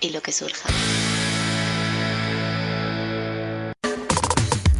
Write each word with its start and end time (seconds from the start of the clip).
y 0.00 0.10
lo 0.10 0.22
que 0.22 0.32
surja. 0.32 0.68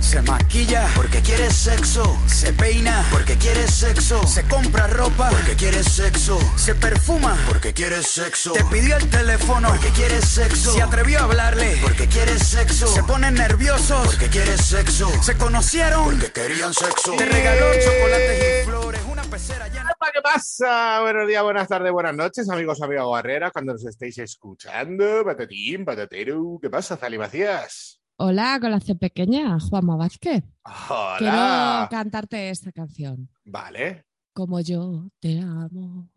Se 0.01 0.21
maquilla 0.23 0.89
porque 0.97 1.21
quiere 1.21 1.49
sexo. 1.53 2.19
Se 2.27 2.53
peina 2.53 3.07
porque 3.13 3.37
quiere 3.37 3.69
sexo. 3.69 4.27
Se 4.27 4.43
compra 4.43 4.89
ropa 4.89 5.31
porque 5.31 5.55
quiere 5.55 5.85
sexo. 5.85 6.37
Se 6.57 6.75
perfuma 6.75 7.39
porque 7.47 7.73
quiere 7.73 8.03
sexo. 8.03 8.53
Te 8.53 8.65
pidió 8.65 8.97
el 8.97 9.09
teléfono 9.09 9.69
porque 9.69 9.91
quiere 9.91 10.21
sexo. 10.21 10.75
Se 10.75 10.83
atrevió 10.83 11.21
a 11.21 11.23
hablarle 11.23 11.79
porque 11.81 12.09
quiere 12.09 12.37
sexo. 12.41 12.89
Se 12.89 13.05
ponen 13.05 13.35
nerviosos 13.35 14.05
porque 14.09 14.27
quiere 14.27 14.59
sexo. 14.59 15.09
Se 15.23 15.37
conocieron 15.37 16.05
porque 16.07 16.33
querían 16.33 16.75
sexo. 16.75 17.15
Te 17.17 17.27
regaló 17.27 17.67
chocolates 17.75 18.63
y 18.63 18.65
flores. 18.65 19.00
Pecera 19.31 19.69
llena. 19.69 19.91
¿Qué 20.13 20.21
pasa? 20.23 21.01
Buenos 21.03 21.29
días, 21.29 21.43
buenas 21.45 21.69
tardes, 21.69 21.93
buenas 21.93 22.17
noches, 22.17 22.51
amigos, 22.51 22.83
amigas 22.83 23.07
guerreras, 23.15 23.53
cuando 23.53 23.73
nos 23.75 23.85
estéis 23.87 24.19
escuchando. 24.19 25.25
Patatín, 25.25 25.85
patatero. 25.85 26.59
¿Qué 26.61 26.69
pasa, 26.69 26.97
Zali 26.97 27.17
Macías? 27.17 28.01
Hola, 28.17 28.59
con 28.61 28.73
la 28.73 28.81
C 28.81 28.97
pequeña, 28.97 29.57
Juanma 29.61 29.97
Vázquez. 29.97 30.43
Hola. 30.89 31.17
Quiero 31.19 31.89
cantarte 32.03 32.51
esta 32.51 32.73
canción. 32.73 33.31
Vale. 33.45 34.05
Como 34.33 34.61
yo 34.61 35.09
te 35.21 35.39
amo. 35.39 36.11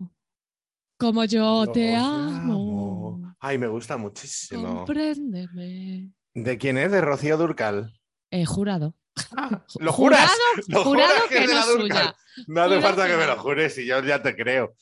Como 0.97 1.23
yo 1.25 1.67
te 1.67 1.73
Te 1.73 1.95
amo. 1.95 3.36
Ay, 3.39 3.59
me 3.59 3.67
gusta 3.67 3.95
muchísimo. 3.97 4.78
Compréndeme. 4.78 6.11
¿De 6.34 6.58
quién 6.58 6.78
es? 6.80 6.91
De 6.91 7.00
Rocío 7.02 7.38
Durcal. 7.38 7.94
Eh, 8.31 8.45
jurado. 8.45 8.95
¿Lo 9.80 9.94
juras? 9.94 10.31
Jurado, 10.31 10.38
¿Lo 10.67 10.83
jurado 10.83 11.14
juras 11.14 11.30
que 11.30 11.38
es 11.38 11.47
de 11.47 11.53
no 11.53 11.59
es 11.59 11.66
suya. 11.66 12.16
No 12.47 12.64
hace 12.64 12.81
falta 12.81 13.06
que 13.06 13.11
que 13.11 13.17
me 13.17 13.28
lo 13.28 13.38
jures 13.38 13.78
y 13.78 13.86
yo 13.86 14.03
ya 14.03 14.22
te 14.23 14.36
creo. 14.36 14.75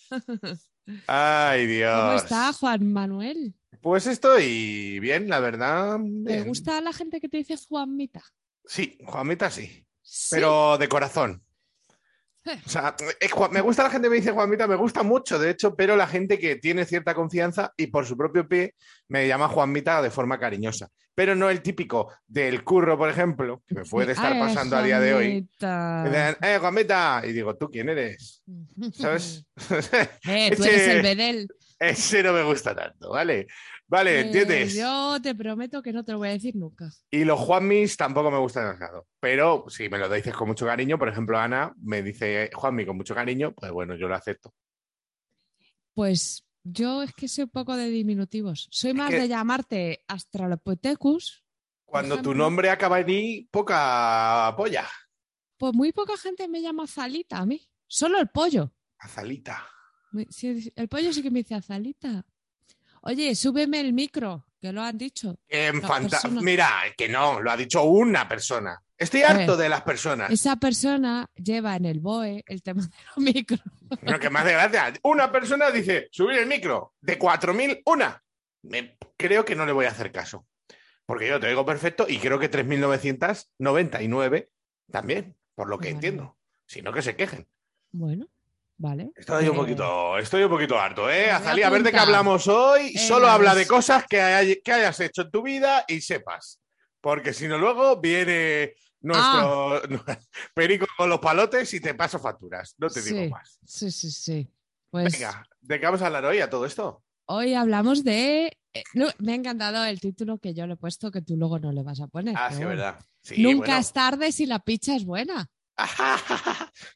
Ay, 1.06 1.68
Dios. 1.68 2.00
¿Cómo 2.00 2.14
está 2.14 2.54
Juan 2.54 2.94
Manuel? 2.94 3.54
Pues 3.82 4.08
estoy 4.08 5.00
bien, 5.00 5.28
la 5.28 5.42
verdad. 5.42 6.00
¿Te 6.26 6.44
gusta 6.44 6.80
la 6.80 6.94
gente 6.94 7.20
que 7.20 7.28
te 7.28 7.38
dice 7.38 7.58
Juanmita? 7.58 8.24
Sí, 8.66 8.98
Juanmita 9.06 9.52
sí. 9.52 9.86
Sí. 10.02 10.30
pero 10.32 10.78
de 10.78 10.88
corazón. 10.88 11.44
Eh. 12.45 12.59
O 12.66 12.70
sea, 12.70 12.95
Juan- 13.31 13.52
me 13.52 13.61
gusta 13.61 13.84
la 13.84 13.89
gente 13.89 14.08
que 14.08 14.09
me 14.09 14.16
dice 14.16 14.31
Juanmita, 14.31 14.66
me 14.67 14.75
gusta 14.75 15.03
mucho, 15.03 15.38
de 15.38 15.52
hecho, 15.52 15.75
pero 15.75 15.95
la 15.95 16.08
gente 16.08 16.39
que 16.39 16.56
tiene 16.56 16.86
cierta 16.86 17.14
confianza 17.14 17.72
y 17.78 17.88
por 17.88 18.06
su 18.06 18.17
propio 18.17 18.47
pie 18.47 18.73
me 19.09 19.28
llama 19.28 19.47
Juanmita 19.47 20.02
de 20.02 20.09
forma 20.09 20.39
cariñosa. 20.39 20.88
Pero 21.14 21.36
no 21.36 21.50
el 21.50 21.62
típico 21.62 22.12
del 22.25 22.64
curro, 22.64 22.97
por 22.97 23.09
ejemplo, 23.09 23.62
que 23.67 23.75
me 23.75 23.84
puede 23.84 24.13
estar 24.13 24.34
Ay, 24.34 24.40
pasando 24.40 24.78
a 24.78 24.81
día 24.84 25.00
de 25.00 25.13
hoy. 25.13 25.25
Juanmita. 25.59 26.01
Me 26.03 26.09
dicen, 26.09 26.35
eh, 26.41 26.57
Juanmita, 26.59 27.22
y 27.25 27.31
digo, 27.34 27.56
¿tú 27.57 27.69
quién 27.69 27.90
eres? 27.90 28.41
¿Sabes? 28.94 29.46
Eh, 30.25 30.53
tú 30.57 30.63
eres 30.63 30.88
el 30.88 31.01
bedel. 31.03 31.47
Ese 31.80 32.22
no 32.24 32.31
me 32.34 32.44
gusta 32.44 32.75
tanto, 32.75 33.09
¿vale? 33.12 33.47
Vale, 33.91 34.22
¿entiendes? 34.22 34.74
Eh, 34.74 34.79
yo 34.79 35.18
te 35.22 35.35
prometo 35.35 35.81
que 35.81 35.91
no 35.91 36.06
te 36.06 36.13
lo 36.13 36.19
voy 36.19 36.29
a 36.29 36.31
decir 36.31 36.56
nunca. 36.56 36.90
Y 37.09 37.25
los 37.25 37.38
Juanmis 37.38 37.97
tampoco 37.97 38.31
me 38.31 38.38
gustan 38.38 38.63
demasiado. 38.63 39.06
Pero 39.19 39.66
si 39.68 39.90
me 39.90 39.97
lo 39.97 40.07
dices 40.07 40.34
con 40.34 40.47
mucho 40.47 40.66
cariño, 40.66 40.97
por 40.97 41.09
ejemplo, 41.09 41.38
Ana 41.38 41.74
me 41.78 42.01
dice 42.01 42.50
Juanmi 42.53 42.85
con 42.85 42.96
mucho 42.96 43.13
cariño, 43.13 43.53
pues 43.53 43.69
bueno, 43.69 43.96
yo 43.97 44.07
lo 44.07 44.16
acepto. 44.16 44.53
Pues 45.94 46.46
yo 46.63 47.03
es 47.03 47.12
que 47.12 47.28
soy 47.28 47.44
un 47.44 47.50
poco 47.50 47.75
de 47.75 47.90
diminutivos. 47.90 48.69
Soy 48.72 48.94
más 48.94 49.12
de 49.12 49.28
llamarte 49.28 50.06
Australopithecus. 50.07 51.44
Cuando 51.84 52.22
tu 52.22 52.34
nombre 52.34 52.69
acaba 52.69 53.01
en 53.01 53.09
I, 53.09 53.50
poca 53.51 54.53
polla. 54.56 54.88
Pues 55.57 55.74
muy 55.74 55.91
poca 55.91 56.16
gente 56.16 56.47
me 56.47 56.62
llama 56.62 56.84
Azalita 56.84 57.40
a 57.40 57.46
mí. 57.46 57.62
Solo 57.88 58.22
el 58.22 58.30
pollo. 58.30 58.72
Azalita. 59.00 59.68
El 60.13 60.88
pollo 60.88 61.12
sí 61.12 61.22
que 61.22 61.30
me 61.30 61.40
dice 61.40 61.56
Azalita. 61.56 62.25
Oye, 63.01 63.35
súbeme 63.35 63.79
el 63.79 63.94
micro, 63.94 64.45
que 64.59 64.72
lo 64.72 64.81
han 64.81 64.97
dicho. 64.97 65.38
En 65.47 65.81
Mira, 66.41 66.69
que 66.97 67.09
no, 67.09 67.41
lo 67.41 67.51
ha 67.51 67.57
dicho 67.57 67.84
una 67.84 68.28
persona. 68.28 68.81
Estoy 68.97 69.23
harto 69.23 69.57
de 69.57 69.67
las 69.67 69.81
personas. 69.81 70.29
Esa 70.29 70.57
persona 70.57 71.28
lleva 71.35 71.75
en 71.75 71.85
el 71.85 72.00
BOE 72.00 72.44
el 72.45 72.62
tema 72.62 72.84
de 72.84 72.89
los 73.07 73.17
micros. 73.34 73.59
Lo 74.03 74.19
que 74.19 74.29
me 74.29 74.39
hace 74.39 74.51
gracia. 74.51 74.94
Una 75.03 75.31
persona 75.31 75.72
dice, 75.72 76.07
subir 76.12 76.38
el 76.38 76.45
micro. 76.45 76.94
De 77.01 77.17
4.000, 77.17 77.81
una. 77.85 78.23
Me- 78.62 78.95
creo 79.18 79.44
que 79.44 79.56
no 79.56 79.66
le 79.66 79.72
voy 79.72 79.85
a 79.85 79.89
hacer 79.89 80.12
caso. 80.12 80.45
Porque 81.07 81.28
yo 81.28 81.39
te 81.39 81.47
digo 81.47 81.66
perfecto 81.66 82.06
y 82.07 82.19
creo 82.19 82.38
que 82.38 82.51
3.999 82.51 84.50
también, 84.91 85.35
por 85.56 85.68
lo 85.68 85.79
que 85.79 85.89
entiendo. 85.89 86.38
Si 86.68 86.81
no, 86.83 86.94
que 86.94 87.01
se 87.01 87.16
quejen. 87.16 87.47
Bueno, 87.91 88.28
vale. 88.81 89.12
Estoy 89.16 89.47
un 89.47 89.53
Eh, 89.56 89.58
poquito, 89.58 90.18
estoy 90.18 90.44
un 90.44 90.50
poquito 90.50 90.80
harto, 90.80 91.09
¿eh? 91.09 91.30
voy 91.52 91.62
a 91.62 91.69
ver 91.69 91.84
de 91.84 91.92
qué 91.92 91.97
hablamos 92.00 92.47
hoy. 92.47 92.94
Eh, 92.96 93.00
Solo 93.00 93.28
la 93.28 93.36
habla 93.36 93.56
de 93.56 93.68
cosas 93.68 94.06
que, 94.09 94.19
hay- 94.22 94.62
que 94.62 94.72
hayas 94.72 95.00
hecho 95.00 95.22
en 95.24 95.31
tu 95.31 95.42
vida 95.44 95.86
y 95.88 96.02
sepas. 96.02 96.59
Porque 97.00 97.34
si 97.34 97.47
no, 97.47 97.58
luego 97.58 98.00
viene 98.02 98.74
nuestro 99.00 99.81
perico 100.53 100.86
con 100.97 101.09
los 101.09 101.19
palotes 101.19 101.74
y 101.74 101.80
te 101.80 101.94
paso 101.96 102.19
facturas. 102.19 102.75
No 102.78 102.90
te 102.90 103.02
digo 103.02 103.30
más. 103.30 103.59
Sí, 103.66 103.90
sí, 103.92 104.12
sí. 104.12 104.47
Pues 104.90 105.13
Venga, 105.13 105.48
¿de 105.62 105.80
qué 105.80 105.86
vamos 105.86 106.02
a 106.02 106.08
hablar 106.08 106.25
hoy 106.25 106.40
a 106.42 106.50
todo 106.50 106.66
esto? 106.66 107.03
hoy 107.25 107.53
hablamos 107.53 108.03
de. 108.03 108.58
eh, 108.74 108.84
no, 108.94 109.08
me 109.19 109.31
ha 109.31 109.36
encantado 109.36 109.86
el 109.86 110.02
título 110.02 110.38
que 110.38 110.53
yo 110.53 110.68
le 110.68 110.74
he 110.74 110.78
puesto, 110.78 111.12
que 111.12 111.22
tú 111.22 111.38
luego 111.38 111.59
no 111.59 111.72
le 111.72 111.81
vas 111.81 112.02
a 112.02 112.08
poner. 112.08 112.36
Ah, 112.38 112.52
sí, 112.52 112.63
verdad. 112.66 113.00
Sí, 113.22 113.42
Nunca 113.42 113.68
bueno. 113.68 113.78
es 113.80 113.94
tarde 113.94 114.31
si 114.34 114.46
la 114.46 114.59
pizza 114.59 114.96
es 114.96 115.06
buena. 115.06 115.50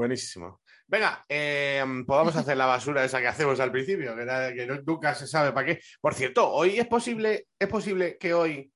Buenísimo. 0.00 0.62
Venga, 0.88 1.22
eh, 1.28 1.84
podamos 2.06 2.34
hacer 2.34 2.56
la 2.56 2.64
basura 2.64 3.04
esa 3.04 3.20
que 3.20 3.26
hacemos 3.26 3.60
al 3.60 3.70
principio, 3.70 4.16
que, 4.16 4.24
nada- 4.24 4.54
que 4.54 4.66
no- 4.66 4.80
nunca 4.80 5.14
se 5.14 5.26
sabe 5.26 5.52
para 5.52 5.66
qué. 5.66 5.80
Por 6.00 6.14
cierto, 6.14 6.50
hoy 6.50 6.78
es 6.78 6.86
posible, 6.86 7.48
es 7.58 7.68
posible 7.68 8.16
que 8.16 8.32
hoy, 8.32 8.72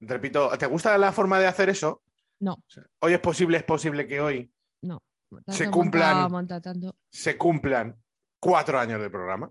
repito, 0.00 0.56
¿te 0.56 0.66
gusta 0.66 0.96
la 0.96 1.10
forma 1.10 1.40
de 1.40 1.48
hacer 1.48 1.68
eso? 1.68 2.02
No, 2.38 2.62
Hoy 3.00 3.12
es 3.14 3.18
posible, 3.18 3.56
es 3.56 3.64
posible 3.64 4.06
que 4.06 4.20
hoy 4.20 4.52
no. 4.82 5.02
Se 5.48 5.68
cumplan- 5.68 6.14
monta, 6.14 6.28
monta 6.28 6.60
tanto. 6.60 6.96
se 7.10 7.36
cumplan 7.36 8.00
cuatro 8.40 8.78
años 8.78 9.00
de 9.00 9.10
programa. 9.10 9.50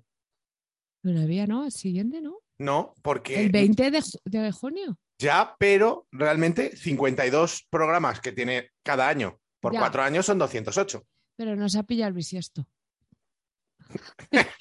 Todavía 1.03 1.45
no, 1.45 1.65
el 1.65 1.73
siguiente 1.73 2.21
no. 2.21 2.37
No, 2.57 2.95
porque 3.01 3.43
El 3.43 3.51
20 3.51 3.91
de, 3.91 4.01
de 4.23 4.51
junio. 4.53 4.97
ya, 5.19 5.57
pero 5.59 6.07
realmente 6.09 6.73
52 6.77 7.67
programas 7.69 8.21
que 8.21 8.31
tiene 8.31 8.69
cada 8.81 9.09
año 9.09 9.37
por 9.59 9.73
Ya. 9.73 9.79
cuatro 9.79 10.01
años 10.03 10.25
son 10.25 10.37
208. 10.37 11.03
Pero 11.37 11.55
nos 11.55 11.75
ha 11.77 11.83
pillado 11.83 12.09
el 12.09 12.15
bisiesto. 12.15 12.67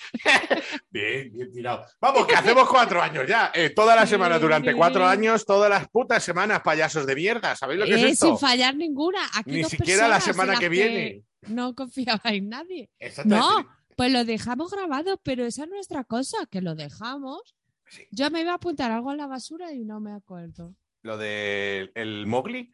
Bien, 0.91 1.33
bien 1.33 1.53
tirado. 1.53 1.85
Vamos, 2.01 2.27
que 2.27 2.35
hacemos 2.35 2.69
cuatro 2.69 3.03
años 3.03 3.25
ya. 3.29 3.51
Eh, 3.55 3.71
toda 3.71 3.97
la 3.97 4.07
semana 4.07 4.39
durante 4.39 4.75
cuatro 4.75 5.05
años, 5.07 5.45
todas 5.45 5.69
las 5.69 5.89
putas 5.89 6.23
semanas, 6.23 6.61
payasos 6.63 7.07
de 7.07 7.15
mierda. 7.15 7.57
¿Sabéis 7.57 7.81
lo 7.81 7.87
que 7.87 7.95
es 7.95 8.03
Eh, 8.03 8.09
esto? 8.11 8.27
sin 8.29 8.39
fallar 8.39 8.77
ninguna. 8.77 9.21
Aquí 9.35 9.51
Ni 9.51 9.63
dos 9.63 9.71
siquiera 9.73 10.07
la 10.09 10.21
semana 10.21 10.57
que 10.59 10.69
viene. 10.69 11.25
No 11.49 11.75
confiaba 11.75 12.23
en 12.31 12.49
nadie. 12.49 12.89
No, 13.25 13.67
pues 13.97 14.13
lo 14.13 14.25
dejamos 14.25 14.71
grabado, 14.71 15.19
pero 15.23 15.45
esa 15.45 15.65
es 15.65 15.71
nuestra 15.71 16.05
cosa, 16.05 16.39
que 16.51 16.61
lo 16.63 16.75
dejamos. 16.75 17.57
Sí. 17.89 18.07
Yo 18.11 18.31
me 18.31 18.41
iba 18.41 18.53
a 18.53 18.57
apuntar 18.57 18.91
algo 18.91 19.11
en 19.13 19.19
la 19.19 19.27
basura 19.27 19.73
y 19.73 19.85
no 19.85 20.01
me 20.01 20.13
acuerdo. 20.13 20.75
Lo 21.03 21.17
del 21.19 21.93
el 21.95 22.27
Mowgli. 22.27 22.71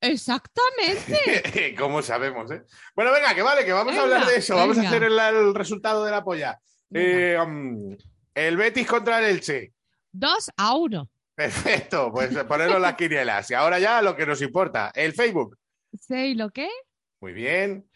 Exactamente. 0.00 1.74
¿Cómo 1.78 2.02
sabemos, 2.02 2.50
eh? 2.50 2.62
Bueno, 2.94 3.12
venga, 3.12 3.34
que 3.34 3.42
vale, 3.42 3.64
que 3.64 3.72
vamos 3.72 3.96
a 3.96 4.02
hablar 4.02 4.26
de 4.26 4.36
eso. 4.36 4.56
Vamos 4.56 4.78
a 4.78 4.82
hacer 4.82 5.02
el, 5.04 5.18
el 5.18 5.54
resultado 5.54 6.04
de 6.04 6.10
la 6.10 6.22
polla. 6.24 6.58
Eh, 6.92 7.36
um, 7.40 7.96
el 8.34 8.56
Betis 8.56 8.86
contra 8.86 9.18
el 9.20 9.26
Elche. 9.36 9.72
Dos 10.10 10.50
a 10.56 10.74
uno. 10.76 11.08
Perfecto, 11.34 12.10
pues 12.12 12.36
ponerlo 12.44 12.78
las 12.78 12.94
quinielas. 12.94 13.50
Y 13.50 13.54
ahora 13.54 13.78
ya 13.78 14.02
lo 14.02 14.16
que 14.16 14.26
nos 14.26 14.40
importa, 14.42 14.90
el 14.94 15.12
Facebook. 15.12 15.56
¿Sé 15.92 16.34
lo 16.34 16.50
qué? 16.50 16.68
Muy 17.20 17.32
bien. 17.32 17.88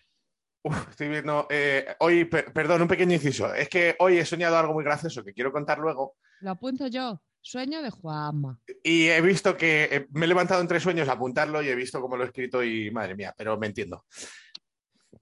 Uf, 0.65 0.91
estoy 0.91 1.09
viendo. 1.09 1.47
eh, 1.51 1.97
hoy, 2.01 2.25
per- 2.25 2.53
perdón, 2.53 2.83
un 2.83 2.89
pequeño 2.89 3.15
inciso. 3.15 3.53
Es 3.53 3.69
que 3.69 3.97
hoy 3.99 4.19
he 4.19 4.25
soñado 4.25 4.57
algo 4.57 4.73
muy 4.75 4.85
gracioso 4.85 5.25
que 5.25 5.33
quiero 5.33 5.51
contar 5.53 5.79
luego. 5.79 6.17
Lo 6.41 6.51
apunto 6.53 6.87
yo. 6.87 7.21
Sueño 7.43 7.83
de 7.83 7.91
Juanma. 7.91 8.59
Y 8.85 9.09
he 9.09 9.21
visto 9.21 9.57
que 9.57 9.89
eh, 9.91 10.07
me 10.13 10.25
he 10.27 10.29
levantado 10.29 10.61
entre 10.61 10.79
sueños 10.81 11.09
a 11.09 11.13
apuntarlo 11.13 11.61
y 11.63 11.69
he 11.69 11.75
visto 11.75 12.01
cómo 12.01 12.17
lo 12.17 12.23
he 12.23 12.27
escrito 12.29 12.63
y 12.63 12.91
madre 12.91 13.15
mía, 13.17 13.35
pero 13.37 13.59
me 13.59 13.67
entiendo. 13.67 14.05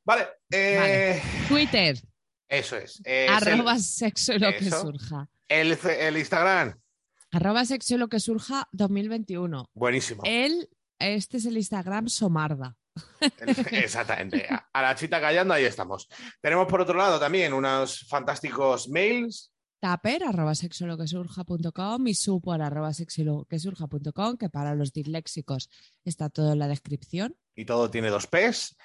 Vale, 0.04 0.28
eh, 0.50 1.20
Twitter. 1.48 1.96
eso 2.48 2.76
es. 2.76 3.00
Eh, 3.04 3.26
arroba 3.28 3.78
sexo 3.78 4.34
y 4.34 4.38
lo 4.38 4.50
que 4.52 4.70
surja. 4.70 5.28
el, 5.48 5.72
el- 5.72 5.78
el 5.90 6.16
Instagram. 6.18 6.78
Arroba 7.32 7.64
sexo 7.64 7.94
y 7.94 7.98
lo 7.98 8.08
que 8.08 8.20
surja 8.20 8.68
2021. 8.72 9.70
Buenísimo. 9.72 10.22
El, 10.26 10.68
este 10.98 11.38
es 11.38 11.46
el 11.46 11.56
Instagram 11.56 12.08
Somarda. 12.08 12.76
Exactamente. 13.70 14.46
A 14.72 14.82
la 14.82 14.94
chita 14.94 15.20
callando, 15.20 15.54
ahí 15.54 15.64
estamos. 15.64 16.08
Tenemos 16.40 16.66
por 16.66 16.80
otro 16.80 16.96
lado 16.98 17.18
también 17.20 17.52
unos 17.52 18.06
fantásticos 18.08 18.88
mails. 18.88 19.52
Taper, 19.80 20.24
arroba 20.24 20.54
sexoloquesurja.com 20.54 22.06
y 22.06 22.14
supor, 22.14 22.60
arroba 22.60 22.92
sexoloquesurja.com, 22.92 24.36
que 24.36 24.50
para 24.50 24.74
los 24.74 24.92
disléxicos 24.92 25.70
está 26.04 26.28
todo 26.28 26.52
en 26.52 26.58
la 26.58 26.68
descripción. 26.68 27.34
Y 27.56 27.64
todo 27.64 27.90
tiene 27.90 28.10
dos 28.10 28.26
P's. 28.26 28.76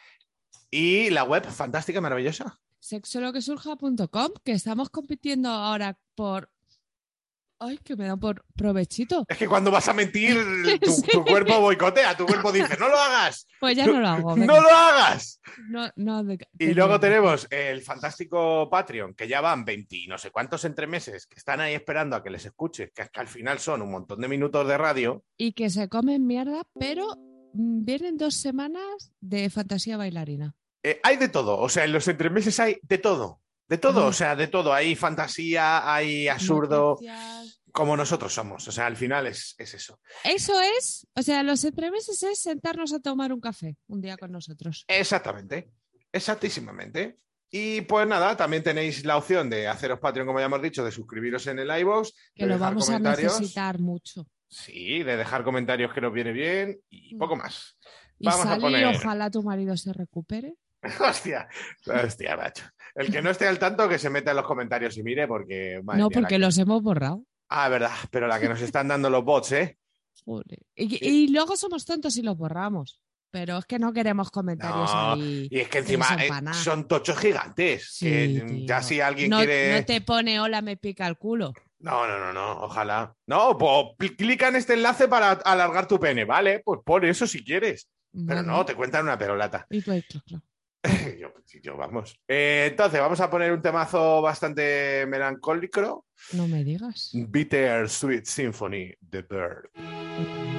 Y 0.71 1.09
la 1.09 1.23
web 1.23 1.45
fantástica, 1.45 1.99
maravillosa. 1.99 2.59
sexoloquesurja.com, 2.79 4.31
que 4.43 4.53
estamos 4.53 4.89
compitiendo 4.89 5.49
ahora 5.49 5.99
por. 6.15 6.49
Ay, 7.59 7.77
que 7.83 7.95
me 7.95 8.05
da 8.07 8.17
por 8.17 8.43
provechito. 8.55 9.25
Es 9.27 9.37
que 9.37 9.47
cuando 9.47 9.71
vas 9.71 9.87
a 9.87 9.93
mentir, 9.93 10.35
tu, 10.81 10.91
Sí. 10.91 11.03
tu 11.11 11.23
cuerpo 11.23 11.59
boicotea, 11.61 12.15
tu 12.17 12.25
cuerpo 12.25 12.51
dice, 12.51 12.75
no 12.77 12.89
lo 12.89 12.97
hagas, 12.97 13.47
Pues 13.59 13.77
ya 13.77 13.85
no 13.85 13.99
lo 13.99 14.07
hago. 14.07 14.35
venga. 14.35 14.45
no 14.53 14.61
lo 14.61 14.69
hagas. 14.69 15.39
No, 15.69 15.89
no, 15.95 16.23
de- 16.23 16.47
Y 16.59 16.73
luego 16.73 16.99
tenemos 16.99 17.47
el 17.49 17.81
fantástico 17.81 18.69
Patreon, 18.69 19.13
que 19.13 19.27
ya 19.27 19.41
van 19.41 19.63
20 19.65 19.95
y 19.95 20.07
no 20.07 20.17
sé 20.17 20.31
cuántos 20.31 20.65
entremeses, 20.65 21.27
que 21.27 21.35
están 21.37 21.61
ahí 21.61 21.73
esperando 21.73 22.15
a 22.15 22.23
que 22.23 22.29
les 22.29 22.45
escuche, 22.45 22.91
que 22.93 23.05
que 23.11 23.19
al 23.19 23.27
final 23.27 23.59
son 23.59 23.81
un 23.81 23.91
montón 23.91 24.19
de 24.19 24.27
minutos 24.27 24.67
de 24.67 24.77
radio. 24.77 25.23
Y 25.37 25.53
que 25.53 25.69
se 25.69 25.87
comen 25.89 26.25
mierda, 26.27 26.63
pero 26.77 27.07
mm, 27.53 27.85
vienen 27.85 28.17
dos 28.17 28.35
semanas 28.35 29.13
de 29.21 29.49
fantasía 29.49 29.95
bailarina. 29.95 30.55
Eh, 30.83 30.99
hay 31.03 31.17
de 31.17 31.29
todo, 31.29 31.57
o 31.57 31.69
sea, 31.69 31.83
en 31.85 31.93
los 31.93 32.07
entremeses 32.07 32.59
hay 32.59 32.77
de 32.83 32.97
todo, 32.99 33.39
de 33.67 33.77
todo, 33.77 34.05
o 34.07 34.13
sea, 34.13 34.35
de 34.35 34.47
todo. 34.47 34.73
Hay 34.73 34.95
fantasía, 34.95 35.91
hay 35.93 36.27
absurdo, 36.27 36.91
Noticias. 37.01 37.61
como 37.71 37.97
nosotros 37.97 38.33
somos. 38.33 38.67
O 38.67 38.71
sea, 38.71 38.85
al 38.85 38.95
final 38.95 39.27
es, 39.27 39.55
es 39.57 39.73
eso. 39.73 39.99
Eso 40.23 40.53
es, 40.77 41.07
o 41.15 41.21
sea, 41.21 41.41
los 41.43 41.63
entremeses 41.63 42.21
es 42.23 42.39
sentarnos 42.41 42.93
a 42.93 42.99
tomar 42.99 43.33
un 43.33 43.41
café 43.41 43.75
un 43.87 44.01
día 44.01 44.17
con 44.17 44.31
nosotros. 44.31 44.85
Exactamente, 44.87 45.71
exactísimamente. 46.11 47.17
Y 47.51 47.81
pues 47.81 48.07
nada, 48.07 48.35
también 48.35 48.63
tenéis 48.63 49.05
la 49.05 49.17
opción 49.17 49.49
de 49.49 49.67
haceros 49.67 49.99
Patreon, 49.99 50.27
como 50.27 50.39
ya 50.39 50.45
hemos 50.45 50.61
dicho, 50.61 50.83
de 50.83 50.91
suscribiros 50.91 51.45
en 51.47 51.59
el 51.59 51.79
iVoox, 51.79 52.11
Que 52.33 52.43
de 52.43 52.49
lo 52.49 52.55
dejar 52.55 52.69
vamos 52.73 52.89
a 52.89 52.99
necesitar 52.99 53.79
mucho. 53.79 54.27
Sí, 54.49 55.03
de 55.03 55.15
dejar 55.17 55.43
comentarios 55.43 55.93
que 55.93 56.01
nos 56.01 56.11
viene 56.13 56.31
bien 56.33 56.79
y 56.89 57.15
Mm. 57.15 57.17
poco 57.19 57.35
más. 57.35 57.77
Y 58.19 58.25
Vamos 58.27 58.45
a 58.45 58.57
poner- 58.57 58.85
ojalá 58.95 59.29
tu 59.29 59.43
marido 59.43 59.75
se 59.77 59.93
recupere. 59.93 60.55
Hostia, 60.99 61.47
hostia, 61.85 62.37
macho. 62.37 62.63
El 62.93 63.11
que 63.11 63.21
no 63.21 63.29
esté 63.29 63.47
al 63.47 63.59
tanto, 63.59 63.89
que 63.89 63.99
se 63.99 64.09
meta 64.09 64.31
en 64.31 64.37
los 64.37 64.45
comentarios 64.45 64.97
y 64.97 65.03
mire, 65.03 65.27
porque. 65.27 65.81
no, 65.83 65.93
mía, 65.95 66.07
porque 66.13 66.35
que- 66.35 66.39
los 66.39 66.57
hemos 66.57 66.81
borrado. 66.81 67.23
Ah, 67.49 67.69
verdad, 67.69 67.91
pero 68.09 68.27
la 68.27 68.39
que 68.39 68.49
nos 68.49 68.61
están 68.61 68.87
dando 68.87 69.09
los 69.09 69.23
bots, 69.23 69.51
¿eh? 69.51 69.77
Joder. 70.23 70.59
Y, 70.75 71.05
y 71.07 71.27
luego 71.27 71.55
somos 71.55 71.85
tontos 71.85 72.17
y 72.17 72.21
los 72.23 72.37
borramos. 72.37 72.99
Pero 73.29 73.57
es 73.57 73.65
que 73.65 73.79
no 73.79 73.91
queremos 73.91 74.31
comentarios 74.31 74.93
No, 74.93 75.13
ahí. 75.13 75.49
Y 75.51 75.59
es 75.59 75.67
que 75.67 75.79
encima 75.79 76.07
eh, 76.23 76.29
son 76.53 76.87
tochos 76.87 77.17
gigantes. 77.17 77.89
Sí, 77.91 78.05
que 78.05 78.45
tío. 78.47 78.65
ya 78.65 78.81
si 78.81 79.01
alguien 79.01 79.29
no, 79.29 79.37
quiere. 79.39 79.77
no 79.77 79.85
te 79.85 79.99
pone 79.99 80.39
hola, 80.39 80.61
me 80.61 80.77
pica 80.77 81.05
el 81.05 81.17
culo. 81.17 81.51
No, 81.79 82.07
no, 82.07 82.17
no, 82.17 82.31
no, 82.31 82.61
ojalá. 82.61 83.13
No, 83.27 83.57
pues 83.57 84.13
clica 84.17 84.47
en 84.47 84.55
este 84.55 84.75
enlace 84.75 85.09
para 85.09 85.31
alargar 85.31 85.85
tu 85.85 85.99
pene, 85.99 86.23
¿vale? 86.23 86.61
Pues 86.63 86.79
pon 86.85 87.03
eso 87.03 87.27
si 87.27 87.43
quieres. 87.43 87.89
Pero 88.25 88.41
no, 88.41 88.65
te 88.65 88.73
cuentan 88.73 89.03
una 89.03 89.17
perolata. 89.17 89.67
Y 89.69 89.81
clac, 89.81 90.05
clac. 90.07 90.41
yo, 91.19 91.33
sí, 91.45 91.59
yo, 91.61 91.77
vamos. 91.77 92.19
Eh, 92.27 92.67
entonces, 92.71 92.99
vamos 92.99 93.19
a 93.19 93.29
poner 93.29 93.51
un 93.51 93.61
temazo 93.61 94.21
bastante 94.21 95.05
melancólico. 95.07 96.05
No 96.33 96.47
me 96.47 96.63
digas. 96.63 97.11
Bitter 97.13 97.89
Sweet 97.89 98.25
Symphony, 98.25 98.93
The 99.09 99.21
Bird. 99.23 100.54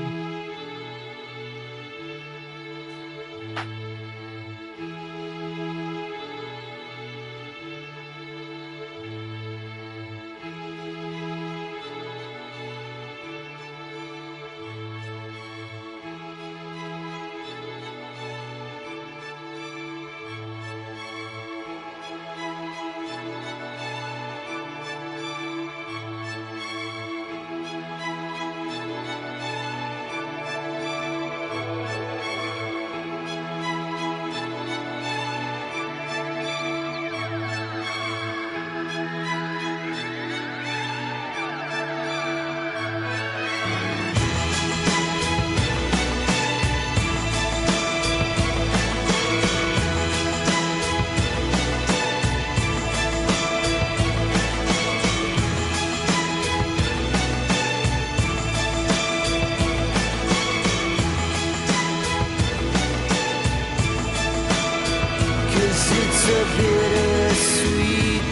It's 65.93 66.29
a 66.29 66.45
bittersweet 66.57 68.23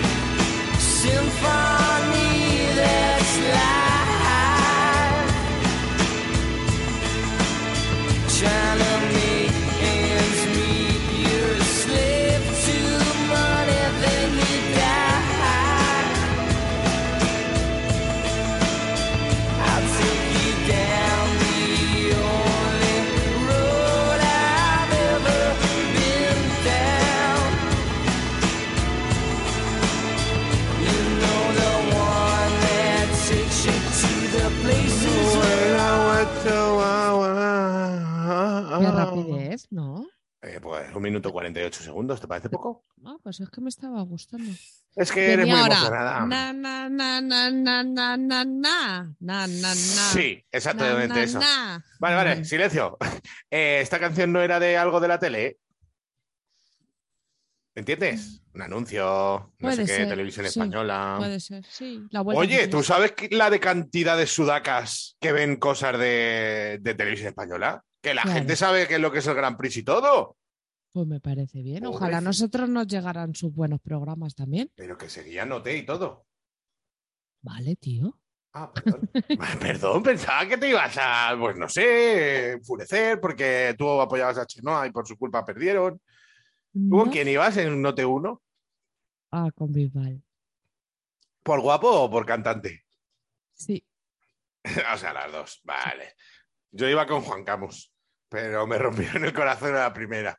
symphony 0.80 1.73
¿no? 39.74 40.06
Eh, 40.42 40.60
pues 40.60 40.94
un 40.94 41.02
minuto 41.02 41.32
48 41.32 41.82
segundos, 41.82 42.20
¿te 42.20 42.28
parece 42.28 42.50
poco? 42.50 42.84
Ah, 43.04 43.16
pues 43.22 43.40
es 43.40 43.48
que 43.50 43.60
me 43.60 43.70
estaba 43.70 44.02
gustando. 44.02 44.50
Es 44.94 45.10
que 45.10 45.32
eres 45.32 45.46
muy 45.46 45.58
ahora. 45.58 45.74
emocionada. 45.74 46.26
Na, 46.26 46.52
na, 46.52 46.88
na, 46.88 47.20
na, 47.20 47.50
na, 47.50 47.82
na, 47.82 48.16
na, 48.16 48.44
na. 48.44 49.14
Na, 49.18 49.46
na. 49.46 49.74
Sí, 49.74 50.44
exactamente 50.52 51.08
Na, 51.08 51.14
na, 51.14 51.22
eso. 51.22 51.38
na. 51.40 51.84
Vale, 51.98 52.14
vale, 52.16 52.44
silencio. 52.44 52.96
Eh, 53.50 53.80
esta 53.80 53.98
canción 54.00 54.32
no 54.32 54.40
era 54.42 54.58
de 54.60 54.76
algo 54.76 55.00
de 55.00 55.08
la 55.08 55.18
tele. 55.18 55.46
¿eh? 55.46 55.58
¿Entiendes? 57.76 58.42
Un 58.52 58.62
anuncio, 58.62 59.04
no 59.04 59.52
Puede 59.58 59.76
sé 59.76 59.82
qué, 59.82 59.96
ser, 59.96 60.08
televisión 60.08 60.46
sí, 60.46 60.50
española. 60.50 61.14
Puede 61.18 61.40
ser, 61.40 61.64
sí. 61.64 62.02
La 62.10 62.22
Oye, 62.22 62.68
¿tú 62.68 62.82
sabes 62.82 63.14
la 63.30 63.50
de 63.50 63.60
cantidad 63.60 64.16
de 64.16 64.26
sudacas 64.26 65.16
que 65.20 65.32
ven 65.32 65.56
cosas 65.56 65.98
de, 65.98 66.78
de 66.80 66.94
televisión 66.94 67.28
española? 67.28 67.82
Que 68.04 68.14
la 68.14 68.22
Claro. 68.22 68.38
gente 68.38 68.54
sabe 68.54 68.86
qué 68.86 68.94
es 68.96 69.00
lo 69.00 69.10
que 69.10 69.18
es 69.20 69.26
el 69.26 69.34
Gran 69.34 69.56
Prix 69.56 69.78
y 69.78 69.82
todo. 69.82 70.36
Pues 70.92 71.06
me 71.06 71.20
parece 71.20 71.62
bien. 71.62 71.86
Ojalá 71.86 71.98
Pobrecito. 71.98 72.18
a 72.18 72.20
nosotros 72.20 72.68
nos 72.68 72.86
llegaran 72.86 73.34
sus 73.34 73.52
buenos 73.54 73.80
programas 73.80 74.34
también. 74.34 74.70
Pero 74.76 74.96
que 74.98 75.08
seguía 75.08 75.44
noté 75.46 75.76
y 75.78 75.84
todo. 75.86 76.26
Vale, 77.42 77.76
tío. 77.76 78.16
Ah, 78.52 78.70
perdón. 78.72 79.10
perdón, 79.60 80.02
pensaba 80.02 80.46
que 80.46 80.56
te 80.58 80.68
ibas 80.68 80.96
a, 81.00 81.34
pues 81.40 81.56
no 81.56 81.68
sé, 81.68 82.52
enfurecer 82.52 83.20
porque 83.20 83.74
tú 83.76 83.88
apoyabas 84.00 84.38
a 84.38 84.46
Chenoa 84.46 84.86
y 84.86 84.90
por 84.92 85.06
su 85.08 85.16
culpa 85.16 85.44
perdieron. 85.44 85.98
¿Tú 85.98 86.78
No. 86.80 86.98
con 86.98 87.10
quién 87.10 87.26
ibas 87.28 87.56
en 87.56 87.80
Note 87.82 88.04
1? 88.04 88.42
Ah, 89.32 89.50
con 89.54 89.72
Bisbal. 89.72 90.22
¿Por 91.42 91.60
guapo 91.60 91.88
o 91.90 92.10
por 92.10 92.24
cantante? 92.26 92.84
Sí. 93.54 93.84
o 94.94 94.98
sea, 94.98 95.12
las 95.14 95.32
dos. 95.32 95.60
Vale. 95.64 96.14
Yo 96.70 96.88
iba 96.88 97.06
con 97.06 97.22
Juan 97.22 97.44
Camus, 97.44 97.92
pero 98.28 98.66
me 98.66 98.78
rompieron 98.78 99.24
el 99.24 99.32
corazón 99.32 99.74
a 99.74 99.80
la 99.80 99.92
primera. 99.92 100.38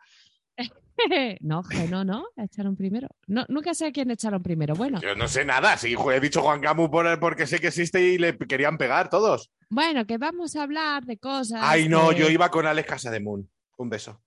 no, 1.41 1.61
no, 1.89 2.05
no. 2.05 2.25
Echaron 2.37 2.75
primero. 2.75 3.07
No, 3.27 3.45
nunca 3.49 3.73
sé 3.73 3.87
a 3.87 3.91
quién 3.91 4.11
echaron 4.11 4.41
primero. 4.41 4.75
Bueno, 4.75 5.01
Yo 5.01 5.15
no 5.15 5.27
sé 5.27 5.43
nada. 5.45 5.77
Sí, 5.77 5.95
he 6.13 6.19
dicho 6.19 6.41
Juan 6.41 6.61
Camus 6.61 6.89
por, 6.89 7.19
porque 7.19 7.47
sé 7.47 7.59
que 7.59 7.67
existe 7.67 8.01
y 8.01 8.17
le 8.17 8.37
querían 8.37 8.77
pegar 8.77 9.09
todos. 9.09 9.51
bueno, 9.69 10.05
que 10.05 10.17
vamos 10.17 10.55
a 10.55 10.63
hablar 10.63 11.03
de 11.05 11.17
cosas. 11.17 11.59
Ay, 11.61 11.89
no, 11.89 12.09
que- 12.09 12.15
yo 12.19 12.29
iba 12.29 12.49
con 12.49 12.65
Alex 12.65 12.87
Casa 12.89 13.11
de 13.11 13.19
Moon. 13.19 13.49
Un 13.77 13.89
beso. 13.89 14.21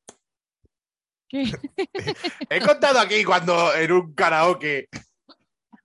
que- 1.29 1.45
He 2.51 2.61
contado 2.61 3.01
aquí 3.01 3.25
cuando 3.25 3.75
en 3.75 3.93
un 3.93 4.15
karaoke. 4.15 4.89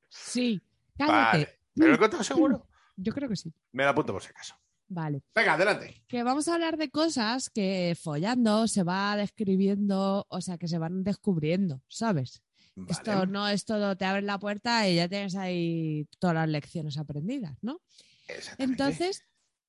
Sí. 0.10 0.62
Cállate. 0.98 1.38
Vale. 1.38 1.60
¿Me 1.76 1.88
lo 1.88 1.96
he 1.96 1.98
contado 1.98 2.24
seguro? 2.24 2.68
Yo 2.96 3.14
creo 3.14 3.28
que 3.30 3.36
sí. 3.36 3.52
Me 3.72 3.84
la 3.84 3.90
apunto 3.92 4.14
por 4.14 4.22
si 4.22 4.30
acaso. 4.30 4.56
Vale. 4.94 5.22
Venga, 5.34 5.54
adelante. 5.54 6.04
Que 6.08 6.22
vamos 6.22 6.48
a 6.48 6.54
hablar 6.54 6.78
de 6.78 6.90
cosas 6.90 7.50
que 7.50 7.98
follando 8.00 8.68
se 8.68 8.84
va 8.84 9.18
describiendo, 9.18 10.26
o 10.30 10.42
sea, 10.42 10.58
que 10.58 10.68
se 10.68 10.78
van 10.78 11.04
descubriendo, 11.04 11.82
¿sabes? 11.88 12.44
Esto 12.88 13.26
no 13.26 13.48
es 13.48 13.66
todo, 13.66 13.96
te 13.96 14.06
abres 14.06 14.24
la 14.24 14.40
puerta 14.40 14.88
y 14.88 14.96
ya 14.96 15.08
tienes 15.08 15.36
ahí 15.36 16.08
todas 16.20 16.36
las 16.36 16.50
lecciones 16.50 16.98
aprendidas, 16.98 17.56
¿no? 17.62 17.82
Exactamente. 18.28 18.64
Entonces, 18.64 19.24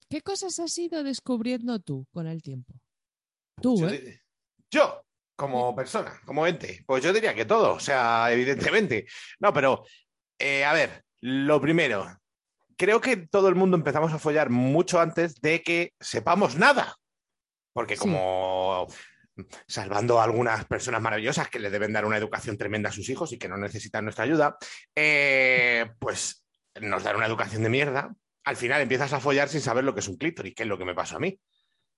¿qué 0.08 0.20
cosas 0.22 0.58
has 0.58 0.76
ido 0.78 1.02
descubriendo 1.02 1.78
tú 1.80 2.06
con 2.12 2.26
el 2.26 2.42
tiempo? 2.42 2.74
Tú, 3.60 3.78
yo, 3.78 3.88
¿eh? 3.88 4.22
yo, 4.70 5.04
como 5.36 5.74
persona, 5.74 6.20
como 6.24 6.46
ente, 6.46 6.82
pues 6.86 7.02
yo 7.02 7.12
diría 7.12 7.34
que 7.34 7.44
todo, 7.44 7.74
o 7.74 7.80
sea, 7.80 8.30
evidentemente. 8.32 9.06
No, 9.38 9.52
pero, 9.52 9.84
eh, 10.38 10.64
a 10.64 10.72
ver, 10.72 11.04
lo 11.20 11.60
primero, 11.60 12.06
creo 12.76 13.00
que 13.00 13.16
todo 13.16 13.48
el 13.48 13.54
mundo 13.54 13.76
empezamos 13.76 14.12
a 14.12 14.18
follar 14.18 14.50
mucho 14.50 15.00
antes 15.00 15.40
de 15.40 15.62
que 15.62 15.92
sepamos 16.00 16.56
nada. 16.56 16.94
Porque 17.72 17.96
Sí. 17.96 18.00
como 18.02 18.86
salvando 19.66 20.20
a 20.20 20.24
algunas 20.24 20.64
personas 20.66 21.02
maravillosas 21.02 21.48
que 21.48 21.58
le 21.58 21.70
deben 21.70 21.92
dar 21.92 22.04
una 22.04 22.16
educación 22.16 22.56
tremenda 22.56 22.90
a 22.90 22.92
sus 22.92 23.08
hijos 23.08 23.32
y 23.32 23.38
que 23.38 23.48
no 23.48 23.56
necesitan 23.56 24.04
nuestra 24.04 24.24
ayuda, 24.24 24.56
eh, 24.94 25.90
pues 25.98 26.46
nos 26.80 27.02
dan 27.02 27.16
una 27.16 27.26
educación 27.26 27.62
de 27.64 27.68
mierda. 27.70 28.14
Al 28.44 28.56
final 28.56 28.80
empiezas 28.80 29.12
a 29.12 29.20
follar 29.20 29.48
sin 29.48 29.60
saber 29.60 29.82
lo 29.84 29.92
que 29.94 30.00
es 30.00 30.08
un 30.08 30.16
clítoris, 30.16 30.54
que 30.54 30.62
es 30.62 30.68
lo 30.68 30.78
que 30.78 30.84
me 30.84 30.94
pasó 30.94 31.16
a 31.16 31.20
mí. 31.20 31.38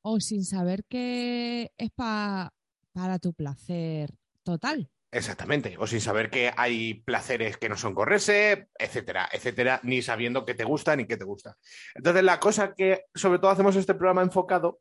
O 0.03 0.21
sin 0.21 0.45
saber 0.45 0.85
que 0.89 1.73
es 1.77 1.91
pa- 1.95 2.53
para 2.93 3.19
tu 3.19 3.35
placer 3.35 4.15
total. 4.43 4.89
Exactamente, 5.17 5.77
o 5.79 5.87
sin 5.87 6.03
saber 6.03 6.29
que 6.29 6.53
hay 6.55 6.93
placeres 6.93 7.57
que 7.57 7.71
no 7.71 7.77
son 7.79 7.95
correrse, 7.95 8.69
etcétera, 8.79 9.27
etcétera, 9.33 9.81
ni 9.83 10.03
sabiendo 10.03 10.45
qué 10.45 10.53
te 10.55 10.65
gusta 10.65 10.95
ni 10.95 11.07
qué 11.07 11.17
te 11.17 11.25
gusta. 11.25 11.57
Entonces, 11.95 12.23
la 12.23 12.39
cosa 12.39 12.75
que 12.75 13.05
sobre 13.15 13.39
todo 13.39 13.51
hacemos 13.51 13.77
este 13.77 13.95
programa 13.95 14.21
enfocado 14.21 14.81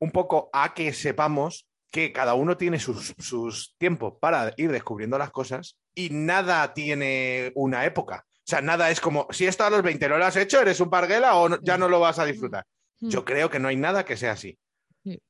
un 0.00 0.10
poco 0.10 0.50
a 0.52 0.74
que 0.74 0.92
sepamos 0.92 1.68
que 1.92 2.12
cada 2.12 2.34
uno 2.34 2.56
tiene 2.56 2.80
sus, 2.80 3.14
sus 3.18 3.76
tiempos 3.78 4.14
para 4.20 4.52
ir 4.56 4.72
descubriendo 4.72 5.18
las 5.18 5.30
cosas 5.30 5.78
y 5.94 6.10
nada 6.10 6.74
tiene 6.74 7.52
una 7.54 7.84
época. 7.84 8.24
O 8.26 8.42
sea, 8.44 8.60
nada 8.60 8.90
es 8.90 9.00
como, 9.00 9.28
si 9.30 9.46
esto 9.46 9.62
a 9.62 9.70
los 9.70 9.82
20 9.82 10.08
no 10.08 10.18
lo 10.18 10.24
has 10.24 10.36
hecho, 10.36 10.60
eres 10.60 10.80
un 10.80 10.90
parguela 10.90 11.36
o 11.36 11.48
no- 11.48 11.58
ya 11.62 11.78
no 11.78 11.88
lo 11.88 12.00
vas 12.00 12.18
a 12.18 12.24
disfrutar. 12.24 12.64
Mm. 12.98 13.08
Yo 13.08 13.24
creo 13.24 13.48
que 13.50 13.60
no 13.60 13.68
hay 13.68 13.76
nada 13.76 14.04
que 14.04 14.16
sea 14.16 14.32
así. 14.32 14.58
Sí. 15.04 15.22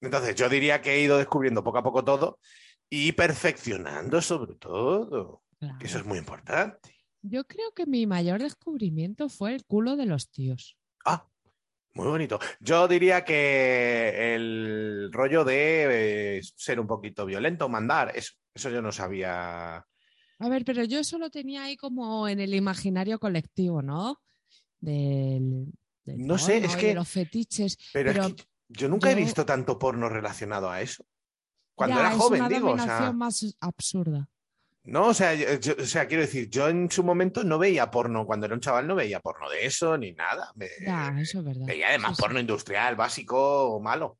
Entonces, 0.00 0.34
yo 0.34 0.48
diría 0.48 0.82
que 0.82 0.94
he 0.94 1.00
ido 1.00 1.18
descubriendo 1.18 1.62
poco 1.62 1.78
a 1.78 1.82
poco 1.84 2.04
todo 2.04 2.40
y 2.94 3.12
perfeccionando 3.12 4.20
sobre 4.20 4.54
todo, 4.56 5.42
Claro. 5.58 5.78
eso 5.80 5.98
es 5.98 6.04
muy 6.04 6.18
importante. 6.18 6.94
Yo 7.22 7.44
creo 7.46 7.72
que 7.74 7.86
mi 7.86 8.06
mayor 8.06 8.42
descubrimiento 8.42 9.30
fue 9.30 9.54
el 9.54 9.64
culo 9.64 9.96
de 9.96 10.04
los 10.04 10.28
tíos. 10.30 10.76
Ah, 11.06 11.26
muy 11.94 12.06
bonito. 12.08 12.38
Yo 12.60 12.86
diría 12.88 13.24
que 13.24 14.34
el 14.34 15.08
rollo 15.10 15.42
de 15.42 16.36
eh, 16.36 16.40
ser 16.54 16.80
un 16.80 16.86
poquito 16.86 17.24
violento, 17.24 17.66
mandar, 17.70 18.12
eso, 18.14 18.34
eso 18.52 18.68
yo 18.68 18.82
no 18.82 18.92
sabía. 18.92 19.76
A 19.76 20.48
ver, 20.50 20.62
pero 20.66 20.84
yo 20.84 20.98
eso 20.98 21.16
lo 21.16 21.30
tenía 21.30 21.62
ahí 21.62 21.78
como 21.78 22.28
en 22.28 22.40
el 22.40 22.52
imaginario 22.52 23.18
colectivo, 23.18 23.80
¿no? 23.80 24.20
Del, 24.80 25.72
del 26.04 26.26
No 26.26 26.36
sé, 26.36 26.58
es 26.58 26.76
que- 26.76 26.88
de 26.88 26.94
los 26.94 27.08
fetiches. 27.08 27.78
Pero, 27.94 28.12
Pero 28.12 28.26
es 28.26 28.34
que 28.34 28.44
yo 28.68 28.88
nunca 28.90 29.10
he 29.10 29.14
visto 29.14 29.46
tanto 29.46 29.78
porno 29.78 30.10
relacionado 30.10 30.68
a 30.70 30.82
eso. 30.82 31.06
Cuando 31.74 31.96
Ya, 31.96 32.00
era 32.02 32.10
es 32.12 32.16
joven, 32.18 32.40
una 32.40 32.48
digo, 32.48 32.70
o 32.72 32.78
sea, 32.78 33.12
más 33.12 33.56
absurda. 33.60 34.28
no, 34.84 35.06
o 35.08 35.14
sea, 35.14 35.34
yo- 35.34 35.74
o 35.78 35.86
sea, 35.86 36.06
quiero 36.06 36.22
decir, 36.22 36.48
yo 36.50 36.68
en 36.68 36.90
su 36.90 37.02
momento 37.02 37.44
no 37.44 37.58
veía 37.58 37.90
porno, 37.90 38.26
cuando 38.26 38.46
era 38.46 38.54
un 38.54 38.60
chaval 38.60 38.86
no 38.86 38.94
veía 38.94 39.20
porno 39.20 39.48
de 39.48 39.64
eso 39.66 39.96
ni 39.96 40.12
nada. 40.12 40.52
Me- 40.54 40.68
Ya, 40.84 41.14
eso 41.20 41.38
es 41.38 41.44
verdad. 41.44 41.66
veía 41.66 41.88
además 41.88 42.16
sí. 42.16 42.22
porno 42.22 42.40
industrial, 42.40 42.96
básico 42.96 43.70
o 43.74 43.80
malo. 43.80 44.18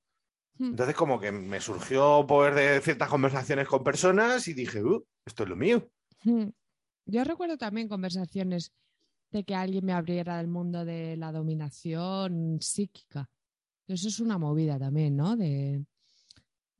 Hmm. 0.58 0.66
Entonces, 0.70 0.94
como 0.94 1.18
que 1.20 1.32
me 1.32 1.60
surgió 1.60 2.26
poder 2.26 2.54
de 2.54 2.80
ciertas 2.80 3.08
conversaciones 3.08 3.66
con 3.66 3.82
personas 3.82 4.46
y 4.48 4.54
dije, 4.54 4.82
"Uh, 4.84 5.04
esto 5.26 5.42
es 5.44 5.48
lo 5.48 5.56
mío. 5.56 5.88
Hmm. 6.24 6.48
Yo 7.06 7.24
recuerdo 7.24 7.56
también 7.58 7.88
conversaciones 7.88 8.70
de 9.30 9.44
que 9.44 9.54
alguien 9.54 9.84
me 9.84 9.92
abriera 9.94 10.36
del 10.36 10.46
mundo 10.48 10.84
de 10.84 11.16
la 11.16 11.32
dominación 11.32 12.58
psíquica. 12.60 13.28
Eso 13.88 14.08
es 14.08 14.20
una 14.20 14.38
movida 14.38 14.78
también, 14.78 15.16
¿no? 15.16 15.36
De, 15.36 15.84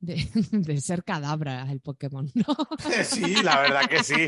de, 0.03 0.15
de 0.51 0.81
ser 0.81 1.03
cadabra 1.03 1.65
el 1.71 1.79
Pokémon, 1.79 2.29
¿no? 2.33 2.45
Sí, 3.03 3.41
la 3.41 3.61
verdad 3.61 3.85
que 3.89 4.03
sí. 4.03 4.27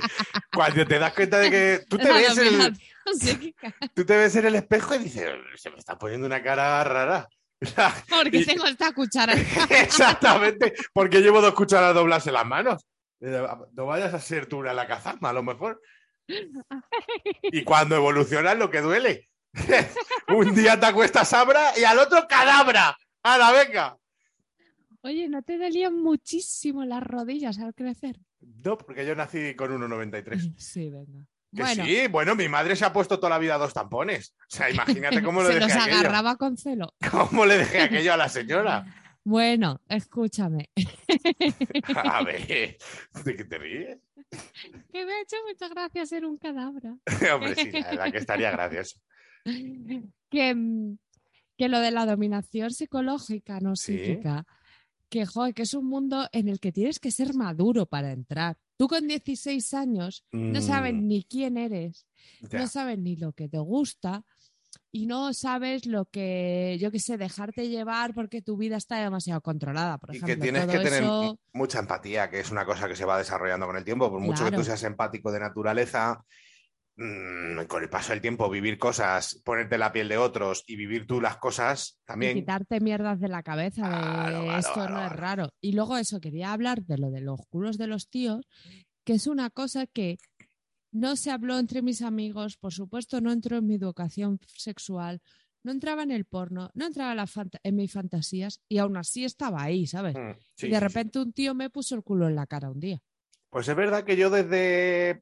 Cuando 0.54 0.86
te 0.88 1.00
das 1.00 1.14
cuenta 1.14 1.40
de 1.40 1.52
que 1.52 1.86
tú 1.90 1.98
te, 1.98 2.12
ves 2.12 2.38
en 2.38 2.62
el, 2.62 2.78
psíquica. 3.20 3.76
tú 3.94 4.06
te 4.06 4.18
ves 4.18 4.36
en 4.38 4.46
el 4.46 4.56
espejo 4.56 4.96
y 4.96 5.00
dices, 5.00 5.30
se 5.56 5.70
me 5.70 5.78
está 5.78 5.98
poniendo 5.98 6.26
una 6.26 6.42
cara 6.42 6.84
rara. 6.84 7.28
Porque 8.10 8.38
Y- 8.38 8.46
tengo 8.46 8.66
esta 8.66 8.94
cuchara. 8.94 9.34
Exactamente, 9.34 10.74
porque 10.94 11.22
llevo 11.22 11.42
dos 11.42 11.54
cucharadas 11.54 11.96
doblas 11.96 12.26
en 12.28 12.34
las 12.34 12.46
manos. 12.46 12.86
Eh, 13.22 13.46
No 13.74 13.86
vayas 13.86 14.14
a 14.14 14.20
ser 14.20 14.46
tú 14.46 14.58
una 14.60 14.74
la 14.74 14.88
cazama, 14.88 15.30
a 15.30 15.34
lo 15.34 15.44
mejor. 15.44 15.82
Y 17.44 17.64
cuando 17.64 17.96
evolucionas, 17.96 18.58
lo 18.58 18.70
que 18.70 18.82
duele. 18.82 19.30
Un 20.28 20.54
día 20.54 20.80
te 20.80 20.86
acuestas 20.88 21.32
abra 21.34 21.78
y 21.78 21.84
al 21.86 21.98
otro 22.00 22.28
cadabra. 22.28 22.98
¡A 23.24 23.38
la 23.38 23.52
venga! 23.52 23.98
Oye, 25.06 25.30
¿no 25.30 25.44
te 25.44 25.60
dolían 25.60 26.02
muchísimo 26.02 26.84
las 26.84 27.04
rodillas 27.04 27.60
al 27.60 27.76
crecer? 27.76 28.20
No, 28.64 28.76
porque 28.78 29.06
yo 29.06 29.14
nací 29.16 29.56
con 29.56 29.70
1,93. 29.72 30.54
Sí, 30.58 30.90
venga. 30.90 31.26
Que 31.54 31.62
bueno, 31.62 31.86
sí, 31.86 32.08
bueno, 32.10 32.36
mi 32.36 32.50
madre 32.50 32.76
se 32.76 32.84
ha 32.86 32.92
puesto 32.92 33.18
toda 33.18 33.30
la 33.30 33.38
vida 33.38 33.58
dos 33.58 33.72
tampones. 33.74 34.36
O 34.42 34.44
sea, 34.50 34.70
imagínate 34.70 35.22
cómo 35.22 35.42
le 35.44 35.48
se 35.54 35.60
los 35.60 35.68
dejé 35.68 35.80
aquello. 35.80 36.00
agarraba 36.00 36.36
con 36.38 36.58
celo. 36.58 36.94
¿Cómo 37.12 37.46
le 37.46 37.60
dejé 37.60 37.82
aquello 37.82 38.14
a 38.14 38.18
la 38.18 38.28
señora? 38.30 38.86
Bueno, 39.24 39.80
escúchame. 39.88 40.70
A 41.96 42.24
ver, 42.24 42.78
¿de 43.24 43.36
qué 43.36 43.44
te 43.46 43.58
ríes? 43.58 44.00
Que 44.92 45.06
me 45.06 45.14
ha 45.14 45.22
hecho 45.22 45.38
mucha 45.48 45.70
gracia 45.70 46.06
ser 46.06 46.26
un 46.26 46.38
cadabra. 46.38 46.98
Hombre, 47.34 47.56
sí, 47.56 47.72
la 47.72 47.90
verdad 47.92 48.12
que 48.12 48.18
estaría 48.18 48.52
gracioso. 48.52 49.00
que, 50.30 50.56
mm, 50.56 50.98
que 51.58 51.70
lo 51.70 51.80
de 51.80 51.92
la 51.92 52.06
dominación 52.06 52.72
psicológica, 52.72 53.60
no 53.62 53.76
Sí. 53.76 53.98
psíquica, 53.98 54.46
que, 55.16 55.26
joder, 55.26 55.54
que 55.54 55.62
es 55.64 55.74
un 55.74 55.86
mundo 55.86 56.28
en 56.34 56.50
el 56.50 56.60
que 56.60 56.74
tienes 56.74 57.00
que 57.00 57.10
ser 57.10 57.34
maduro 57.36 57.86
para 57.86 58.12
entrar. 58.12 58.58
Tú 58.78 58.90
con 58.90 59.08
16 59.08 59.74
años 59.74 60.26
no 60.34 60.62
sabes 60.62 60.94
Mm, 60.94 61.08
ni 61.08 61.24
quién 61.24 61.58
eres, 61.58 62.06
no 62.52 62.68
sabes 62.68 63.00
ni 63.00 63.16
lo 63.16 63.32
que 63.32 63.48
te 63.48 63.58
gusta 63.60 64.26
y 64.92 65.06
no 65.06 65.34
sabes 65.34 65.86
lo 65.86 66.04
que, 66.04 66.78
yo 66.82 66.92
qué 66.92 67.00
sé, 67.00 67.18
dejarte 67.18 67.70
llevar 67.70 68.14
porque 68.14 68.42
tu 68.42 68.58
vida 68.58 68.76
está 68.76 68.98
demasiado 68.98 69.40
controlada. 69.40 69.98
Por 70.00 70.14
Y 70.14 70.18
ejemplo, 70.18 70.36
que 70.36 70.42
tienes 70.42 70.66
que 70.66 70.80
tener 70.80 71.04
eso- 71.04 71.40
mucha 71.54 71.80
empatía, 71.80 72.30
que 72.30 72.42
es 72.42 72.52
una 72.52 72.66
cosa 72.66 72.90
que 72.90 72.98
se 72.98 73.06
va 73.06 73.18
desarrollando 73.18 73.68
con 73.68 73.78
el 73.78 73.86
tiempo. 73.86 74.10
Por 74.12 74.20
mucho 74.20 74.44
que 74.44 74.52
tú 74.52 74.64
seas 74.66 74.84
empático 74.84 75.32
de 75.32 75.40
naturaleza, 75.40 76.26
mm, 76.98 77.66
con 77.68 77.84
el 77.84 77.90
paso 77.90 78.12
del 78.12 78.22
tiempo, 78.22 78.50
vivir 78.50 78.78
cosas, 78.78 79.42
ponerte 79.44 79.78
la 79.78 79.92
piel 79.92 80.08
de 80.10 80.18
otros 80.18 80.64
y 80.68 80.76
vivir 80.76 81.06
tú 81.08 81.22
las 81.22 81.38
cosas 81.38 82.00
y 82.02 82.06
también. 82.06 82.36
quitarte 82.36 82.80
mierdas 82.80 83.20
de 83.20 83.28
la 83.28 83.44
cabeza 83.44 83.90
de 83.90 83.98
Claro, 84.00 84.46
claro, 84.46 84.60
esto 84.60 84.74
claro, 84.74 84.94
no 84.94 85.02
es 85.06 85.12
raro. 85.12 85.50
Y 85.62 85.74
luego 85.74 85.98
eso, 85.98 86.20
quería 86.20 86.54
hablar 86.54 86.84
de 86.84 86.98
lo 86.98 87.12
de 87.12 87.22
los 87.22 87.40
culos 87.50 87.78
de 87.78 87.88
los 87.88 88.10
tíos, 88.10 88.46
que 89.04 89.14
es 89.14 89.28
una 89.28 89.50
cosa 89.50 89.86
que 89.88 90.18
no 90.92 91.16
se 91.18 91.32
habló 91.32 91.60
entre 91.60 91.82
mis 91.82 92.02
amigos, 92.02 92.58
por 92.58 92.74
supuesto 92.74 93.20
no 93.20 93.32
entró 93.32 93.58
en 93.58 93.68
mi 93.68 93.76
educación 93.76 94.40
sexual, 94.48 95.22
no 95.64 95.72
entraba 95.72 96.04
en 96.04 96.12
el 96.12 96.26
porno, 96.26 96.70
no 96.74 96.86
entraba 96.86 97.12
en, 97.12 97.18
la 97.18 97.28
fanta- 97.28 97.60
en 97.64 97.76
mis 97.76 97.92
fantasías 97.92 98.62
y 98.70 98.78
aún 98.78 98.96
así 98.98 99.26
estaba 99.26 99.62
ahí, 99.64 99.88
¿sabes? 99.88 100.16
Mm, 100.16 100.32
sí, 100.56 100.68
y 100.68 100.70
de 100.70 100.80
sí, 100.80 100.80
sí. 100.80 100.88
repente 100.88 101.20
un 101.20 101.34
tío 101.34 101.54
me 101.54 101.70
puso 101.70 101.96
el 101.96 102.04
culo 102.04 102.28
en 102.30 102.36
la 102.36 102.48
cara 102.48 102.70
un 102.70 102.80
día. 102.80 103.00
Pues 103.50 103.68
es 103.68 103.76
verdad 103.76 104.04
que 104.06 104.16
yo 104.16 104.30
desde 104.30 105.22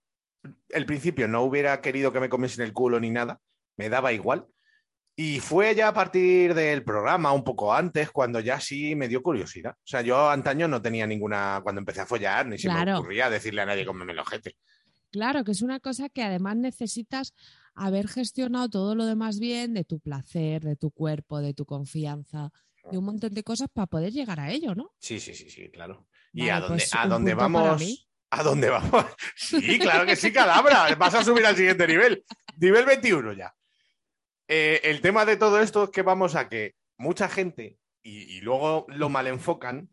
el 0.69 0.85
principio 0.85 1.27
no 1.27 1.41
hubiera 1.43 1.79
querido 1.81 2.11
que 2.11 2.19
me 2.19 2.29
comiesen 2.29 2.63
el 2.65 2.73
culo 2.73 2.99
ni 2.99 3.09
nada, 3.09 3.39
me 3.77 3.89
daba 3.89 4.11
igual. 4.13 4.47
Y 5.15 5.39
fue 5.39 5.75
ya 5.75 5.89
a 5.89 5.93
partir 5.93 6.55
del 6.55 6.83
programa, 6.83 7.31
un 7.33 7.43
poco 7.43 7.71
antes, 7.73 8.09
cuando 8.09 8.39
ya 8.39 8.59
sí 8.59 8.95
me 8.95 9.07
dio 9.07 9.21
curiosidad. 9.21 9.73
O 9.73 9.85
sea, 9.85 10.01
yo 10.01 10.29
antaño 10.29 10.67
no 10.67 10.81
tenía 10.81 11.05
ninguna, 11.05 11.59
cuando 11.61 11.79
empecé 11.79 12.01
a 12.01 12.05
follar, 12.07 12.47
ni 12.47 12.57
se 12.57 12.67
me 12.67 12.73
Claro. 12.73 12.99
ocurría 12.99 13.29
decirle 13.29 13.61
a 13.61 13.65
nadie 13.67 13.85
cómeme 13.85 14.13
el 14.13 14.19
ojete. 14.19 14.57
Claro, 15.11 15.43
que 15.43 15.51
es 15.51 15.61
una 15.61 15.79
cosa 15.79 16.09
que 16.09 16.23
además 16.23 16.55
necesitas 16.57 17.35
haber 17.75 18.07
gestionado 18.07 18.67
todo 18.69 18.95
lo 18.95 19.05
demás 19.05 19.39
bien 19.39 19.75
de 19.75 19.83
tu 19.83 19.99
placer, 19.99 20.63
de 20.63 20.75
tu 20.75 20.89
cuerpo, 20.89 21.41
de 21.41 21.53
tu 21.53 21.65
confianza, 21.65 22.51
de 22.91 22.97
un 22.97 23.05
montón 23.05 23.33
de 23.35 23.43
cosas 23.43 23.69
para 23.71 23.85
poder 23.85 24.11
llegar 24.11 24.39
a 24.39 24.51
ello, 24.51 24.73
¿no? 24.73 24.95
Sí, 24.97 25.19
sí, 25.19 25.35
sí, 25.35 25.47
sí, 25.49 25.69
claro. 25.69 26.07
¿Y 26.33 26.49
a 26.49 26.59
dónde, 26.59 26.77
pues 26.77 26.95
a 26.95 27.07
dónde 27.07 27.35
vamos? 27.35 28.07
¿A 28.33 28.43
dónde 28.43 28.69
vamos? 28.69 29.05
Sí, 29.35 29.77
claro 29.79 30.05
que 30.05 30.15
sí, 30.15 30.31
Calabra. 30.33 30.93
Vas 30.95 31.13
a 31.15 31.23
subir 31.23 31.45
al 31.45 31.55
siguiente 31.55 31.87
nivel. 31.87 32.23
Nivel 32.57 32.85
21 32.85 33.33
ya. 33.33 33.53
Eh, 34.47 34.81
el 34.83 35.01
tema 35.01 35.25
de 35.25 35.37
todo 35.37 35.59
esto 35.61 35.85
es 35.85 35.89
que 35.91 36.01
vamos 36.01 36.35
a 36.35 36.49
que 36.49 36.75
mucha 36.97 37.27
gente, 37.29 37.77
y, 38.01 38.37
y 38.37 38.41
luego 38.41 38.85
lo 38.89 39.09
mal 39.09 39.27
enfocan, 39.27 39.89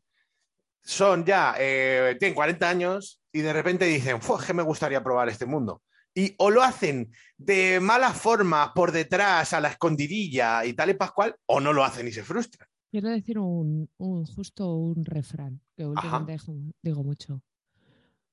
son 0.83 1.25
ya, 1.25 1.55
eh, 1.59 2.17
tienen 2.19 2.35
40 2.35 2.69
años 2.69 3.21
y 3.33 3.41
de 3.41 3.53
repente 3.53 3.85
dicen, 3.85 4.21
"Fua, 4.23 4.43
que 4.45 4.55
me 4.55 4.63
gustaría 4.63 5.03
probar 5.03 5.29
este 5.29 5.47
mundo. 5.47 5.83
Y 6.15 6.35
o 6.39 6.51
lo 6.51 6.63
hacen 6.63 7.13
de 7.37 7.79
mala 7.81 8.13
forma, 8.13 8.73
por 8.75 8.91
detrás, 8.91 9.53
a 9.53 9.61
la 9.61 9.69
escondidilla 9.69 10.65
y 10.65 10.73
tal 10.73 10.91
y 10.91 10.95
pascual, 10.95 11.37
o 11.47 11.61
no 11.61 11.73
lo 11.73 11.85
hacen 11.85 12.09
y 12.09 12.13
se 12.13 12.25
frustran. 12.25 12.69
Quiero 12.91 13.09
decir 13.11 13.39
un, 13.39 13.89
un- 13.99 14.27
justo 14.27 14.75
un 14.75 15.05
refrán 15.05 15.61
que 15.77 15.87
últimamente 15.87 16.33
digo, 16.33 16.55
digo 16.83 17.05
mucho. 17.05 17.43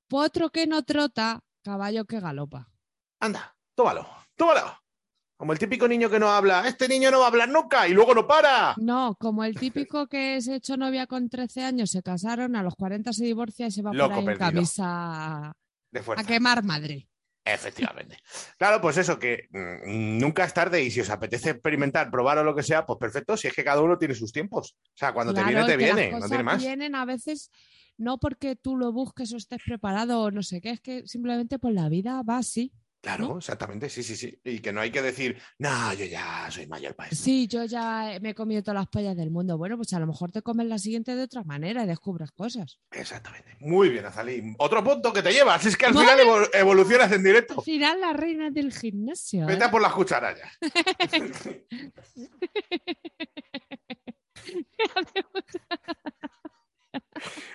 Potro 0.08 0.50
que 0.50 0.68
no 0.68 0.84
trota, 0.84 1.42
caballo 1.64 2.06
que 2.06 2.20
galopa. 2.20 2.70
Anda, 3.20 3.56
tómalo, 3.76 4.08
tómalo. 4.36 4.78
Como 5.36 5.54
el 5.54 5.60
típico 5.60 5.88
niño 5.88 6.10
que 6.10 6.18
no 6.20 6.30
habla. 6.32 6.68
Este 6.68 6.88
niño 6.88 7.12
no 7.12 7.20
va 7.20 7.26
a 7.26 7.28
hablar 7.28 7.50
nunca 7.50 7.88
y 7.88 7.94
luego 7.94 8.16
no 8.16 8.26
para. 8.26 8.74
No, 8.78 9.16
como 9.20 9.44
el 9.44 9.56
típico 9.56 10.08
que 10.08 10.42
se 10.42 10.56
echó 10.56 10.78
novia 10.78 11.06
con 11.06 11.30
13 11.30 11.64
años, 11.64 11.92
se 11.92 12.02
casaron, 12.02 12.56
a 12.56 12.64
los 12.64 12.74
40 12.76 13.14
se 13.14 13.26
divorcia 13.26 13.68
y 13.68 13.72
se 13.72 13.84
va 13.84 13.94
Loco 13.94 14.10
por 14.10 14.18
ahí 14.18 14.20
en 14.22 14.26
perdido. 14.26 14.52
camisa 14.52 15.54
De 15.92 16.00
a 16.16 16.24
quemar 16.24 16.64
madre. 16.64 17.08
Efectivamente. 17.46 18.18
Claro, 18.58 18.82
pues 18.82 18.98
eso, 18.98 19.20
que 19.20 19.48
mm, 19.52 20.18
nunca 20.20 20.44
es 20.44 20.54
tarde 20.54 20.82
y 20.82 20.90
si 20.92 21.02
os 21.02 21.10
apetece 21.12 21.52
experimentar, 21.52 22.10
probar 22.10 22.40
o 22.40 22.44
lo 22.44 22.56
que 22.56 22.64
sea, 22.64 22.86
pues 22.86 22.98
perfecto, 23.00 23.38
si 23.38 23.48
es 23.48 23.54
que 23.54 23.64
cada 23.64 23.82
uno 23.82 23.98
tiene 23.98 24.16
sus 24.16 24.32
tiempos. 24.34 24.76
O 24.82 24.98
sea, 24.98 25.14
cuando 25.14 25.34
Claro, 25.34 25.48
te 25.48 25.54
viene, 25.54 25.68
te 25.68 25.78
viene, 25.78 26.20
no 26.20 26.28
tiene 26.28 26.44
más. 26.44 26.58
vienen 26.58 26.96
a 26.96 27.06
veces 27.06 27.52
no 27.98 28.20
porque 28.20 28.56
tú 28.56 28.78
lo 28.78 28.92
busques 28.92 29.34
o 29.34 29.38
estés 29.38 29.60
preparado 29.66 30.22
o 30.24 30.32
no 30.32 30.44
sé 30.44 30.62
qué, 30.62 30.72
es 30.72 30.82
que 30.82 31.08
simplemente 31.08 31.60
por 31.60 31.72
la 31.74 31.90
vida 31.90 32.22
va 32.24 32.38
así. 32.38 32.72
Claro, 33.00 33.28
¿no? 33.30 33.38
exactamente, 33.38 33.90
sí, 33.90 34.02
sí, 34.04 34.16
sí. 34.16 34.42
Y 34.44 34.60
que 34.60 34.74
no 34.74 34.82
hay 34.82 34.90
que 34.92 35.02
decir, 35.04 35.38
no, 35.60 35.94
yo 35.94 36.04
ya 36.06 36.48
soy 36.50 36.66
mayor 36.68 36.96
para. 36.96 37.12
Sí, 37.12 37.48
yo 37.48 37.64
ya 37.64 38.18
me 38.22 38.32
he 38.32 38.36
comido 38.36 38.62
todas 38.64 38.82
las 38.82 38.88
pollas 38.88 39.16
del 39.16 39.30
mundo. 39.30 39.56
Bueno, 39.58 39.78
pues 39.78 39.94
a 39.94 40.00
lo 40.00 40.08
mejor 40.08 40.32
te 40.32 40.42
comes 40.42 40.66
la 40.68 40.80
siguiente 40.80 41.16
de 41.16 41.24
otra 41.24 41.44
manera 41.44 41.84
y 41.84 41.88
descubres 41.88 42.32
cosas. 42.32 42.80
Exactamente. 42.92 43.56
Muy 43.60 43.90
bien, 43.90 44.06
Azalí. 44.06 44.56
Otro 44.58 44.84
punto 44.84 45.14
que 45.14 45.22
te 45.22 45.32
llevas, 45.32 45.64
es 45.66 45.78
que 45.78 45.86
al 45.86 45.94
final 45.94 46.20
evo- 46.20 46.50
evolucionas 46.54 47.12
en 47.12 47.24
directo. 47.24 47.54
Al 47.60 47.64
final 47.64 48.02
la 48.02 48.14
reina 48.14 48.50
del 48.50 48.74
gimnasio. 48.74 49.46
Vete 49.46 49.64
¿eh? 49.64 49.68
a 49.68 49.72
por 49.72 49.82
las 49.82 49.94
cucharallas. 49.94 50.50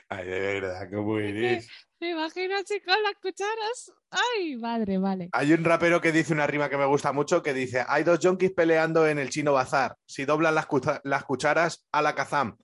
Ay, 0.09 0.27
de 0.27 0.41
verdad, 0.41 0.89
cómo 0.93 1.19
eres. 1.19 1.69
Me 2.01 2.11
imagino 2.11 2.55
con 2.85 3.03
las 3.03 3.15
cucharas. 3.23 3.93
Ay, 4.11 4.57
madre, 4.57 4.99
vale. 4.99 5.29
Hay 5.33 5.53
un 5.53 5.63
rapero 5.65 6.01
que 6.01 6.11
dice 6.13 6.33
una 6.33 6.47
rima 6.47 6.69
que 6.69 6.77
me 6.77 6.87
gusta 6.87 7.13
mucho 7.13 7.43
que 7.43 7.55
dice: 7.55 7.85
Hay 7.87 8.03
dos 8.05 8.19
yonkis 8.21 8.51
peleando 8.53 9.07
en 9.07 9.19
el 9.19 9.31
chino 9.31 9.53
bazar. 9.53 9.97
Si 10.07 10.25
doblan 10.25 10.55
las, 10.55 10.67
cucha- 10.67 11.01
las 11.05 11.25
cucharas 11.25 11.87
a 11.93 12.03
la 12.03 12.15
kazam. 12.15 12.57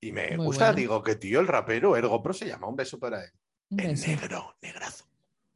Y 0.00 0.12
me 0.12 0.36
Muy 0.36 0.46
gusta, 0.46 0.66
bueno. 0.66 0.76
digo, 0.76 1.02
que 1.02 1.16
tío, 1.16 1.40
el 1.40 1.46
rapero, 1.48 1.96
el 1.96 2.06
GoPro 2.06 2.34
se 2.34 2.46
llama. 2.46 2.68
Un 2.68 2.76
beso 2.76 2.98
para 2.98 3.24
él. 3.24 3.30
Un 3.70 3.80
El 3.80 3.86
beso. 3.92 4.06
negro, 4.08 4.56
negrazo. 4.60 5.04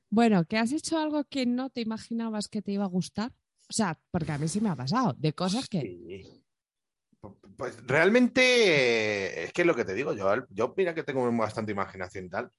Bueno, 0.08 0.44
que 0.46 0.56
has 0.58 0.72
hecho 0.72 0.98
algo 0.98 1.24
que 1.24 1.44
no 1.46 1.68
te 1.70 1.82
imaginabas 1.82 2.48
que 2.48 2.62
te 2.62 2.72
iba 2.72 2.84
a 2.84 2.88
gustar. 2.88 3.32
O 3.68 3.72
sea, 3.72 4.00
porque 4.10 4.32
a 4.32 4.38
mí 4.38 4.48
sí 4.48 4.60
me 4.60 4.70
ha 4.70 4.74
pasado, 4.76 5.14
de 5.16 5.32
cosas 5.34 5.68
que. 5.68 5.82
Sí. 5.82 6.39
Pues 7.56 7.76
realmente 7.86 8.40
eh, 8.42 9.44
es 9.44 9.52
que 9.52 9.62
es 9.62 9.66
lo 9.66 9.74
que 9.76 9.84
te 9.84 9.94
digo, 9.94 10.14
yo, 10.14 10.26
yo 10.50 10.72
mira 10.76 10.94
que 10.94 11.02
tengo 11.02 11.30
bastante 11.36 11.72
imaginación 11.72 12.24
y 12.26 12.30
tal, 12.30 12.50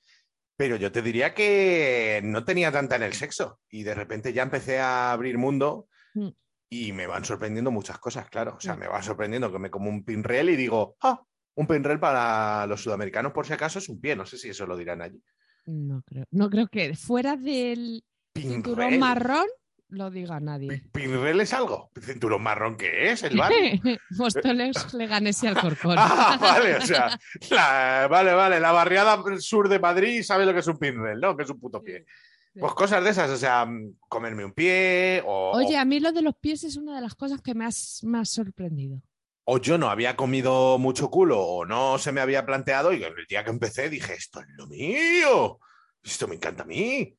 pero 0.55 0.75
yo 0.75 0.91
te 0.91 1.01
diría 1.01 1.33
que 1.33 2.21
no 2.23 2.45
tenía 2.45 2.71
tanta 2.71 2.95
en 2.97 3.03
el 3.03 3.13
sexo 3.13 3.59
y 3.69 3.81
de 3.83 3.95
repente 3.95 4.31
ya 4.33 4.43
empecé 4.43 4.79
a 4.79 5.11
abrir 5.11 5.37
mundo 5.37 5.87
Mm. 6.13 6.27
y 6.69 6.91
me 6.91 7.07
van 7.07 7.23
sorprendiendo 7.23 7.71
muchas 7.71 7.97
cosas, 7.97 8.29
claro. 8.29 8.55
O 8.57 8.59
sea, 8.59 8.75
Mm. 8.75 8.79
me 8.79 8.87
va 8.87 9.01
sorprendiendo 9.01 9.51
que 9.51 9.59
me 9.59 9.71
como 9.71 9.89
un 9.89 10.03
pinrel 10.03 10.49
y 10.49 10.55
digo, 10.57 10.97
ah, 11.01 11.23
un 11.55 11.65
pinrel 11.67 11.99
para 11.99 12.67
los 12.67 12.81
sudamericanos 12.83 13.31
por 13.31 13.47
si 13.47 13.53
acaso 13.53 13.79
es 13.79 13.87
un 13.89 13.99
pie, 14.01 14.15
no 14.15 14.25
sé 14.25 14.37
si 14.37 14.49
eso 14.49 14.65
lo 14.67 14.75
dirán 14.77 15.01
allí. 15.01 15.21
No 15.65 16.01
creo. 16.05 16.25
No 16.31 16.49
creo 16.49 16.67
que 16.67 16.93
fuera 16.95 17.37
del 17.37 18.03
cinturón 18.35 18.89
Pinrel. 18.89 18.99
marrón 18.99 19.45
lo 19.91 20.09
diga 20.09 20.39
nadie. 20.39 20.83
¿Pinrel 20.91 21.41
es 21.41 21.53
algo? 21.53 21.91
¿Cinturón 22.01 22.41
marrón 22.41 22.75
qué 22.77 23.11
es? 23.11 23.23
¿El 23.23 23.37
bar? 23.37 23.51
Móstoles, 24.17 24.93
Leganés 24.93 25.43
y 25.43 25.47
Alcorcón. 25.47 25.95
Ah, 25.99 26.37
vale, 26.39 26.75
o 26.77 26.81
sea, 26.81 27.19
la- 27.49 28.07
vale, 28.09 28.33
vale, 28.33 28.59
la 28.59 28.71
barriada 28.71 29.21
sur 29.39 29.69
de 29.69 29.79
Madrid 29.79 30.23
sabe 30.23 30.45
lo 30.45 30.53
que 30.53 30.59
es 30.61 30.67
un 30.67 30.77
pinrel, 30.77 31.19
¿no? 31.19 31.35
Que 31.37 31.43
es 31.43 31.49
un 31.49 31.59
puto 31.59 31.81
pie. 31.81 32.05
Pues 32.53 32.73
cosas 32.73 33.01
de 33.03 33.11
esas, 33.11 33.29
o 33.29 33.37
sea, 33.37 33.65
mm, 33.65 33.95
comerme 34.09 34.43
un 34.43 34.51
pie 34.53 35.21
o, 35.25 35.51
Oye, 35.55 35.77
a 35.77 35.85
mí 35.85 35.99
lo 36.01 36.11
de 36.11 36.21
los 36.21 36.35
pies 36.35 36.63
es 36.65 36.75
una 36.75 36.95
de 36.95 37.01
las 37.01 37.15
cosas 37.15 37.41
que 37.41 37.53
me 37.53 37.65
has, 37.65 37.99
me 38.03 38.19
has 38.19 38.29
sorprendido. 38.29 39.01
o 39.45 39.57
yo 39.57 39.77
no 39.77 39.89
había 39.89 40.15
comido 40.17 40.77
mucho 40.77 41.09
culo 41.09 41.39
o 41.41 41.65
no 41.65 41.97
se 41.97 42.11
me 42.11 42.19
había 42.21 42.45
planteado 42.45 42.91
y 42.93 43.03
el 43.03 43.13
día 43.29 43.43
que 43.45 43.49
empecé 43.51 43.89
dije, 43.89 44.13
esto 44.15 44.39
es 44.41 44.47
lo 44.57 44.67
mío, 44.67 45.59
esto 46.03 46.27
me 46.27 46.35
encanta 46.35 46.63
a 46.63 46.65
mí, 46.65 47.15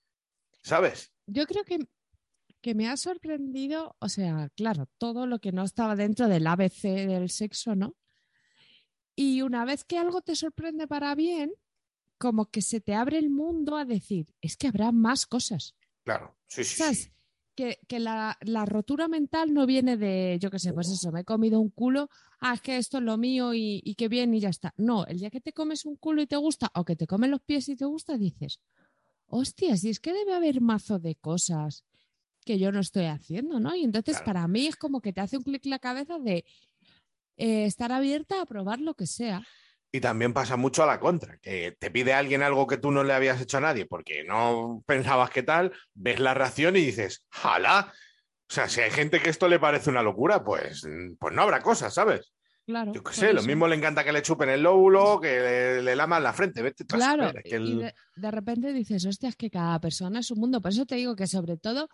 ¿sabes? 0.63 1.13
Yo 1.27 1.47
creo 1.47 1.65
que, 1.65 1.79
que 2.63 2.75
me 2.75 2.89
ha 2.89 2.97
sorprendido, 2.97 3.97
o 3.99 4.09
sea, 4.09 4.49
claro, 4.57 4.89
todo 4.97 5.27
lo 5.27 5.41
que 5.41 5.53
no 5.53 5.65
estaba 5.65 5.97
dentro 5.97 6.29
del 6.29 6.47
ABC 6.47 6.83
del 7.07 7.29
sexo, 7.29 7.75
¿no? 7.75 7.97
Y 9.15 9.43
una 9.43 9.65
vez 9.65 9.85
que 9.85 9.99
algo 9.99 10.23
te 10.23 10.37
sorprende 10.37 10.87
para 10.87 11.15
bien, 11.15 11.53
como 12.19 12.47
que 12.47 12.63
se 12.63 12.81
te 12.81 12.95
abre 12.95 13.19
el 13.19 13.31
mundo 13.31 13.77
a 13.77 13.85
decir, 13.85 14.29
es 14.41 14.57
que 14.57 14.69
habrá 14.69 14.93
más 14.93 15.27
cosas. 15.27 15.75
Claro, 16.05 16.39
sí, 16.47 16.65
sí. 16.65 16.77
¿Sabes? 16.77 16.99
sí. 17.03 17.13
Que, 17.55 17.79
que 17.87 18.01
la, 18.01 18.39
la 18.41 18.65
rotura 18.65 19.09
mental 19.09 19.53
no 19.53 19.67
viene 19.67 19.99
de, 19.99 20.39
yo 20.41 20.51
qué 20.51 20.59
sé, 20.59 20.73
pues 20.73 20.89
eso, 20.89 21.13
me 21.13 21.21
he 21.21 21.25
comido 21.25 21.61
un 21.61 21.69
culo, 21.69 22.09
ah, 22.41 22.55
es 22.55 22.63
que 22.63 22.79
esto 22.79 22.97
es 22.97 23.05
lo 23.05 23.19
mío 23.19 23.53
y, 23.53 23.83
y 23.85 23.95
qué 23.97 24.09
bien 24.09 24.33
y 24.33 24.41
ya 24.41 24.49
está. 24.49 24.73
No, 24.79 25.05
el 25.05 25.19
día 25.19 25.29
que 25.29 25.43
te 25.43 25.53
comes 25.53 25.85
un 25.85 25.97
culo 25.97 26.23
y 26.23 26.27
te 26.27 26.37
gusta, 26.37 26.71
o 26.75 26.87
que 26.87 26.97
te 26.97 27.07
comen 27.07 27.31
los 27.31 27.43
pies 27.43 27.69
y 27.69 27.77
te 27.77 27.85
gusta, 27.85 28.17
dices, 28.17 28.59
hostias, 29.27 29.85
y 29.85 29.91
es 29.91 30.01
que 30.01 30.15
debe 30.15 30.33
haber 30.33 30.63
mazo 30.63 30.99
de 30.99 31.17
cosas 31.17 31.85
que 32.45 32.59
yo 32.59 32.73
no 32.73 32.81
estoy 32.81 33.07
haciendo, 33.07 33.61
¿no? 33.61 33.75
Y 33.75 33.85
entonces 33.85 34.17
Claro. 34.17 34.27
para 34.27 34.49
mí 34.49 34.67
es 34.67 34.77
como 34.77 35.01
que 35.01 35.13
te 35.13 35.21
hace 35.21 35.37
un 35.37 35.43
clic 35.45 35.65
la 35.67 35.79
cabeza 35.79 36.19
de 36.19 36.45
eh, 37.37 37.65
estar 37.65 37.93
abierta 37.93 38.41
a 38.41 38.47
probar 38.47 38.81
lo 38.81 38.95
que 38.95 39.07
sea. 39.07 39.43
Y 39.93 40.01
también 40.01 40.33
pasa 40.33 40.57
mucho 40.57 40.83
a 40.83 40.87
la 40.87 40.99
contra, 41.01 41.39
que 41.39 41.77
te 41.79 41.91
pide 41.91 42.15
alguien 42.15 42.43
algo 42.43 42.67
que 42.67 42.79
tú 42.79 42.91
no 42.91 43.05
le 43.05 43.13
habías 43.13 43.41
hecho 43.41 43.59
a 43.59 43.61
nadie 43.61 43.87
porque 43.87 44.25
no 44.25 44.83
pensabas 44.87 45.31
que 45.31 45.43
tal, 45.43 45.73
ves 45.95 46.21
la 46.21 46.35
reacción 46.35 46.77
y 46.77 46.81
dices, 46.81 47.25
¡jala! 47.31 47.93
O 48.51 48.55
sea, 48.55 48.69
si 48.69 48.81
hay 48.81 48.91
gente 48.91 49.21
que 49.21 49.31
esto 49.31 49.49
le 49.49 49.59
parece 49.59 49.91
una 49.91 50.03
locura, 50.03 50.45
pues, 50.45 50.83
pues 51.19 51.35
no 51.35 51.43
habrá 51.43 51.61
cosas, 51.61 51.95
¿sabes? 51.95 52.33
Claro. 52.65 52.93
Yo 52.95 53.03
qué 53.03 53.13
sé, 53.13 53.33
lo 53.33 53.43
mismo 53.43 53.67
le 53.67 53.75
encanta 53.77 54.05
que 54.05 54.13
le 54.13 54.23
chupen 54.23 54.49
el 54.49 54.63
lóbulo, 54.63 55.21
que 55.21 55.29
le, 55.29 55.83
le 55.83 55.97
laman 55.97 56.23
la 56.23 56.33
frente, 56.33 56.63
vete 56.63 56.85
Claro, 56.87 57.25
saber, 57.25 57.39
es 57.45 57.51
que 57.51 57.57
el- 57.57 57.69
y 57.69 57.77
de, 57.77 57.95
de 58.17 58.31
repente 58.31 58.73
dices, 58.73 59.05
hostias, 59.05 59.35
que 59.37 59.51
cada 59.51 59.81
persona 59.81 60.21
es 60.21 60.31
un 60.31 60.39
mundo. 60.39 60.61
Por 60.63 60.71
eso 60.71 60.87
te 60.87 60.95
digo 60.95 61.17
que 61.17 61.27
sobre 61.27 61.57
todo 61.57 61.89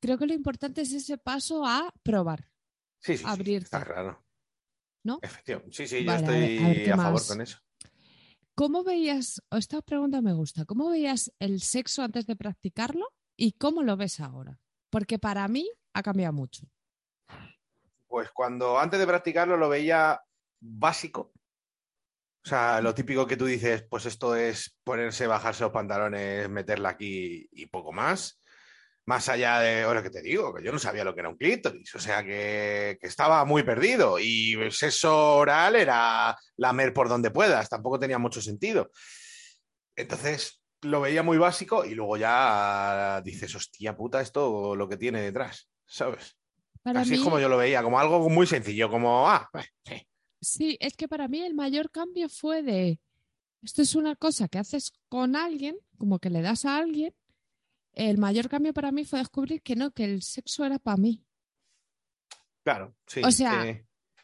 creo 0.00 0.18
que 0.18 0.26
lo 0.26 0.34
importante 0.34 0.80
es 0.80 0.92
ese 0.92 1.18
paso 1.18 1.64
a 1.64 1.92
probar. 2.02 2.48
Sí, 3.00 3.12
sí, 3.16 3.18
sí, 3.18 3.24
abrirte. 3.26 3.64
está 3.64 3.84
claro. 3.84 4.24
¿No? 5.04 5.18
Efectivamente. 5.22 5.72
Sí, 5.76 5.86
sí, 5.86 6.04
Vale, 6.04 6.26
yo 6.26 6.32
a 6.32 6.32
ver- 6.32 6.50
estoy 6.50 6.66
a 6.90 6.94
a, 6.94 6.96
ver 6.96 6.96
favor 6.96 7.26
con 7.26 7.40
eso. 7.40 7.58
¿Cómo 8.54 8.84
veías, 8.84 9.40
esta 9.50 9.80
pregunta 9.82 10.20
me 10.20 10.32
gusta, 10.34 10.64
¿cómo 10.64 10.90
veías 10.90 11.32
el 11.38 11.60
sexo 11.62 12.02
antes 12.02 12.26
de 12.26 12.36
practicarlo 12.36 13.08
y 13.36 13.52
cómo 13.52 13.82
lo 13.82 13.96
ves 13.96 14.20
ahora? 14.20 14.60
Porque 14.90 15.18
para 15.18 15.48
mí 15.48 15.68
ha 15.94 16.02
cambiado 16.02 16.32
mucho. 16.34 16.66
Pues 18.12 18.30
cuando 18.30 18.78
antes 18.78 19.00
de 19.00 19.06
practicarlo 19.06 19.56
lo 19.56 19.70
veía 19.70 20.20
básico. 20.60 21.32
O 22.44 22.46
sea, 22.46 22.82
lo 22.82 22.94
típico 22.94 23.26
que 23.26 23.38
tú 23.38 23.46
dices, 23.46 23.86
pues 23.88 24.04
esto 24.04 24.36
es 24.36 24.76
ponerse, 24.84 25.26
bajarse 25.26 25.64
los 25.64 25.72
pantalones, 25.72 26.46
meterla 26.50 26.90
aquí 26.90 27.48
y 27.50 27.64
poco 27.68 27.90
más. 27.90 28.42
Más 29.06 29.30
allá 29.30 29.60
de, 29.60 29.84
ahora 29.84 30.02
que 30.02 30.10
te 30.10 30.20
digo, 30.20 30.52
que 30.52 30.62
yo 30.62 30.72
no 30.72 30.78
sabía 30.78 31.04
lo 31.04 31.14
que 31.14 31.20
era 31.20 31.30
un 31.30 31.38
clítoris, 31.38 31.94
o 31.94 31.98
sea 31.98 32.22
que, 32.22 32.98
que 33.00 33.06
estaba 33.06 33.46
muy 33.46 33.62
perdido 33.62 34.18
y 34.18 34.52
el 34.60 34.72
sexo 34.72 35.36
oral 35.36 35.74
era 35.74 36.36
lamer 36.58 36.92
por 36.92 37.08
donde 37.08 37.30
puedas, 37.30 37.70
tampoco 37.70 37.98
tenía 37.98 38.18
mucho 38.18 38.42
sentido. 38.42 38.90
Entonces 39.96 40.62
lo 40.82 41.00
veía 41.00 41.22
muy 41.22 41.38
básico 41.38 41.86
y 41.86 41.94
luego 41.94 42.18
ya 42.18 43.22
dices, 43.24 43.54
hostia 43.54 43.96
puta, 43.96 44.20
esto 44.20 44.76
lo 44.76 44.86
que 44.86 44.98
tiene 44.98 45.22
detrás, 45.22 45.70
¿sabes? 45.86 46.36
Para 46.82 47.00
Así 47.00 47.10
mí, 47.10 47.16
es 47.16 47.22
como 47.22 47.38
yo 47.38 47.48
lo 47.48 47.56
veía, 47.56 47.82
como 47.82 47.98
algo 47.98 48.28
muy 48.28 48.46
sencillo, 48.46 48.90
como, 48.90 49.28
ah, 49.28 49.48
eh, 49.54 49.62
sí. 49.84 50.06
sí, 50.40 50.76
es 50.80 50.96
que 50.96 51.06
para 51.08 51.28
mí 51.28 51.40
el 51.40 51.54
mayor 51.54 51.90
cambio 51.90 52.28
fue 52.28 52.62
de, 52.62 52.98
esto 53.62 53.82
es 53.82 53.94
una 53.94 54.16
cosa 54.16 54.48
que 54.48 54.58
haces 54.58 54.92
con 55.08 55.36
alguien, 55.36 55.76
como 55.96 56.18
que 56.18 56.30
le 56.30 56.42
das 56.42 56.64
a 56.64 56.76
alguien. 56.76 57.14
El 57.92 58.18
mayor 58.18 58.48
cambio 58.48 58.72
para 58.72 58.90
mí 58.90 59.04
fue 59.04 59.20
descubrir 59.20 59.62
que 59.62 59.76
no, 59.76 59.92
que 59.92 60.04
el 60.04 60.22
sexo 60.22 60.64
era 60.64 60.78
para 60.78 60.96
mí. 60.96 61.24
claro, 62.64 62.94
sí. 63.06 63.22
O 63.22 63.30
sea. 63.30 63.80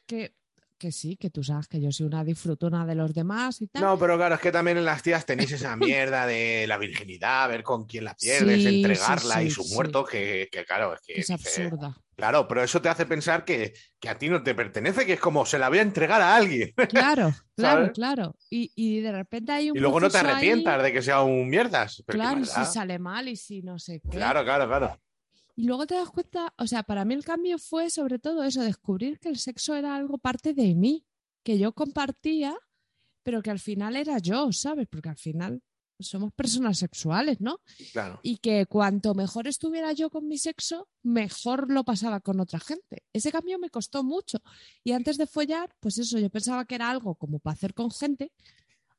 Que, 0.07 0.35
que 0.79 0.93
sí, 0.93 1.17
que 1.17 1.29
tú 1.31 1.45
sabes 1.45 1.69
que 1.69 1.81
yo 1.81 1.93
soy 1.93 2.07
una 2.07 2.25
disfrutona 2.25 2.87
de 2.87 2.95
los 2.95 3.13
demás 3.13 3.61
y 3.61 3.67
tal. 3.67 3.83
No, 3.83 3.99
pero 3.99 4.17
claro, 4.17 4.37
es 4.37 4.41
que 4.41 4.53
también 4.53 4.79
en 4.79 4.85
las 4.85 5.03
tías 5.03 5.27
tenéis 5.27 5.53
esa 5.53 5.77
mierda 5.77 6.27
de 6.27 6.67
la 6.67 6.79
virginidad, 6.79 7.49
ver 7.49 7.63
con 7.63 7.85
quién 7.85 8.05
la 8.05 8.15
pierdes, 8.15 8.63
Sí, 8.63 8.77
entregarla 8.77 9.41
sí, 9.41 9.47
y 9.47 9.51
sus 9.51 9.73
muertos, 9.73 10.09
que, 10.09 10.49
que 10.51 10.65
claro, 10.65 10.95
es 10.95 11.01
que 11.01 11.21
es 11.21 11.31
absurda. 11.31 11.95
Claro, 12.19 12.49
pero 12.49 12.65
eso 12.65 12.83
te 12.83 12.89
hace 12.89 13.07
pensar 13.07 13.45
que, 13.45 13.75
que 14.01 14.09
a 14.09 14.19
ti 14.19 14.29
no 14.29 14.43
te 14.43 14.53
pertenece, 14.53 15.07
que 15.07 15.13
es 15.13 15.21
como 15.21 15.47
se 15.47 15.57
la 15.57 15.69
voy 15.69 15.79
a 15.79 15.83
entregar 15.83 16.21
a 16.21 16.35
alguien. 16.35 16.73
Claro, 16.89 17.33
claro, 17.57 17.93
claro. 17.93 18.35
Y, 18.51 18.73
y 18.75 19.01
de 19.01 19.13
repente 19.13 19.53
hay 19.53 19.71
un 19.71 19.77
Y 19.77 19.81
luego 19.81 20.01
no 20.01 20.11
te 20.11 20.19
ahí, 20.19 20.27
arrepientas 20.27 20.83
de 20.83 20.93
que 20.93 21.01
sea 21.01 21.23
un 21.23 21.49
mierdas. 21.49 22.03
Pero 22.05 22.19
Claro, 22.19 22.41
y 22.41 22.45
si 22.45 22.65
sale 22.65 22.99
mal 22.99 23.29
y 23.29 23.37
si 23.37 23.63
no 23.63 23.79
sé 23.79 24.01
qué. 24.01 24.17
Claro, 24.17 24.43
claro, 24.43 24.67
claro. 24.67 25.01
Y 25.59 25.65
luego 25.65 25.89
te 25.89 25.97
das 25.97 26.09
cuenta, 26.11 26.55
o 26.57 26.69
sea, 26.69 26.85
para 26.85 27.05
mí 27.05 27.15
el 27.15 27.25
cambio 27.25 27.59
fue 27.59 27.91
sobre 27.91 28.21
todo 28.21 28.45
eso, 28.45 28.63
descubrir 28.63 29.19
que 29.19 29.29
el 29.29 29.39
sexo 29.39 29.75
era 29.75 29.97
algo 29.97 30.17
parte 30.17 30.55
de 30.55 30.73
mí, 30.77 31.05
que 31.43 31.59
yo 31.59 31.73
compartía, 31.73 32.57
pero 33.25 33.43
que 33.43 33.51
al 33.51 33.59
final 33.59 33.97
era 33.97 34.19
yo, 34.19 34.53
¿sabes? 34.53 34.87
Porque 34.89 35.09
al 35.09 35.17
final 35.17 35.61
somos 35.99 36.33
personas 36.33 36.79
sexuales, 36.79 37.41
¿no? 37.41 37.59
Claro. 37.91 38.21
Y 38.23 38.37
que 38.37 38.67
cuanto 38.67 39.17
mejor 39.17 39.49
estuviera 39.49 39.93
yo 39.95 40.11
con 40.11 40.29
mi 40.29 40.39
sexo, 40.39 40.89
mejor 41.03 41.73
lo 41.73 41.83
pasaba 41.83 42.21
con 42.21 42.39
otra 42.39 42.61
gente. 42.61 43.03
Ese 43.13 43.33
cambio 43.33 43.59
me 43.59 43.69
costó 43.69 44.05
mucho. 44.05 44.39
Y 44.85 44.93
antes 44.93 45.19
de 45.19 45.27
follar, 45.27 45.75
pues 45.81 45.99
eso, 45.99 46.21
yo 46.21 46.31
pensaba 46.31 46.67
que 46.67 46.77
era 46.77 46.89
algo 46.89 47.17
como 47.17 47.41
para 47.41 47.55
hacer 47.55 47.75
con 47.75 47.91
gente, 47.91 48.31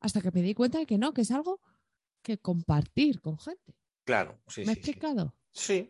hasta 0.01 0.19
que 0.19 0.31
me 0.31 0.41
di 0.41 0.53
cuenta 0.53 0.79
de 0.79 0.85
que 0.85 0.97
no, 0.97 1.13
que 1.13 1.21
es 1.21 1.31
algo 1.31 1.61
que 2.21 2.37
compartir 2.37 3.21
con 3.21 3.39
gente. 3.39 3.77
Claro, 4.03 4.41
sí, 4.49 4.65
¿Me 4.65 4.73
he 4.73 4.75
sí, 4.75 4.81
sí. 4.81 4.89
explicado? 4.89 5.33
Sí, 5.33 5.38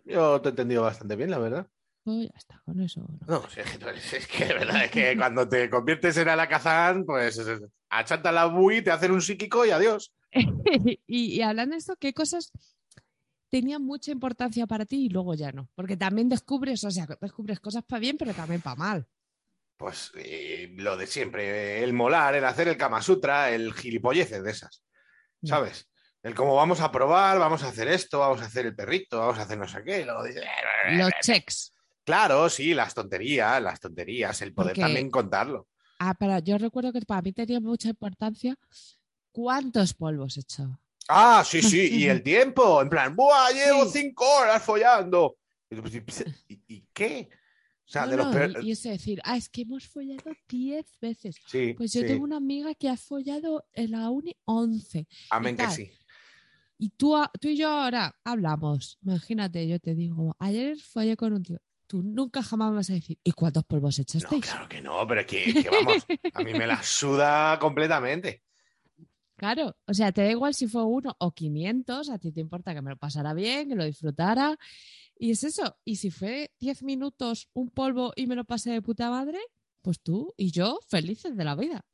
yo 0.05 0.41
te 0.41 0.49
he 0.49 0.51
entendido 0.51 0.83
bastante 0.83 1.15
bien, 1.15 1.31
la 1.31 1.37
verdad. 1.39 1.67
Pues 2.03 2.29
ya 2.29 2.37
está, 2.37 2.61
con 2.65 2.79
eso. 2.81 3.01
¿no? 3.01 3.19
No, 3.27 3.49
sí, 3.49 3.59
es 3.59 3.71
que, 3.71 3.77
tú 3.77 3.87
eres- 3.87 4.13
es 4.13 4.27
que 4.27 4.45
de 4.45 4.53
verdad 4.53 4.85
es 4.85 4.91
que 4.91 5.17
cuando 5.17 5.47
te 5.47 5.69
conviertes 5.69 6.17
en 6.17 6.29
Alakazam, 6.29 7.05
pues 7.05 7.37
es- 7.37 7.47
es- 7.47 7.61
achanta 7.89 8.31
la 8.31 8.45
bui, 8.45 8.81
te 8.81 8.91
hacen 8.91 9.11
un 9.11 9.21
psíquico 9.21 9.65
y 9.65 9.71
adiós. 9.71 10.13
y, 11.07 11.35
y 11.35 11.41
hablando 11.41 11.73
de 11.73 11.79
esto, 11.79 11.95
¿qué 11.97 12.13
cosas 12.13 12.51
tenían 13.49 13.83
mucha 13.83 14.11
importancia 14.11 14.65
para 14.67 14.85
ti 14.85 15.05
y 15.05 15.09
luego 15.09 15.33
ya 15.33 15.51
no? 15.51 15.69
Porque 15.75 15.97
también 15.97 16.29
descubres, 16.29 16.83
o 16.83 16.91
sea, 16.91 17.07
descubres 17.19 17.59
cosas 17.59 17.83
para 17.83 17.99
bien, 17.99 18.17
pero 18.17 18.33
también 18.33 18.61
para 18.61 18.75
mal. 18.75 19.07
Pues 19.77 20.11
eh, 20.15 20.73
lo 20.77 20.97
de 20.97 21.07
siempre, 21.07 21.83
el 21.83 21.93
molar, 21.93 22.35
el 22.35 22.45
hacer 22.45 22.67
el 22.67 22.77
Kama 22.77 23.01
Sutra, 23.01 23.49
el 23.51 23.73
gilipolleces 23.73 24.43
de 24.43 24.51
esas. 24.51 24.83
¿sabes? 25.43 25.88
El 26.21 26.35
cómo 26.35 26.55
vamos 26.55 26.81
a 26.81 26.91
probar, 26.91 27.39
vamos 27.39 27.63
a 27.63 27.69
hacer 27.69 27.87
esto, 27.87 28.19
vamos 28.19 28.41
a 28.41 28.45
hacer 28.45 28.65
el 28.65 28.75
perrito, 28.75 29.19
vamos 29.19 29.39
a 29.39 29.43
hacer 29.43 29.57
no 29.57 29.67
sé 29.67 29.83
qué. 29.85 30.03
luego 30.05 30.23
Los 30.91 31.11
checks. 31.21 31.73
Claro, 32.03 32.49
sí, 32.49 32.73
las 32.73 32.93
tonterías, 32.93 33.61
las 33.61 33.79
tonterías, 33.79 34.41
el 34.41 34.53
poder 34.53 34.71
Porque- 34.71 34.81
también 34.81 35.09
contarlo. 35.09 35.67
Ah, 35.99 36.15
pero 36.17 36.39
yo 36.39 36.57
recuerdo 36.57 36.91
que 36.93 37.01
para 37.01 37.21
mí 37.21 37.31
tenía 37.33 37.59
mucha 37.59 37.89
importancia 37.89 38.55
cuántos 39.31 39.93
polvos 39.93 40.37
he 40.37 40.41
echado. 40.41 40.79
Ah, 41.07 41.43
sí, 41.45 41.61
sí, 41.61 41.89
y 42.03 42.07
el 42.07 42.21
tiempo, 42.23 42.81
en 42.81 42.89
plan, 42.89 43.15
¡buah! 43.15 43.51
Llevo 43.51 43.85
Sí. 43.85 43.99
cinco 44.01 44.25
horas 44.37 44.61
follando. 44.63 45.37
Y, 45.69 45.75
pues, 45.75 46.25
¿y- 46.47 46.61
¿Y 46.67 46.85
qué? 46.93 47.29
O 47.85 47.91
sea, 47.91 48.03
No, 48.05 48.11
de 48.11 48.17
los 48.17 48.25
no, 48.27 48.31
peor- 48.33 48.63
y, 48.63 48.67
y 48.67 48.71
eso 48.71 48.89
decir, 48.89 49.19
ah, 49.23 49.35
es 49.37 49.49
que 49.49 49.61
hemos 49.63 49.87
follado 49.87 50.31
10 50.47 50.85
veces. 51.01 51.35
Sí, 51.47 51.73
Pues 51.75 51.91
yo 51.93 52.01
sí. 52.01 52.07
tengo 52.07 52.23
una 52.23 52.37
amiga 52.37 52.73
que 52.75 52.87
ha 52.89 52.97
follado 52.97 53.65
en 53.73 53.91
la 53.91 54.09
uni 54.09 54.35
11. 54.45 55.07
Amén 55.31 55.55
que 55.57 55.63
tal. 55.63 55.71
sí. 55.71 55.91
Y 56.81 56.89
tú, 56.91 57.13
tú 57.41 57.49
y 57.49 57.57
yo 57.57 57.69
ahora 57.69 58.15
hablamos. 58.23 58.97
Imagínate, 59.03 59.67
yo 59.67 59.79
te 59.79 59.93
digo, 59.95 60.35
ayer 60.39 60.77
follé 60.79 61.17
con 61.17 61.33
un 61.33 61.43
tío. 61.43 61.59
Tú 61.87 62.01
nunca 62.01 62.41
jamás 62.41 62.69
me 62.69 62.77
vas 62.77 62.89
a 62.89 62.93
decir, 62.93 63.19
¿y 63.23 63.31
cuántos 63.33 63.65
polvos 63.65 63.99
No, 63.99 64.03
echasteis? 64.03 64.45
claro 64.45 64.69
que 64.69 64.81
no, 64.81 65.05
pero 65.05 65.21
es 65.21 65.27
que, 65.27 65.53
que 65.61 65.69
vamos, 65.69 66.05
a 66.33 66.43
mí 66.43 66.53
me 66.53 66.65
la 66.65 66.81
suda 66.81 67.59
completamente. 67.59 68.43
Claro, 69.35 69.75
o 69.87 69.93
sea, 69.93 70.11
te 70.11 70.21
da 70.21 70.31
igual 70.31 70.53
si 70.53 70.67
fue 70.67 70.83
uno 70.83 71.15
o 71.19 71.31
500, 71.33 72.09
a 72.09 72.17
ti 72.17 72.31
te 72.31 72.41
importa 72.41 72.73
que 72.73 72.81
me 72.81 72.91
lo 72.91 72.97
pasara 72.97 73.33
bien, 73.33 73.69
que 73.69 73.75
lo 73.75 73.85
disfrutara. 73.85 74.57
Y 75.17 75.31
es 75.31 75.43
eso. 75.43 75.77
Y 75.83 75.97
si 75.97 76.11
fue 76.11 76.51
10 76.59 76.83
minutos 76.83 77.49
un 77.53 77.69
polvo 77.69 78.13
y 78.15 78.27
me 78.27 78.35
lo 78.35 78.45
pasé 78.45 78.71
de 78.71 78.81
puta 78.81 79.09
madre, 79.09 79.39
pues 79.81 79.99
tú 80.01 80.33
y 80.37 80.51
yo 80.51 80.79
felices 80.87 81.35
de 81.35 81.43
la 81.43 81.55
vida. 81.55 81.85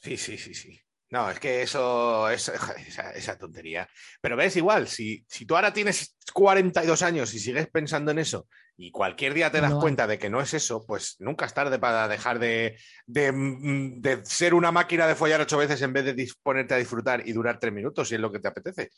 Sí, 0.00 0.16
sí, 0.16 0.36
sí, 0.38 0.54
sí. 0.54 0.78
No, 1.10 1.30
es 1.30 1.38
que 1.38 1.62
eso 1.62 2.28
es 2.30 2.48
esa, 2.88 3.10
esa 3.12 3.38
tontería. 3.38 3.88
Pero 4.20 4.36
ves, 4.36 4.56
igual, 4.56 4.88
si, 4.88 5.24
si 5.28 5.46
tú 5.46 5.54
ahora 5.56 5.72
tienes 5.72 6.16
42 6.32 7.02
años 7.02 7.32
y 7.34 7.38
sigues 7.38 7.68
pensando 7.68 8.10
en 8.10 8.18
eso 8.18 8.48
y 8.76 8.90
cualquier 8.90 9.32
día 9.32 9.50
te 9.50 9.60
das 9.60 9.70
No 9.70 9.80
cuenta 9.80 10.06
de 10.06 10.18
que 10.18 10.28
no 10.28 10.40
es 10.40 10.52
eso, 10.52 10.84
pues 10.86 11.16
nunca 11.20 11.46
es 11.46 11.54
tarde 11.54 11.78
para 11.78 12.08
dejar 12.08 12.38
de, 12.38 12.76
de, 13.06 13.32
mm, 13.32 14.00
de 14.00 14.26
ser 14.26 14.52
una 14.52 14.70
máquina 14.72 15.06
de 15.06 15.14
follar 15.14 15.40
ocho 15.40 15.56
veces 15.58 15.80
en 15.82 15.92
vez 15.92 16.04
de 16.04 16.14
dis- 16.14 16.36
ponerte 16.42 16.74
a 16.74 16.76
disfrutar 16.78 17.26
y 17.26 17.32
durar 17.32 17.58
tres 17.58 17.72
minutos 17.72 18.08
si 18.08 18.16
es 18.16 18.20
lo 18.20 18.30
que 18.32 18.40
te 18.40 18.48
apetece. 18.48 18.90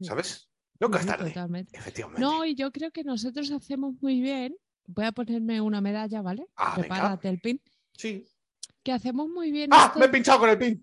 ¿Sabes? 0.00 0.50
Nunca 0.78 0.98
es 1.00 1.06
tarde. 1.06 1.28
totalmente. 1.30 1.76
Efectivamente. 1.78 2.20
No, 2.20 2.44
y 2.44 2.54
yo 2.54 2.70
creo 2.72 2.90
que 2.90 3.04
nosotros 3.04 3.50
hacemos 3.52 3.94
muy 4.00 4.20
bien. 4.20 4.54
Voy 4.86 5.06
a 5.06 5.12
ponerme 5.12 5.60
una 5.60 5.80
medalla, 5.80 6.20
¿vale? 6.20 6.46
Ah, 6.56 6.74
venga. 6.76 6.88
Prepárate 6.94 7.28
el 7.30 7.40
pin. 7.40 7.60
Sí. 7.96 8.26
Que 8.84 8.92
hacemos 8.92 9.28
muy 9.28 9.50
bien. 9.50 9.70
¡Ah! 9.72 9.86
esto- 9.86 9.98
Me 9.98 10.04
he 10.06 10.08
pinchado 10.10 10.38
con 10.38 10.50
el 10.50 10.58
pin. 10.58 10.78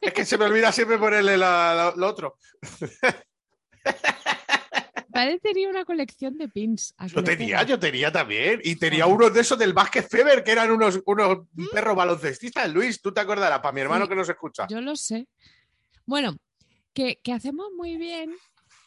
es 0.00 0.12
que 0.12 0.24
se 0.26 0.36
me 0.36 0.44
olvida 0.44 0.70
siempre 0.72 0.98
ponerle 0.98 1.38
la- 1.38 1.72
la- 1.74 1.94
lo 1.96 2.06
otro. 2.08 2.36
Padre 5.12 5.38
tenía 5.38 5.68
una 5.70 5.84
colección 5.84 6.36
de 6.38 6.48
pins. 6.48 6.92
¿a 6.98 7.06
que 7.06 7.14
Yo 7.14 7.22
tenía, 7.22 7.62
yo 7.62 7.78
tenía 7.78 8.10
también. 8.10 8.60
Y 8.64 8.74
tenía 8.76 9.06
unos 9.06 9.32
de 9.32 9.42
esos 9.42 9.56
del 9.58 9.72
Basket 9.72 10.02
Fever, 10.02 10.42
que 10.42 10.50
eran 10.50 10.72
unos, 10.72 11.00
unos 11.06 11.46
perros 11.72 11.94
baloncestistas. 11.94 12.68
Luis, 12.72 13.00
tú 13.00 13.12
te 13.12 13.20
acordarás, 13.20 13.60
para 13.60 13.72
mi 13.72 13.80
hermano 13.80 14.06
Sí, 14.06 14.08
que 14.08 14.16
nos 14.16 14.28
escucha. 14.28 14.66
Yo 14.68 14.80
lo 14.80 14.96
sé. 14.96 15.28
Bueno, 16.04 16.36
que, 16.92 17.20
que 17.22 17.32
hacemos 17.32 17.68
muy 17.76 17.96
bien 17.96 18.34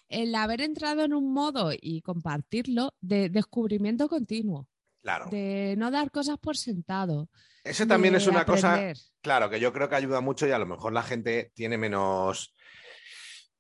el 0.10 0.36
haber 0.36 0.60
entrado 0.62 1.04
en 1.06 1.13
un 1.13 1.32
modo 1.34 1.72
y 1.80 2.02
compartirlo 2.02 2.94
de 3.00 3.30
descubrimiento 3.30 4.10
continuo, 4.10 4.68
Claro. 5.08 5.30
de 5.32 5.76
no 5.78 5.89
dar 5.89 6.12
cosas 6.12 6.38
por 6.38 6.58
sentado. 6.58 7.30
Eso 7.63 7.88
también 7.88 8.13
es 8.15 8.28
una 8.28 8.43
cosa, 8.46 8.91
claro, 9.22 9.50
que 9.50 9.58
yo 9.60 9.72
creo 9.72 9.88
que 9.88 9.96
ayuda 9.96 10.20
mucho 10.20 10.46
y 10.46 10.52
a 10.52 10.60
lo 10.60 10.65
mejor 10.65 10.91
la 10.91 11.02
gente 11.02 11.52
tiene 11.56 11.78
menos, 11.78 12.54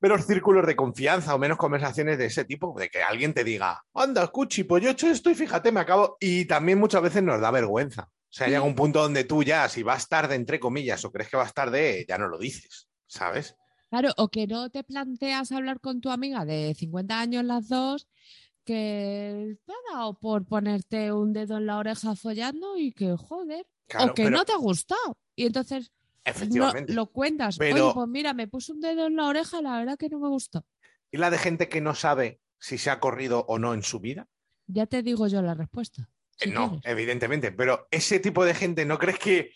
menos 0.01 0.25
círculos 0.25 0.67
de 0.67 0.75
confianza 0.75 1.33
o 1.33 1.39
menos 1.39 1.57
conversaciones 1.57 2.17
de 2.17 2.25
ese 2.25 2.43
tipo, 2.43 2.77
de 2.77 2.89
que 2.89 3.01
alguien 3.01 3.33
te 3.33 3.45
diga, 3.45 3.81
anda, 3.93 4.27
Cuchi, 4.27 4.65
pues 4.65 4.83
yo 4.83 4.89
he 4.89 4.91
hecho 4.91 5.07
esto 5.09 5.29
y 5.29 5.35
fíjate, 5.35 5.71
me 5.71 5.79
acabo. 5.79 6.17
Y 6.19 6.43
también 6.45 6.79
muchas 6.79 7.01
veces 7.01 7.23
nos 7.23 7.39
da 7.39 7.49
vergüenza. 7.49 8.03
O 8.03 8.29
sea, 8.29 8.47
Sí. 8.47 8.51
llega 8.51 8.63
un 8.63 8.75
punto 8.75 9.01
donde 9.01 9.23
tú 9.23 9.41
ya, 9.43 9.69
si 9.69 9.83
vas 9.83 10.09
tarde, 10.09 10.35
entre 10.35 10.59
comillas, 10.59 11.03
o 11.05 11.11
crees 11.13 11.29
que 11.29 11.37
vas 11.37 11.53
tarde, 11.53 12.05
ya 12.09 12.17
no 12.17 12.27
lo 12.27 12.37
dices, 12.37 12.89
¿sabes? 13.05 13.55
Claro, 13.89 14.09
o 14.17 14.27
que 14.27 14.47
no 14.47 14.69
te 14.69 14.83
planteas 14.83 15.53
hablar 15.53 15.79
con 15.79 16.01
tu 16.01 16.09
amiga 16.11 16.43
de 16.43 16.75
50 16.77 17.21
años 17.21 17.45
las 17.45 17.69
dos, 17.69 18.09
que 18.67 19.57
te 19.65 19.71
ha 19.71 19.93
dado 19.95 20.13
por 20.19 20.45
ponerte 20.45 21.11
un 21.11 21.33
dedo 21.33 21.57
en 21.57 21.65
la 21.65 21.77
oreja 21.77 22.15
follando 22.15 22.77
y 22.77 22.91
que 22.91 23.15
joder, 23.17 23.65
Claro, 23.87 24.11
o 24.11 24.13
que 24.13 24.23
pero- 24.25 24.37
no 24.37 24.45
te 24.45 24.51
ha 24.51 24.57
gustado. 24.57 25.17
Y 25.35 25.45
entonces 25.45 25.91
no, 26.49 26.73
lo 26.87 27.07
cuentas. 27.07 27.57
Pero- 27.57 27.85
Oye, 27.85 27.93
pues 27.95 28.07
mira, 28.09 28.33
me 28.33 28.47
puse 28.47 28.73
un 28.73 28.81
dedo 28.81 29.07
en 29.07 29.15
la 29.15 29.25
oreja, 29.27 29.61
la 29.61 29.77
verdad 29.79 29.97
que 29.97 30.09
no 30.09 30.19
me 30.19 30.27
gustó. 30.27 30.65
¿Y 31.09 31.17
la 31.17 31.29
de 31.29 31.37
gente 31.37 31.69
que 31.69 31.79
no 31.81 31.95
sabe 31.95 32.41
si 32.59 32.77
se 32.77 32.89
ha 32.89 32.99
corrido 32.99 33.45
o 33.47 33.57
no 33.59 33.73
en 33.73 33.81
su 33.83 33.99
vida? 33.99 34.27
Ya 34.67 34.85
te 34.85 35.01
digo 35.03 35.27
yo 35.27 35.41
la 35.41 35.53
respuesta. 35.53 36.09
si 36.39 36.49
Eh, 36.49 36.53
no, 36.53 36.69
quieres. 36.69 36.85
evidentemente, 36.85 37.51
pero 37.51 37.87
ese 37.89 38.19
tipo 38.19 38.45
de 38.45 38.53
gente, 38.53 38.85
¿no 38.85 38.99
crees 38.99 39.17
que 39.17 39.51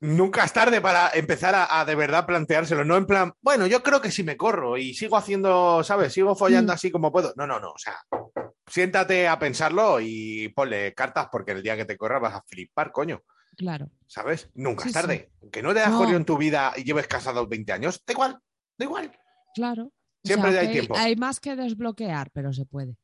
nunca 0.00 0.44
es 0.44 0.52
tarde 0.52 0.80
para 0.80 1.10
empezar 1.10 1.54
a, 1.54 1.80
a 1.80 1.84
de 1.84 1.94
verdad 1.94 2.26
planteárselo? 2.26 2.84
No 2.84 2.96
en 2.96 3.06
plan, 3.06 3.32
bueno, 3.40 3.66
yo 3.66 3.82
creo 3.82 4.00
que 4.00 4.10
si 4.10 4.22
me 4.22 4.36
corro 4.36 4.76
y 4.76 4.94
sigo 4.94 5.16
haciendo, 5.16 5.82
¿sabes? 5.84 6.12
Sigo 6.12 6.34
follando 6.34 6.72
Mm. 6.72 6.74
así 6.74 6.90
como 6.90 7.10
puedo. 7.12 7.32
No, 7.36 7.46
no, 7.46 7.58
no, 7.60 7.70
o 7.72 7.78
sea, 7.78 7.96
siéntate 8.66 9.28
a 9.28 9.38
pensarlo 9.38 9.98
y 10.00 10.48
ponle 10.50 10.92
cartas 10.94 11.28
porque 11.30 11.52
el 11.52 11.62
día 11.62 11.76
que 11.76 11.84
te 11.84 11.96
corras 11.96 12.20
vas 12.20 12.34
a 12.34 12.42
flipar, 12.46 12.92
coño, 12.92 13.22
Claro. 13.56 13.90
¿sabes? 14.06 14.50
Nunca 14.54 14.82
Sí, 14.82 14.88
es 14.88 14.94
tarde. 14.94 15.30
Que 15.50 15.62
no 15.62 15.72
te 15.72 15.80
has 15.80 15.90
No. 15.90 16.08
en 16.10 16.24
tu 16.24 16.36
vida 16.36 16.72
y 16.76 16.84
lleves 16.84 17.06
casado 17.06 17.46
20 17.46 17.72
años, 17.72 18.02
da 18.06 18.12
igual, 18.12 18.38
da 18.78 18.84
igual. 18.84 19.10
Claro. 19.54 19.84
O 19.84 19.92
Siempre 20.28 20.52
sea, 20.52 20.60
hay 20.60 20.72
tiempo. 20.72 20.94
Hay 20.96 21.16
más 21.16 21.40
que 21.40 21.54
desbloquear, 21.56 22.30
pero 22.32 22.52
se 22.52 22.66
puede. 22.66 22.96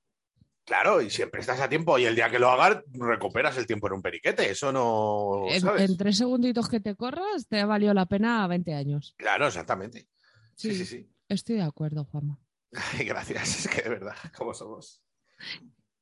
Claro, 0.64 1.02
y 1.02 1.10
siempre 1.10 1.40
estás 1.40 1.60
a 1.60 1.68
tiempo 1.68 1.98
y 1.98 2.04
el 2.04 2.14
día 2.14 2.30
que 2.30 2.38
lo 2.38 2.48
hagas 2.50 2.82
recuperas 2.92 3.56
el 3.58 3.66
tiempo 3.66 3.88
en 3.88 3.94
un 3.94 4.02
periquete, 4.02 4.48
eso 4.50 4.70
no, 4.72 5.44
En, 5.50 5.60
¿sabes? 5.60 5.90
en 5.90 5.96
tres 5.96 6.16
segunditos 6.18 6.68
que 6.68 6.78
te 6.80 6.94
corras, 6.94 7.48
te 7.48 7.60
ha 7.60 7.66
valido 7.66 7.92
la 7.94 8.06
pena 8.06 8.46
20 8.46 8.72
años. 8.74 9.14
Claro, 9.18 9.46
exactamente. 9.48 10.08
Sí, 10.54 10.70
Sí. 10.70 10.74
sí, 10.76 10.84
sí. 10.86 11.10
Estoy 11.28 11.56
de 11.56 11.62
acuerdo, 11.62 12.04
Juanma. 12.04 12.38
Ay, 12.98 13.04
gracias, 13.06 13.66
es 13.66 13.68
que 13.68 13.82
de 13.82 13.88
verdad, 13.88 14.14
¿cómo 14.36 14.54
somos? 14.54 15.02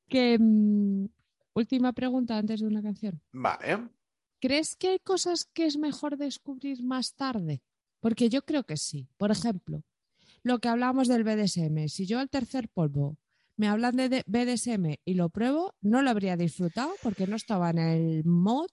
Que, 0.07 0.37
mm, 0.39 1.05
última 1.53 1.93
pregunta 1.93 2.37
antes 2.37 2.59
de 2.59 2.67
una 2.67 2.83
canción. 2.83 3.19
Vale. 3.31 3.89
¿Crees 4.39 4.75
que 4.75 4.89
hay 4.89 4.99
cosas 4.99 5.45
que 5.45 5.65
es 5.65 5.77
mejor 5.77 6.17
descubrir 6.17 6.83
más 6.83 7.15
tarde? 7.15 7.61
Porque 7.99 8.29
yo 8.29 8.43
creo 8.43 8.63
que 8.63 8.77
sí. 8.77 9.07
Por 9.17 9.31
ejemplo, 9.31 9.83
lo 10.43 10.59
que 10.59 10.67
hablábamos 10.69 11.07
del 11.07 11.23
BDSM. 11.23 11.87
Si 11.87 12.05
yo 12.05 12.19
al 12.19 12.29
tercer 12.29 12.67
polvo 12.69 13.17
me 13.61 13.67
hablan 13.67 13.95
de 13.95 14.23
BDSM 14.25 14.95
y 15.05 15.13
lo 15.13 15.29
pruebo, 15.29 15.75
no 15.81 16.01
lo 16.01 16.09
habría 16.09 16.35
disfrutado 16.35 16.95
porque 17.03 17.27
no 17.27 17.35
estaba 17.35 17.69
en 17.69 17.77
el 17.77 18.25
mod 18.25 18.71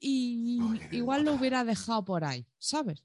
y 0.00 0.58
igual 0.90 1.24
lo 1.24 1.34
hubiera 1.34 1.62
dejado 1.62 2.04
por 2.04 2.24
ahí, 2.24 2.44
¿sabes? 2.58 3.04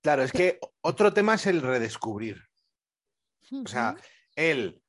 Claro, 0.00 0.22
es 0.22 0.32
que 0.32 0.58
otro 0.80 1.12
tema 1.12 1.34
es 1.34 1.44
el 1.46 1.60
redescubrir. 1.60 2.40
O 3.52 3.68
sea, 3.68 3.94
el 4.36 4.80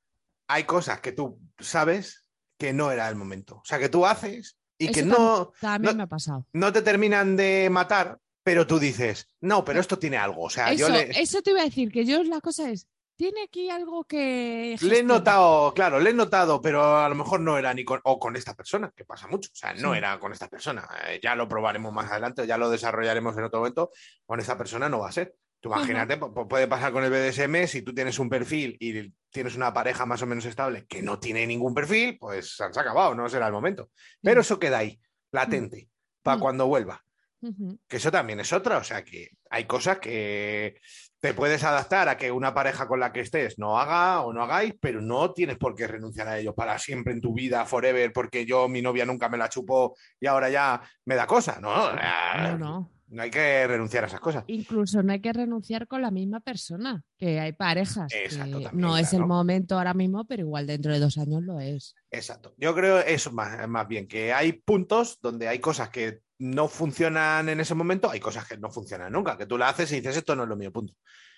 hay 0.48 0.64
cosas 0.64 1.02
que 1.02 1.12
tú 1.12 1.38
sabes 1.60 2.24
que 2.58 2.72
no 2.72 2.90
era 2.90 3.10
el 3.10 3.18
momento. 3.18 3.58
O 3.58 3.66
sea, 3.66 3.80
que 3.80 3.90
tú 3.90 4.06
haces 4.06 4.58
y 4.78 4.90
que 4.94 5.04
no, 5.04 5.52
también 5.60 5.92
no- 5.92 5.98
me 5.98 6.04
ha 6.04 6.08
pasado. 6.08 6.48
no 6.54 6.72
te 6.72 6.82
terminan 6.82 7.36
de 7.36 7.68
matar, 7.70 8.18
pero 8.44 8.66
tú 8.66 8.80
dices, 8.80 9.28
no, 9.42 9.66
pero 9.66 9.82
esto 9.82 10.00
tiene 10.00 10.16
algo. 10.16 10.44
O 10.44 10.50
sea, 10.50 10.72
Eso, 10.72 10.88
yo 10.88 10.90
le, 10.94 11.10
eso 11.20 11.42
te 11.42 11.52
iba 11.52 11.60
a 11.60 11.66
decir, 11.66 11.92
que 11.92 12.06
yo 12.06 12.24
la 12.24 12.40
cosa 12.40 12.70
es, 12.70 12.88
tiene 13.18 13.44
aquí 13.44 13.70
algo 13.70 14.06
que... 14.06 14.78
le 14.80 15.00
he 15.00 15.04
notado, 15.04 15.74
claro, 15.74 16.00
le 16.00 16.12
he 16.12 16.14
notado, 16.14 16.62
pero 16.62 16.98
a 16.98 17.10
lo 17.10 17.16
mejor 17.16 17.42
no 17.42 17.58
era 17.58 17.74
ni 17.74 17.84
con, 17.84 18.00
o 18.04 18.18
con 18.20 18.36
esta 18.38 18.54
persona, 18.56 18.94
que 18.96 19.04
pasa 19.04 19.28
mucho. 19.28 19.50
O 19.52 19.56
sea, 19.56 19.74
no 19.74 19.92
Sí. 19.92 19.98
era 19.98 20.20
con 20.20 20.32
esta 20.32 20.48
persona. 20.48 20.88
Eh, 21.08 21.20
ya 21.22 21.36
lo 21.36 21.48
probaremos 21.50 21.92
más 21.92 22.10
adelante, 22.12 22.48
ya 22.48 22.58
lo 22.58 22.70
desarrollaremos 22.70 23.36
en 23.38 23.44
otro 23.44 23.60
momento. 23.60 23.92
Con 24.26 24.40
esta 24.40 24.58
persona 24.58 24.88
no 24.88 25.00
va 25.00 25.10
a 25.10 25.12
ser. 25.12 25.36
Tú 25.60 25.70
imagínate, 25.70 26.20
pu- 26.20 26.32
pu- 26.32 26.48
puede 26.48 26.68
pasar 26.68 26.92
con 26.94 27.04
el 27.04 27.10
BDSM, 27.10 27.66
si 27.68 27.82
tú 27.82 27.92
tienes 27.94 28.20
un 28.20 28.30
perfil 28.30 28.78
y 28.80 29.12
tienes 29.32 29.56
una 29.56 29.74
pareja 29.74 30.06
más 30.06 30.22
o 30.22 30.28
menos 30.28 30.46
estable 30.46 30.86
que 30.86 31.02
no 31.02 31.20
tiene 31.20 31.48
ningún 31.48 31.74
perfil, 31.74 32.18
pues 32.20 32.56
se 32.56 32.64
han 32.64 32.78
acabado, 32.78 33.16
no 33.16 33.28
será 33.28 33.48
el 33.48 33.54
momento. 33.54 33.90
Pero 34.22 34.42
eso 34.42 34.60
queda 34.60 34.78
ahí, 34.78 35.00
latente, 35.32 35.90
para 36.22 36.38
Mm. 36.38 36.42
cuando 36.42 36.68
vuelva. 36.68 37.04
Que 37.88 37.98
eso 37.98 38.12
también 38.12 38.40
es 38.40 38.52
otra, 38.54 38.78
o 38.78 38.84
sea 38.84 39.04
que 39.04 39.30
hay 39.50 39.66
cosas 39.66 40.00
que 40.00 40.80
te 41.20 41.34
puedes 41.34 41.64
adaptar 41.64 42.10
a 42.10 42.18
que 42.18 42.32
una 42.32 42.54
pareja 42.54 42.88
con 42.88 43.00
la 43.00 43.12
que 43.12 43.22
estés 43.22 43.58
no 43.58 43.80
haga 43.80 44.22
o 44.22 44.34
no 44.34 44.44
hagáis, 44.44 44.76
pero 44.80 45.02
no 45.02 45.32
tienes 45.34 45.58
por 45.58 45.76
qué 45.76 45.88
renunciar 45.88 46.28
a 46.28 46.38
ello 46.38 46.54
para 46.54 46.78
siempre 46.78 47.14
en 47.14 47.22
tu 47.22 47.34
vida, 47.34 47.66
forever, 47.66 48.14
porque 48.14 48.46
yo, 48.46 48.68
mi 48.68 48.82
novia 48.82 49.06
nunca 49.06 49.28
me 49.30 49.38
la 49.38 49.50
chupó 49.50 49.96
y 50.20 50.28
ahora 50.28 50.50
ya 50.50 50.82
me 51.06 51.16
da 51.16 51.26
cosa. 51.26 51.60
No, 51.60 51.92
No, 51.94 52.58
no. 52.58 52.92
no 53.08 53.22
hay 53.24 53.32
que 53.32 53.66
renunciar 53.66 54.04
a 54.04 54.08
esas 54.08 54.20
cosas. 54.20 54.44
Incluso 54.48 55.02
no 55.02 55.12
hay 55.12 55.22
que 55.22 55.34
renunciar 55.34 55.88
con 55.88 56.02
la 56.04 56.12
misma 56.12 56.40
persona, 56.40 57.04
que 57.18 57.40
hay 57.40 57.54
parejas. 57.54 58.12
que 58.12 58.26
Exacto, 58.26 58.62
también, 58.62 58.80
no 58.80 58.98
es 58.98 59.12
el 59.14 59.26
momento 59.26 59.76
ahora 59.76 59.96
mismo, 59.96 60.26
pero 60.26 60.44
igual 60.44 60.68
dentro 60.68 60.94
de 60.94 61.00
dos 61.00 61.18
años 61.18 61.42
lo 61.42 61.60
es. 61.60 61.96
Exacto. 62.12 62.54
Yo 62.58 62.76
creo 62.76 63.00
eso 63.00 63.32
más, 63.32 63.68
más 63.68 63.88
bien, 63.88 64.08
que 64.08 64.34
hay 64.34 64.54
puntos 64.54 65.18
donde 65.22 65.48
hay 65.48 65.60
cosas 65.60 65.90
que 65.90 66.20
no 66.40 66.68
funcionan 66.68 67.50
en 67.50 67.60
ese 67.60 67.74
momento, 67.76 68.10
hay 68.10 68.20
cosas 68.20 68.48
que 68.48 68.58
no 68.58 68.70
funcionan 68.70 69.12
nunca, 69.12 69.38
que 69.38 69.46
tú 69.46 69.58
la 69.58 69.70
haces 69.70 69.92
y 69.92 69.96
dices 69.96 70.18
esto 70.18 70.36
no 70.36 70.44
es 70.44 70.50
lo 70.50 70.56
mío, 70.56 70.72
punto. 70.72 70.94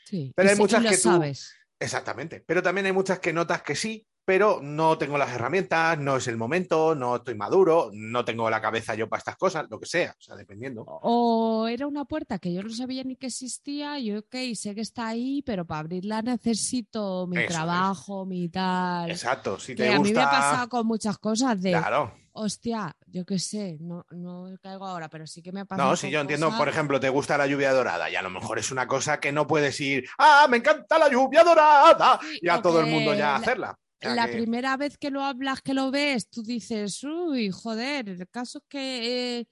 Sí. 0.06 0.34
Pero 0.36 0.50
hay 0.50 0.56
muchas 0.58 0.84
que 0.84 0.96
tú- 0.98 1.04
sabes. 1.10 1.54
Exactamente. 1.80 2.44
Pero 2.46 2.62
también 2.62 2.86
hay 2.88 2.92
muchas 2.92 3.20
que 3.20 3.32
notas 3.32 3.62
que 3.62 3.74
sí, 3.76 4.06
pero 4.26 4.60
no 4.62 4.98
tengo 4.98 5.18
las 5.18 5.32
herramientas, 5.34 5.98
no 5.98 6.18
es 6.18 6.28
el 6.28 6.36
momento, 6.38 6.94
no 6.94 7.16
estoy 7.16 7.34
maduro, 7.36 7.90
no 7.94 8.26
tengo 8.26 8.48
la 8.50 8.62
cabeza 8.62 8.94
yo 8.94 9.08
para 9.10 9.20
estas 9.20 9.38
cosas, 9.38 9.66
lo 9.70 9.80
que 9.80 9.86
sea, 9.88 10.12
o 10.12 10.22
sea, 10.22 10.36
dependiendo. 10.36 10.84
O 10.86 11.68
era 11.68 11.88
una 11.88 12.06
puerta 12.06 12.38
que 12.38 12.54
yo 12.54 12.62
no 12.62 12.70
sabía 12.70 13.04
ni 13.06 13.16
que 13.16 13.28
existía, 13.28 13.98
y 13.98 14.16
ok, 14.16 14.36
sé 14.56 14.76
que 14.76 14.82
está 14.82 15.08
ahí, 15.08 15.42
pero 15.44 15.66
para 15.66 15.80
abrirla 15.80 16.22
necesito 16.22 17.26
mi 17.28 17.38
Eso 17.38 17.46
es. 17.48 17.54
trabajo, 17.54 18.26
mi 18.26 18.50
tal. 18.50 19.10
Exacto, 19.10 19.58
si 19.60 19.74
Que 19.74 19.84
te 19.84 19.94
a 19.94 20.00
mí 20.00 20.12
me 20.14 20.20
ha 20.20 20.26
gusta. 20.26 20.30
pasado 20.30 20.70
con 20.70 20.86
muchas 20.86 21.18
cosas 21.18 21.60
de, 21.62 21.72
Claro. 21.72 22.14
Hostia, 22.34 22.96
yo 23.08 23.26
qué 23.26 23.40
sé, 23.40 23.78
no, 23.80 24.06
no 24.12 24.48
caigo 24.62 24.86
ahora, 24.86 25.10
pero 25.10 25.26
sí 25.28 25.42
que 25.42 25.52
me 25.52 25.62
ha 25.62 25.66
pasado. 25.66 25.90
No, 25.90 25.96
si 25.96 26.10
yo 26.10 26.20
entiendo, 26.22 26.52
por 26.58 26.70
ejemplo, 26.70 27.00
te 27.00 27.10
gusta 27.10 27.38
la 27.38 27.48
lluvia 27.48 27.72
dorada 27.74 28.10
y 28.10 28.16
a 28.16 28.22
lo 28.22 28.30
mejor 28.30 28.60
es 28.60 28.72
una 28.72 28.88
cosa 28.88 29.20
que 29.20 29.32
no 29.32 29.48
puedes 29.48 29.80
ir, 29.82 30.06
ah, 30.18 30.48
me 30.50 30.58
encanta 30.58 30.98
la 31.00 31.10
lluvia 31.10 31.44
dorada 31.44 32.20
Sí, 32.22 32.40
y 32.42 32.50
a 32.50 32.62
todo 32.62 32.80
el 32.82 32.88
mundo 32.88 33.14
ya 33.14 33.32
la- 33.32 33.36
hacerla. 33.36 33.80
La 34.02 34.28
que- 34.28 34.34
primera 34.38 34.78
vez 34.78 34.98
que 34.98 35.12
lo 35.12 35.22
hablas, 35.24 35.62
que 35.62 35.74
lo 35.74 35.92
ves, 35.92 36.30
tú 36.30 36.42
dices, 36.42 37.04
uy, 37.04 37.50
joder, 37.52 38.08
el 38.08 38.28
caso 38.30 38.60
es 38.60 38.64
que 38.70 39.40
eh, 39.40 39.48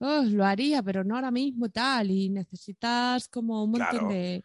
oh, 0.00 0.22
lo 0.24 0.44
haría, 0.44 0.82
pero 0.82 1.04
no 1.04 1.14
ahora 1.16 1.30
mismo 1.30 1.70
tal, 1.70 2.10
y 2.10 2.28
necesitas 2.28 3.28
como 3.28 3.64
un 3.64 3.70
montón 3.70 3.88
Claro. 3.90 4.08
de... 4.08 4.44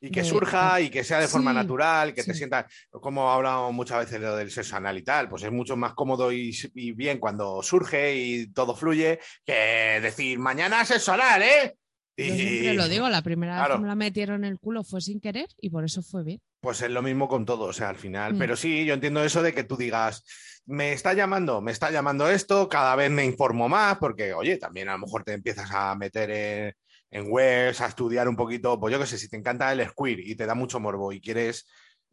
Y 0.00 0.10
que 0.10 0.24
surja 0.24 0.80
y 0.80 0.90
que 0.90 1.04
sea 1.04 1.20
de 1.20 1.28
forma 1.28 1.52
Sí, 1.52 1.56
natural, 1.56 2.12
que 2.12 2.22
te 2.22 2.34
sientas, 2.34 2.66
como 2.90 3.30
hablamos 3.30 3.72
muchas 3.72 4.00
veces 4.00 4.20
de 4.20 4.26
lo 4.26 4.36
del 4.36 4.50
sexo 4.50 4.76
anal 4.76 4.98
y 4.98 5.02
tal, 5.02 5.28
pues 5.28 5.42
es 5.42 5.50
mucho 5.50 5.76
más 5.76 5.94
cómodo 5.94 6.30
y, 6.32 6.54
y 6.74 6.92
bien 6.92 7.18
cuando 7.18 7.62
surge 7.62 8.14
y 8.14 8.52
todo 8.52 8.76
fluye 8.76 9.18
que 9.44 9.98
decir 10.02 10.38
mañana 10.38 10.84
sexo 10.84 11.12
anal, 11.12 11.42
¿eh? 11.42 11.76
Yo 12.16 12.34
siempre 12.34 12.74
lo 12.74 12.88
digo, 12.88 13.08
la 13.10 13.22
primera 13.22 13.60
vez 13.60 13.76
que 13.76 13.82
me 13.82 13.88
la 13.88 13.94
metieron 13.94 14.44
en 14.44 14.52
el 14.52 14.58
culo 14.58 14.84
fue 14.84 15.00
sin 15.00 15.20
querer 15.20 15.48
y 15.60 15.68
por 15.68 15.84
eso 15.84 16.02
fue 16.02 16.24
bien. 16.24 16.40
Pues 16.60 16.80
es 16.80 16.90
lo 16.90 17.02
mismo 17.02 17.28
con 17.28 17.44
todo, 17.44 17.64
o 17.64 17.72
sea, 17.72 17.90
al 17.90 17.96
final. 17.96 18.34
Mm. 18.34 18.38
Pero 18.38 18.56
sí, 18.56 18.86
yo 18.86 18.94
entiendo 18.94 19.22
eso 19.22 19.42
de 19.42 19.52
que 19.52 19.64
tú 19.64 19.76
digas, 19.76 20.24
me 20.64 20.92
está 20.92 21.12
llamando, 21.12 21.60
me 21.60 21.72
está 21.72 21.90
llamando 21.90 22.28
esto, 22.30 22.68
cada 22.68 22.96
vez 22.96 23.10
me 23.10 23.24
informo 23.24 23.68
más, 23.68 23.98
porque, 23.98 24.32
oye, 24.32 24.56
también 24.56 24.88
a 24.88 24.92
lo 24.92 25.00
mejor 25.00 25.24
te 25.24 25.34
empiezas 25.34 25.70
a 25.70 25.94
meter 25.94 26.30
en, 26.30 26.74
en 27.10 27.26
webs, 27.30 27.80
a 27.80 27.86
estudiar 27.86 28.28
un 28.28 28.36
poquito, 28.36 28.78
pues 28.80 28.92
yo 28.92 28.98
qué 28.98 29.06
sé, 29.06 29.18
si 29.18 29.28
te 29.28 29.36
encanta 29.36 29.72
el 29.72 29.86
squir 29.88 30.20
y 30.20 30.34
te 30.36 30.46
da 30.46 30.54
mucho 30.54 30.80
morbo 30.80 31.12
y 31.12 31.20
quieres 31.20 31.66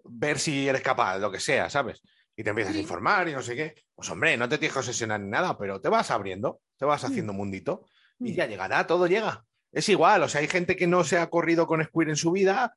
ver 0.04 0.40
si 0.40 0.68
eres 0.68 0.82
capaz, 0.82 1.18
lo 1.20 1.32
que 1.32 1.40
sea, 1.40 1.70
¿sabes? 1.70 2.02
Y 2.36 2.44
te 2.44 2.50
empiezas 2.50 2.76
a 2.76 2.80
informar 2.80 3.28
y 3.30 3.34
no 3.34 3.42
sé 3.42 3.56
qué, 3.56 3.76
pues 3.96 4.10
hombre, 4.10 4.36
no 4.38 4.50
te 4.50 4.58
tienes 4.58 4.74
que 4.74 4.80
obsesionar 4.80 5.20
ni 5.20 5.30
nada, 5.30 5.58
pero 5.58 5.80
te 5.82 5.90
vas 5.90 6.12
abriendo, 6.12 6.62
te 6.78 6.86
vas 6.86 7.04
Mm. 7.04 7.06
haciendo 7.08 7.34
mundito 7.34 7.86
y 8.20 8.32
Mm. 8.32 8.36
ya 8.36 8.46
llegará, 8.48 8.88
todo 8.88 9.08
llega. 9.08 9.46
Es 9.72 9.90
igual, 9.90 10.24
o 10.24 10.30
sea, 10.30 10.42
hay 10.42 10.48
gente 10.48 10.76
que 10.76 10.88
no 10.88 11.04
se 11.04 11.18
ha 11.18 11.30
corrido 11.30 11.66
con 11.68 11.84
squir 11.84 12.10
en 12.10 12.16
su 12.16 12.32
vida 12.32 12.76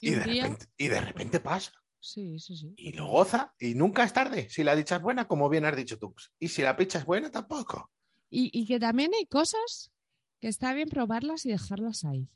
y, 0.00 0.10
de 0.10 0.24
repente, 0.24 0.66
y 0.76 0.88
de 0.88 1.00
repente 1.00 1.40
pasa 1.40 1.72
Sí, 2.00 2.38
sí, 2.38 2.56
sí. 2.56 2.72
y 2.76 2.92
lo 2.92 3.06
goza 3.06 3.54
y 3.58 3.74
nunca 3.74 4.04
es 4.04 4.12
tarde. 4.12 4.48
Si 4.50 4.62
la 4.62 4.76
dicha 4.76 4.96
es 4.96 5.02
buena, 5.02 5.26
como 5.26 5.48
bien 5.48 5.64
has 5.64 5.76
dicho 5.76 5.98
tú. 5.98 6.14
Y 6.38 6.48
si 6.48 6.62
la 6.62 6.76
picha 6.76 6.98
es 6.98 7.04
buena, 7.04 7.30
tampoco. 7.30 7.90
Y, 8.30 8.50
y 8.52 8.66
que 8.66 8.78
también 8.78 9.12
hay 9.14 9.26
cosas 9.26 9.90
que 10.40 10.48
está 10.48 10.72
bien 10.74 10.88
probarlas 10.88 11.46
y 11.46 11.50
dejarlas 11.50 12.04
ahí. 12.04 12.28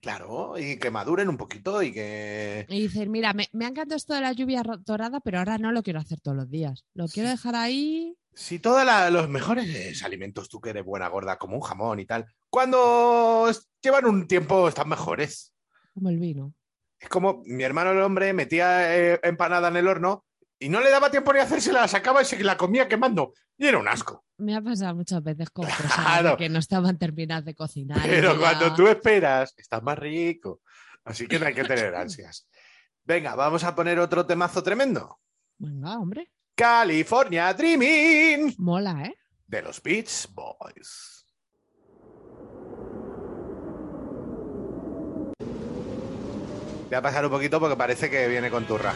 Claro, 0.00 0.58
y 0.58 0.78
que 0.78 0.90
maduren 0.90 1.30
un 1.30 1.38
poquito 1.38 1.82
y 1.82 1.90
que... 1.90 2.66
Y 2.68 2.82
dices, 2.82 3.08
mira, 3.08 3.32
me, 3.32 3.48
me 3.52 3.64
ha 3.64 3.68
encantado 3.68 3.96
esto 3.96 4.12
de 4.12 4.20
la 4.20 4.32
lluvia 4.32 4.62
dorada, 4.84 5.20
pero 5.20 5.38
ahora 5.38 5.56
no 5.56 5.72
lo 5.72 5.82
quiero 5.82 5.98
hacer 5.98 6.20
todos 6.20 6.36
los 6.36 6.50
días. 6.50 6.84
Lo 6.92 7.08
quiero 7.08 7.30
dejar 7.30 7.54
ahí. 7.54 8.14
Si 8.34 8.58
todos 8.58 8.84
los 9.10 9.28
mejores 9.30 10.02
alimentos, 10.02 10.48
tú 10.48 10.60
que 10.60 10.70
eres 10.70 10.84
buena 10.84 11.08
gorda, 11.08 11.38
como 11.38 11.56
un 11.56 11.62
jamón 11.62 12.00
y 12.00 12.04
tal, 12.04 12.26
cuando 12.50 13.50
llevan 13.80 14.04
un 14.04 14.26
tiempo 14.26 14.68
están 14.68 14.88
mejores. 14.88 15.54
Como 15.94 16.10
el 16.10 16.18
vino. 16.18 16.52
Es 16.98 17.08
como 17.08 17.42
mi 17.46 17.62
hermano 17.62 17.92
el 17.92 18.02
hombre 18.02 18.32
metía 18.32 18.96
eh, 18.96 19.20
empanada 19.22 19.68
en 19.68 19.76
el 19.76 19.88
horno 19.88 20.24
y 20.64 20.68
no 20.68 20.80
le 20.80 20.90
daba 20.90 21.10
tiempo 21.10 21.32
ni 21.32 21.38
a 21.40 21.42
hacérsela, 21.42 21.82
la 21.82 21.88
sacaba 21.88 22.22
y 22.22 22.24
se 22.24 22.42
la 22.42 22.56
comía 22.56 22.88
quemando. 22.88 23.34
Y 23.58 23.66
era 23.66 23.78
un 23.78 23.86
asco. 23.88 24.24
Me 24.38 24.56
ha 24.56 24.60
pasado 24.62 24.94
muchas 24.94 25.22
veces 25.22 25.50
con 25.50 25.64
cosas 25.66 25.94
Claro. 25.94 26.36
que 26.36 26.48
no 26.48 26.58
estaban 26.58 26.98
terminadas 26.98 27.44
de 27.44 27.54
cocinar. 27.54 28.00
Pero 28.02 28.32
ya- 28.34 28.38
cuando 28.38 28.74
tú 28.74 28.88
esperas, 28.88 29.54
estás 29.56 29.82
más 29.82 29.98
rico. 29.98 30.60
Así 31.04 31.26
que 31.26 31.38
no 31.38 31.46
hay 31.46 31.54
que 31.54 31.64
tener 31.64 31.94
ansias. 31.96 32.48
Venga, 33.04 33.34
vamos 33.34 33.62
a 33.64 33.74
poner 33.74 33.98
otro 33.98 34.24
temazo 34.24 34.62
tremendo. 34.62 35.18
Venga, 35.58 35.98
hombre. 35.98 36.30
California 36.54 37.52
Dreaming 37.52 38.54
Mola, 38.58 39.02
¿eh? 39.04 39.14
de 39.46 39.60
los 39.62 39.82
Beach 39.82 40.28
Boys. 40.32 41.26
Voy 46.88 46.94
a 46.96 47.02
pasar 47.02 47.24
un 47.24 47.30
poquito 47.30 47.58
porque 47.60 47.76
parece 47.76 48.08
que 48.10 48.28
viene 48.28 48.50
con 48.50 48.64
turra. 48.66 48.92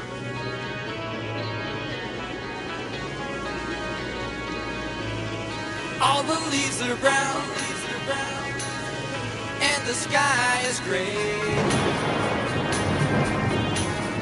All 6.01 6.23
the 6.23 6.39
leaves 6.51 6.81
are 6.83 6.97
brown, 6.97 7.43
and 9.61 9.87
the 9.87 9.95
sky 9.95 10.63
is 10.71 10.79
gray. 10.81 11.17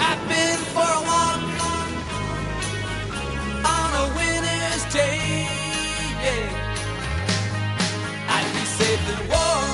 I've 0.00 0.22
been 0.28 0.58
for 0.74 0.88
a 1.00 1.02
walk 1.10 1.42
on 3.64 3.90
a 4.04 4.06
winter's 4.16 4.84
day. 4.92 5.46
Yeah. 6.24 6.76
I'd 8.28 8.50
be 8.54 8.64
safe 8.78 9.18
and 9.18 9.28
warm 9.28 9.65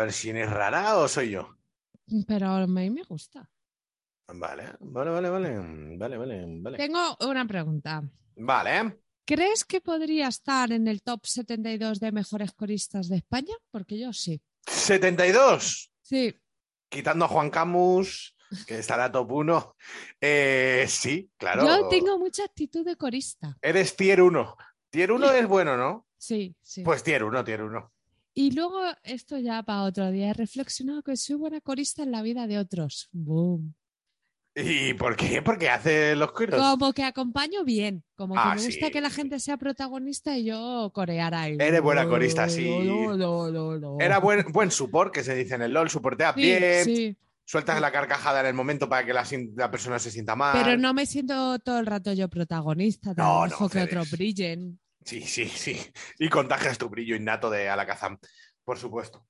versión 0.00 0.36
es 0.36 0.50
rara 0.50 0.96
o 0.98 1.08
soy 1.08 1.30
yo? 1.30 1.56
Pero 2.26 2.48
a 2.48 2.66
mí 2.66 2.90
me 2.90 3.02
gusta. 3.04 3.48
Vale, 4.32 4.64
vale, 4.80 5.10
vale, 5.10 5.30
vale, 5.30 5.58
vale, 5.96 6.16
vale, 6.18 6.60
vale. 6.60 6.76
Tengo 6.76 7.16
una 7.20 7.46
pregunta. 7.46 8.02
Vale. 8.36 9.00
¿Crees 9.24 9.64
que 9.64 9.80
podría 9.80 10.28
estar 10.28 10.72
en 10.72 10.88
el 10.88 11.02
top 11.02 11.26
72 11.26 12.00
de 12.00 12.12
mejores 12.12 12.52
coristas 12.52 13.08
de 13.08 13.16
España? 13.16 13.54
Porque 13.70 13.98
yo 13.98 14.12
sí. 14.12 14.40
72. 14.66 15.92
Sí, 16.02 16.34
Quitando 16.88 17.24
a 17.24 17.28
Juan 17.28 17.50
Camus, 17.50 18.36
que 18.66 18.80
estará 18.80 19.12
top 19.12 19.30
1. 19.30 19.76
Eh, 20.20 20.86
sí, 20.88 21.30
claro. 21.36 21.64
yo 21.64 21.88
tengo 21.88 22.18
mucha 22.18 22.44
actitud 22.44 22.84
de 22.84 22.96
corista. 22.96 23.56
Eres 23.62 23.94
tier 23.94 24.20
1. 24.20 24.56
Tier 24.90 25.12
1 25.12 25.30
es 25.32 25.46
bueno, 25.46 25.76
¿no? 25.76 26.08
Sí, 26.18 26.56
sí. 26.60 26.82
Pues 26.82 27.04
tier 27.04 27.22
1, 27.22 27.44
tier 27.44 27.62
1. 27.62 27.92
Y 28.34 28.52
luego, 28.52 28.80
esto 29.02 29.38
ya 29.38 29.62
para 29.62 29.82
otro 29.82 30.10
día, 30.10 30.30
he 30.30 30.34
reflexionado 30.34 31.02
que 31.02 31.16
soy 31.16 31.36
buena 31.36 31.60
corista 31.60 32.02
en 32.02 32.12
la 32.12 32.22
vida 32.22 32.46
de 32.46 32.58
otros. 32.58 33.08
Boom. 33.12 33.74
¿Y 34.54 34.94
por 34.94 35.16
qué? 35.16 35.42
Porque 35.42 35.68
hace 35.68 36.16
los 36.16 36.32
cuiros. 36.32 36.60
Como 36.60 36.92
que 36.92 37.04
acompaño 37.04 37.64
bien, 37.64 38.02
como 38.16 38.34
que 38.34 38.40
Ah, 38.42 38.54
me 38.56 38.62
gusta 38.64 38.86
sí, 38.86 38.92
que 38.92 39.00
la 39.00 39.10
gente 39.10 39.38
sea 39.38 39.56
protagonista 39.56 40.36
y 40.36 40.44
yo 40.44 40.90
corear 40.92 41.34
ahí. 41.34 41.56
Eres 41.58 41.80
buena 41.80 42.06
corista, 42.08 42.48
sí. 42.48 42.68
No, 42.68 43.16
no, 43.16 43.78
no. 43.78 43.96
Era 44.00 44.18
buen, 44.18 44.44
buen 44.52 44.70
support, 44.70 45.14
que 45.14 45.22
se 45.22 45.34
dice 45.36 45.54
en 45.54 45.62
el 45.62 45.72
LOL, 45.72 45.88
soportea 45.88 46.34
Sí, 46.34 46.40
bien, 46.42 46.84
sí, 46.84 47.16
sueltas 47.44 47.80
la 47.80 47.92
carcajada 47.92 48.40
en 48.40 48.46
el 48.46 48.54
momento 48.54 48.88
para 48.88 49.06
que 49.06 49.12
la, 49.12 49.24
la 49.56 49.70
persona 49.70 49.98
se 50.00 50.10
sienta 50.10 50.34
mal. 50.34 50.56
pero 50.62 50.76
no 50.76 50.94
me 50.94 51.06
siento 51.06 51.58
todo 51.60 51.78
el 51.78 51.86
rato 51.86 52.12
yo 52.12 52.28
protagonista, 52.28 53.14
te 53.14 53.22
No, 53.22 53.44
dejo 53.44 53.68
que 53.68 53.82
otros 53.82 54.10
brillen. 54.10 54.80
Sí, 55.04 55.22
sí, 55.22 55.46
sí. 55.46 55.78
Y 56.18 56.28
contagias 56.28 56.78
tu 56.78 56.88
brillo 56.88 57.16
innato 57.16 57.50
de 57.50 57.68
Alakazam, 57.68 58.18
por 58.64 58.78
supuesto. 58.78 59.26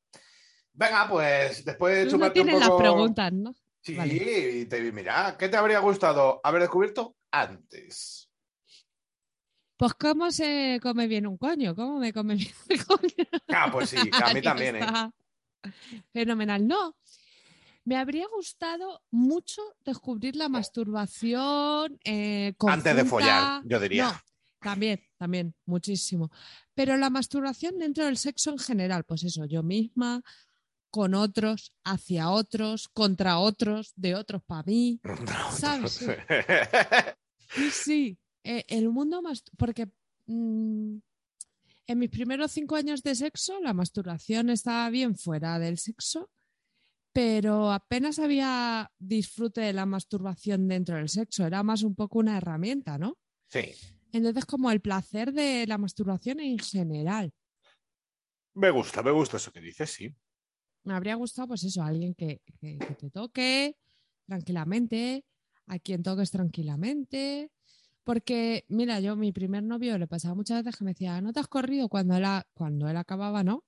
Venga, 0.72 1.08
pues 1.08 1.64
después 1.64 1.96
de 1.96 2.04
Tú 2.06 2.18
no 2.18 2.26
chuparte 2.26 2.40
un 2.40 2.46
poco... 2.48 2.60
las 2.60 2.70
preguntas, 2.70 3.32
¿no? 3.32 3.54
Sí, 3.82 3.94
Vale. 3.94 4.14
y 4.14 4.66
te, 4.66 4.92
mira, 4.92 5.36
¿qué 5.38 5.48
te 5.48 5.56
habría 5.56 5.78
gustado 5.78 6.40
haber 6.44 6.62
descubierto 6.62 7.16
antes? 7.30 8.30
Pues 9.76 9.94
cómo 9.94 10.30
se 10.30 10.78
come 10.82 11.06
bien 11.06 11.26
un 11.26 11.38
coño, 11.38 11.74
cómo 11.74 11.98
me 11.98 12.12
come 12.12 12.34
bien 12.34 12.52
el 12.68 12.84
coño. 12.84 13.00
Ah, 13.48 13.70
pues 13.72 13.90
sí, 13.90 13.96
a 13.96 14.34
mí 14.34 14.42
también, 14.42 14.76
¿eh? 14.76 14.86
Fenomenal. 16.12 16.66
No, 16.66 16.96
me 17.84 17.96
habría 17.96 18.26
gustado 18.28 19.02
mucho 19.10 19.62
descubrir 19.84 20.36
la 20.36 20.48
masturbación 20.48 21.98
eh, 22.04 22.54
Antes 22.66 22.96
de 22.96 23.04
follar, 23.04 23.62
yo 23.64 23.80
diría. 23.80 24.12
No, 24.12 24.20
también, 24.60 25.00
también, 25.16 25.54
muchísimo. 25.66 26.30
Pero 26.74 26.96
la 26.96 27.10
masturbación 27.10 27.78
dentro 27.78 28.04
del 28.04 28.16
sexo 28.16 28.50
en 28.50 28.58
general, 28.58 29.04
pues 29.04 29.24
eso, 29.24 29.44
yo 29.46 29.62
misma, 29.62 30.22
con 30.90 31.14
otros, 31.14 31.72
hacia 31.84 32.30
otros, 32.30 32.88
contra 32.88 33.38
otros, 33.38 33.92
de 33.96 34.14
otros 34.14 34.42
para 34.42 34.64
mí. 34.64 35.00
¿Sabes? 35.52 35.92
Sí. 35.92 36.06
Sí, 37.52 37.70
sí. 37.72 38.18
Eh, 38.44 38.64
el 38.68 38.90
mundo 38.90 39.20
más. 39.22 39.42
Porque 39.56 39.88
mm, 40.26 40.98
en 41.88 41.98
mis 41.98 42.10
primeros 42.10 42.52
cinco 42.52 42.76
años 42.76 43.02
de 43.02 43.16
sexo, 43.16 43.58
la 43.58 43.74
masturbación 43.74 44.50
estaba 44.50 44.88
bien 44.88 45.16
fuera 45.16 45.58
del 45.58 45.76
sexo, 45.76 46.30
pero 47.12 47.72
apenas 47.72 48.20
había 48.20 48.92
disfrute 49.00 49.62
de 49.62 49.72
la 49.72 49.84
masturbación 49.84 50.68
dentro 50.68 50.96
del 50.96 51.08
sexo. 51.08 51.44
Era 51.44 51.64
más 51.64 51.82
un 51.82 51.96
poco 51.96 52.20
una 52.20 52.36
herramienta, 52.36 52.98
¿no? 52.98 53.18
sí, 53.48 53.72
Entonces, 54.12 54.44
como 54.46 54.70
el 54.70 54.80
placer 54.80 55.32
de 55.32 55.66
la 55.66 55.78
masturbación 55.78 56.40
en 56.40 56.58
general. 56.58 57.32
me 58.54 58.70
gusta, 58.70 59.02
me 59.02 59.10
gusta 59.10 59.36
eso 59.36 59.52
que 59.52 59.60
dices, 59.60 59.90
sí. 59.90 60.14
Me 60.84 60.94
habría 60.94 61.14
gustado, 61.14 61.48
pues 61.48 61.62
eso, 61.64 61.82
alguien 61.82 62.14
que, 62.14 62.40
que- 62.60 62.78
que 62.78 62.94
te 62.94 63.10
toque 63.10 63.76
tranquilamente, 64.26 65.24
a 65.66 65.78
quien 65.78 66.02
toques 66.02 66.30
tranquilamente. 66.30 67.50
Porque, 68.04 68.64
mira, 68.68 68.98
yo, 69.00 69.14
mi 69.16 69.32
primer 69.32 69.62
novio 69.62 69.98
le 69.98 70.06
pasaba 70.06 70.34
muchas 70.34 70.64
veces 70.64 70.78
que 70.78 70.84
me 70.84 70.92
decía, 70.92 71.20
¿no 71.20 71.32
te 71.32 71.40
has 71.40 71.48
corrido 71.48 71.88
cuando 71.88 72.16
él, 72.16 72.24
cuando 72.54 72.88
él 72.88 72.96
acababa? 72.96 73.44
No. 73.44 73.64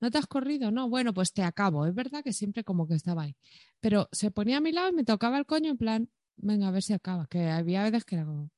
¿No 0.00 0.10
te 0.10 0.18
has 0.18 0.26
corrido? 0.26 0.70
No, 0.70 0.88
bueno, 0.90 1.14
pues 1.14 1.32
te 1.32 1.42
acabo. 1.42 1.86
Es 1.86 1.94
verdad 1.94 2.22
que 2.22 2.32
siempre 2.34 2.64
como 2.64 2.86
que 2.86 2.94
estaba 2.94 3.22
ahí. 3.22 3.36
Pero 3.80 4.08
se 4.12 4.30
ponía 4.30 4.58
a 4.58 4.60
mi 4.60 4.72
lado 4.72 4.90
y 4.90 4.92
me 4.92 5.04
tocaba 5.04 5.38
el 5.38 5.46
coño 5.46 5.70
en 5.70 5.78
plan, 5.78 6.10
venga, 6.36 6.68
a 6.68 6.70
ver 6.70 6.82
si 6.82 6.92
acaba. 6.92 7.26
Que 7.28 7.48
había 7.48 7.82
veces 7.84 8.04
que 8.04 8.16
era 8.16 8.26
como, 8.26 8.50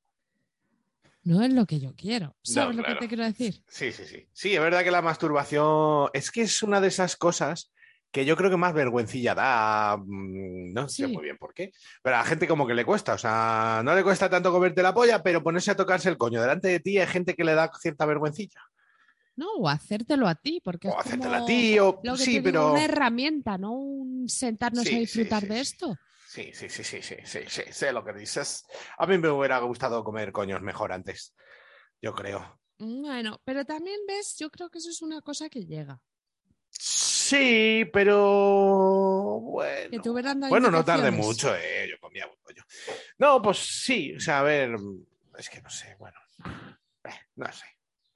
no 1.22 1.42
es 1.42 1.52
lo 1.52 1.66
que 1.66 1.80
yo 1.80 1.94
quiero. 1.96 2.36
¿Sabes 2.42 2.76
lo 2.76 2.82
claro. 2.82 2.98
que 3.00 3.04
te 3.04 3.08
quiero 3.08 3.24
decir? 3.24 3.62
Sí, 3.68 3.92
sí, 3.92 4.04
sí. 4.06 4.28
Sí, 4.32 4.54
es 4.54 4.60
verdad 4.60 4.84
que 4.84 4.90
la 4.90 5.02
masturbación 5.02 6.08
es 6.12 6.30
que 6.30 6.42
es 6.42 6.62
una 6.62 6.80
de 6.80 6.88
esas 6.88 7.16
cosas 7.16 7.70
que 8.10 8.24
yo 8.24 8.36
creo 8.36 8.50
que 8.50 8.56
más 8.56 8.72
vergüencilla 8.72 9.34
da. 9.34 9.96
mm, 9.98 10.72
No 10.72 10.88
sé 10.88 11.06
Sí. 11.06 11.12
muy 11.12 11.22
bien 11.24 11.36
por 11.36 11.52
qué. 11.52 11.72
Pero 12.02 12.16
a 12.16 12.20
la 12.20 12.24
gente 12.24 12.48
como 12.48 12.66
que 12.66 12.74
le 12.74 12.84
cuesta. 12.84 13.14
O 13.14 13.18
sea, 13.18 13.82
no 13.84 13.94
le 13.94 14.02
cuesta 14.02 14.30
tanto 14.30 14.50
comerte 14.52 14.82
la 14.82 14.94
polla, 14.94 15.22
pero 15.22 15.42
ponerse 15.42 15.70
a 15.70 15.76
tocarse 15.76 16.08
el 16.08 16.16
coño 16.16 16.40
delante 16.40 16.68
de 16.68 16.80
ti 16.80 16.98
hay 16.98 17.06
gente 17.06 17.34
que 17.34 17.44
le 17.44 17.54
da 17.54 17.70
cierta 17.78 18.06
vergüencilla. 18.06 18.60
No, 19.36 19.46
o 19.58 19.68
hacértelo 19.68 20.26
a 20.26 20.34
ti, 20.34 20.60
porque 20.64 20.88
O 20.88 20.98
es 21.00 21.12
a 21.12 21.44
ti, 21.44 21.78
o 21.78 22.00
Lo 22.02 22.14
que 22.14 22.18
sí, 22.18 22.24
te 22.24 22.30
digo, 22.40 22.42
pero. 22.44 22.72
una 22.72 22.84
herramienta, 22.84 23.56
no 23.56 23.72
un 23.72 24.28
sentarnos 24.28 24.82
Sí, 24.84 24.96
a 24.96 24.98
disfrutar 24.98 25.42
sí, 25.42 25.48
de 25.48 25.60
esto. 25.60 25.96
Sí, 26.38 26.52
sí, 26.54 26.68
sí, 26.68 26.84
sí, 26.84 27.02
sí, 27.02 27.16
sí, 27.24 27.40
sí, 27.48 27.62
sé 27.72 27.92
lo 27.92 28.04
que 28.04 28.12
dices. 28.12 28.64
A 28.96 29.06
mí 29.08 29.18
me 29.18 29.28
hubiera 29.28 29.58
gustado 29.58 30.04
comer 30.04 30.30
coños 30.30 30.62
mejor 30.62 30.92
antes. 30.92 31.34
Yo 32.00 32.14
creo. 32.14 32.60
Bueno, 32.78 33.40
pero 33.44 33.64
también 33.64 33.98
ves, 34.06 34.36
yo 34.38 34.48
creo 34.48 34.70
que 34.70 34.78
eso 34.78 34.88
es 34.88 35.02
una 35.02 35.20
cosa 35.20 35.48
que 35.48 35.66
llega. 35.66 36.00
Sí, 36.70 37.84
pero 37.92 39.40
bueno. 39.40 39.90
Que 39.90 39.98
te 39.98 40.10
Bueno, 40.10 40.70
no 40.70 40.84
tardé 40.84 41.10
mucho, 41.10 41.52
eh. 41.56 41.88
Yo 41.90 41.98
comía 41.98 42.26
buen 42.26 42.38
pollo. 42.40 42.62
No, 43.18 43.42
pues 43.42 43.58
sí, 43.58 44.14
o 44.14 44.20
sea, 44.20 44.38
a 44.38 44.42
ver, 44.44 44.76
es 45.36 45.50
que 45.50 45.60
no 45.60 45.70
sé, 45.70 45.96
bueno. 45.98 46.20
eh, 47.02 47.20
no 47.34 47.52
sé. 47.52 47.66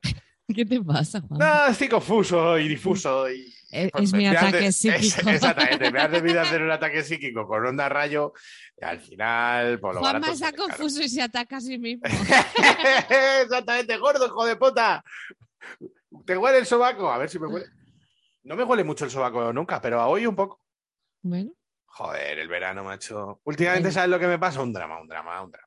¿Qué 0.54 0.64
te 0.64 0.80
pasa, 0.80 1.20
Juan? 1.22 1.40
No, 1.40 1.66
estoy 1.66 1.88
confuso 1.88 2.56
y 2.56 2.68
difuso. 2.68 3.28
Y, 3.28 3.52
Es- 3.72 3.90
pues, 3.90 4.04
es 4.04 4.12
mi 4.12 4.26
ataque 4.26 4.58
de- 4.58 4.72
psíquico. 4.72 5.00
es- 5.30 5.35
exactamente, 5.37 5.90
me 5.90 5.98
has 6.00 6.11
debido 6.12 6.40
hacer 6.42 6.61
un 6.62 6.70
ataque 6.70 7.02
psíquico 7.02 7.46
con 7.48 7.64
onda 7.66 7.88
rayo 7.88 8.32
y 8.80 8.85
al 8.85 9.00
final, 9.00 9.80
por 9.80 9.94
lo 9.94 10.00
Juanma 10.00 10.28
está 10.28 10.52
caro. 10.52 10.64
confuso 10.68 11.02
y 11.02 11.08
se 11.08 11.22
ataca 11.22 11.56
a 11.56 11.61
sí 11.61 11.78
mismo. 11.78 12.02
Exactamente, 13.42 13.96
gordo, 13.96 14.26
hijo 14.26 14.44
de 14.44 14.56
puta. 14.56 15.02
¿Te 16.26 16.37
huele 16.37 16.58
el 16.58 16.66
sobaco? 16.66 17.11
A 17.11 17.18
ver 17.18 17.30
si 17.30 17.38
me 17.38 17.46
huele. 17.46 17.66
No 18.44 18.56
me 18.56 18.64
huele 18.64 18.85
mucho 18.85 19.04
el 19.04 19.11
sobaco 19.11 19.52
nunca, 19.52 19.80
pero 19.80 20.04
hoy 20.06 20.26
un 20.26 20.37
poco. 20.37 20.61
Bueno, 21.22 21.52
Joder, 21.87 22.38
el 22.38 22.48
verano, 22.48 22.85
macho. 22.85 23.40
Últimamente. 23.44 23.92
¿sabes 23.92 24.08
lo 24.10 24.18
que 24.18 24.27
me 24.27 24.38
pasa? 24.38 24.62
Un 24.62 24.73
drama, 24.73 25.00
un 25.00 25.06
drama, 25.08 25.42
un 25.42 25.50
drama. 25.50 25.66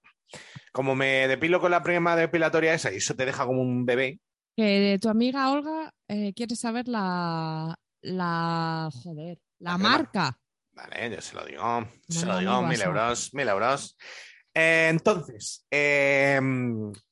Como 0.72 0.96
me 0.96 1.28
depilo 1.28 1.60
con 1.62 1.72
la 1.72 1.82
crema 1.84 2.16
depilatoria 2.16 2.74
esa 2.74 2.92
y 2.92 2.98
eso 2.98 3.16
te 3.16 3.26
deja 3.26 3.46
como 3.46 3.62
un 3.62 3.86
bebé. 3.86 4.20
que 4.58 4.98
tu 5.02 5.08
amiga 5.10 5.52
Olga 5.52 5.94
eh, 6.08 6.34
quiere 6.36 6.56
saber 6.56 6.88
la, 6.88 7.76
la, 8.06 8.90
joder, 8.92 9.40
la 9.60 9.78
marca. 9.78 10.38
Vale, 10.74 11.10
yo 11.16 11.22
se 11.22 11.36
lo 11.36 11.46
digo. 11.46 11.88
Se 12.10 12.26
lo 12.26 12.38
digo, 12.40 12.62
mil 12.64 12.82
euros, 12.82 13.34
mil 13.34 13.48
euros. 13.48 13.98
Eh, 14.54 14.88
entonces, 14.90 15.66
eh, 15.72 16.40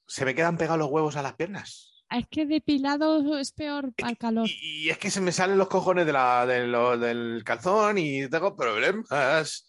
se 0.07 0.25
me 0.25 0.35
quedan 0.35 0.57
pegados 0.57 0.79
los 0.79 0.89
huevos 0.89 1.15
a 1.15 1.21
las 1.21 1.35
piernas. 1.35 2.03
Es 2.09 2.27
que 2.29 2.45
depilado 2.45 3.37
es 3.37 3.51
peor 3.53 3.91
al 4.03 4.17
calor. 4.17 4.47
Y, 4.47 4.85
y 4.85 4.89
es 4.89 4.97
que 4.97 5.09
se 5.09 5.19
me 5.21 5.31
salen 5.31 5.57
los 5.57 5.67
cojones 5.67 6.05
de 6.05 6.13
la, 6.13 6.45
de 6.45 6.67
lo- 6.67 6.97
del 6.97 7.41
calzón 7.43 7.97
y 7.97 8.29
tengo 8.29 8.55
problemas. 8.55 9.67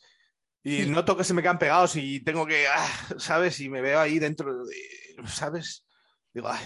Y 0.62 0.82
Sí. 0.84 0.90
noto 0.90 1.16
que 1.16 1.24
se 1.24 1.34
me 1.34 1.42
quedan 1.42 1.58
pegados 1.58 1.94
y 1.96 2.20
tengo 2.20 2.46
que, 2.46 2.66
ah, 2.68 2.88
¿sabes? 3.18 3.60
Y 3.60 3.68
me 3.68 3.80
veo 3.80 4.00
ahí 4.00 4.18
dentro, 4.18 4.64
de, 4.64 4.76
¿sabes? 5.26 5.86
Digo, 6.32 6.48
ay, 6.48 6.64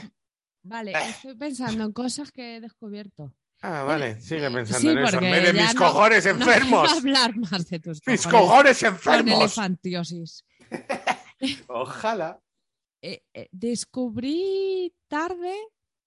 Vale, 0.62 0.92
Eh. 0.92 1.08
estoy 1.10 1.36
pensando 1.36 1.84
en 1.84 1.92
cosas 1.92 2.30
que 2.32 2.56
he 2.56 2.60
descubierto. 2.60 3.32
Ah, 3.62 3.82
vale, 3.84 4.20
sigue 4.20 4.50
pensando 4.50 4.78
Sí, 4.80 4.88
en 4.88 4.98
eso. 4.98 5.20
Me 5.20 5.40
de 5.40 5.52
mis 5.52 5.74
no- 5.74 5.80
cojones 5.80 6.24
No 6.24 6.30
enfermos. 6.32 6.82
quiero 6.88 6.98
hablar 6.98 7.36
más 7.36 7.68
de 7.68 7.80
tus 7.80 8.00
mis 8.06 8.26
cojones 8.26 8.78
cojones 8.78 8.78
con 8.80 8.88
enfermos. 8.88 9.38
elefantiosis. 9.38 10.44
Ojalá. 11.68 12.40
Eh, 13.02 13.22
eh, 13.34 13.48
descubrí 13.52 14.94
tarde. 15.08 15.54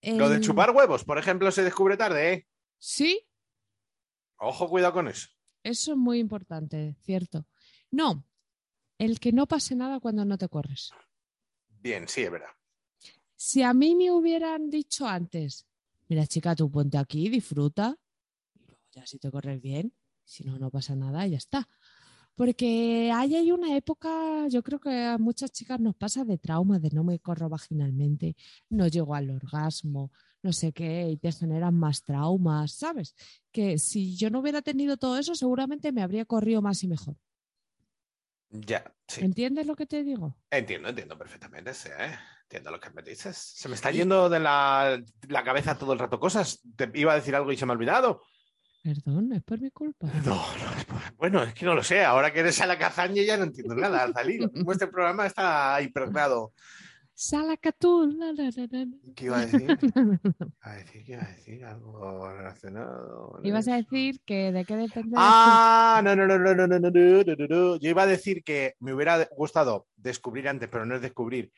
Lo 0.01 0.29
de 0.29 0.41
chupar 0.41 0.71
huevos, 0.71 1.03
por 1.03 1.17
ejemplo, 1.17 1.51
se 1.51 1.63
descubre 1.63 1.95
tarde, 1.97 2.33
¿eh? 2.33 2.47
Sí, 2.79 3.27
Ojo, 4.37 4.67
cuidado 4.67 4.93
con 4.93 5.07
eso. 5.07 5.29
eso 5.63 5.91
es 5.91 5.97
muy 5.97 6.17
importante, 6.19 6.95
cierto. 7.01 7.45
No, 7.91 8.25
el 8.97 9.19
que 9.19 9.31
no 9.31 9.45
pase 9.47 9.75
nada 9.75 9.99
cuando 9.99 10.25
no 10.25 10.35
te 10.39 10.49
corres. 10.49 10.91
Bien, 11.69 12.07
sí, 12.07 12.23
es 12.23 12.31
verdad. 12.31 12.49
Si 13.35 13.61
a 13.61 13.73
mí 13.75 13.93
me 13.95 14.09
hubieran 14.11 14.69
dicho 14.71 15.07
antes, 15.07 15.67
mira 16.11 16.27
chica, 16.27 16.53
tú 16.57 16.69
ponte 16.69 16.97
aquí, 16.97 17.29
disfruta, 17.29 17.97
y 18.53 18.65
luego 18.65 18.83
ya 18.91 19.05
si 19.05 19.17
te 19.17 19.31
corres 19.31 19.61
bien, 19.61 19.93
si 20.25 20.43
no, 20.43 20.59
no 20.59 20.69
pasa 20.69 20.93
nada, 20.93 21.25
y 21.25 21.31
ya 21.31 21.37
está. 21.37 21.69
Porque 22.35 23.09
hay, 23.15 23.37
hay 23.37 23.49
una 23.53 23.77
época, 23.77 24.45
yo 24.49 24.61
creo 24.61 24.81
que 24.81 25.05
a 25.05 25.17
muchas 25.17 25.53
chicas 25.53 25.79
nos 25.79 25.95
pasa 25.95 26.25
de 26.25 26.37
trauma, 26.37 26.79
de 26.79 26.89
no 26.89 27.05
me 27.05 27.17
corro 27.19 27.47
vaginalmente, 27.47 28.35
no 28.67 28.89
llego 28.89 29.15
al 29.15 29.29
orgasmo, 29.29 30.11
no 30.43 30.51
sé 30.51 30.73
qué, 30.73 31.11
y 31.11 31.15
te 31.15 31.31
generan 31.31 31.75
más 31.75 32.03
traumas, 32.03 32.73
¿sabes? 32.73 33.15
Que 33.49 33.77
si 33.77 34.17
yo 34.17 34.29
no 34.29 34.39
hubiera 34.39 34.61
tenido 34.61 34.97
todo 34.97 35.17
eso, 35.17 35.33
seguramente 35.33 35.93
me 35.93 36.01
habría 36.01 36.25
corrido 36.25 36.61
más 36.61 36.83
y 36.83 36.89
mejor. 36.89 37.15
Ya, 38.49 38.83
sí. 39.07 39.21
¿Entiendes 39.21 39.65
lo 39.65 39.77
que 39.77 39.85
te 39.85 40.03
digo? 40.03 40.35
Entiendo, 40.49 40.89
entiendo 40.89 41.17
perfectamente, 41.17 41.73
sí, 41.73 41.87
¿eh? 41.97 42.17
Entiendo 42.51 42.71
lo 42.71 42.81
que 42.81 42.89
me 42.89 43.01
dices. 43.01 43.37
Se 43.37 43.69
me 43.69 43.75
está 43.75 43.91
yendo 43.91 44.27
de 44.29 44.37
la, 44.41 45.01
la 45.29 45.43
cabeza 45.45 45.77
todo 45.77 45.93
el 45.93 45.99
rato 45.99 46.19
cosas. 46.19 46.59
Te 46.75 46.91
iba 46.95 47.13
a 47.13 47.15
decir 47.15 47.33
algo 47.33 47.49
y 47.53 47.55
se 47.55 47.65
me 47.65 47.71
ha 47.71 47.75
olvidado. 47.75 48.23
Perdón, 48.83 49.31
es 49.31 49.41
por 49.41 49.61
mi 49.61 49.71
culpa. 49.71 50.07
No, 50.25 50.35
no, 50.35 50.75
es 50.77 50.83
por- 50.83 51.15
bueno, 51.15 51.43
es 51.43 51.53
que 51.53 51.63
no 51.63 51.75
lo 51.75 51.81
sé. 51.81 52.03
Ahora 52.03 52.33
que 52.33 52.41
eres 52.41 52.59
a 52.59 52.65
la 52.65 52.77
cazaña 52.77 53.23
ya 53.23 53.37
no 53.37 53.45
entiendo 53.45 53.73
nada, 53.73 54.03
Azalí. 54.03 54.39
Vuestro 54.65 54.91
programa 54.91 55.27
está 55.27 55.81
impregnado. 55.81 56.51
Salacatún. 57.13 58.19
la, 58.19 58.33
la, 58.33 58.49
la, 58.53 58.67
la. 58.69 58.85
¿Qué 59.15 59.25
iba 59.27 59.37
a 59.37 59.45
decir? 59.45 59.67
A 60.61 60.73
decir, 60.73 61.05
¿qué 61.05 61.11
iba 61.13 61.21
a 61.23 61.27
decir? 61.29 61.63
Algo 61.63 62.29
relacionado. 62.33 63.39
Ibas 63.43 63.67
a 63.69 63.75
decir 63.75 64.19
que 64.25 64.51
de 64.51 64.65
qué 64.65 64.75
depende. 64.75 65.15
Ah, 65.17 66.01
no, 66.03 66.15
no, 66.17 66.27
no, 66.27 66.37
no, 66.37 66.53
no, 66.53 66.67
no, 66.67 66.79
no, 66.79 66.89
no, 66.89 66.89
no, 66.89 67.23
no, 67.23 67.47
no. 67.47 67.75
Yo 67.77 67.89
iba 67.89 68.03
a 68.03 68.07
decir 68.07 68.43
que 68.43 68.73
me 68.79 68.93
hubiera 68.93 69.25
gustado 69.37 69.87
descubrir 69.95 70.49
antes, 70.49 70.67
pero 70.67 70.85
no 70.85 70.95
es 70.95 71.01
descubrir. 71.01 71.51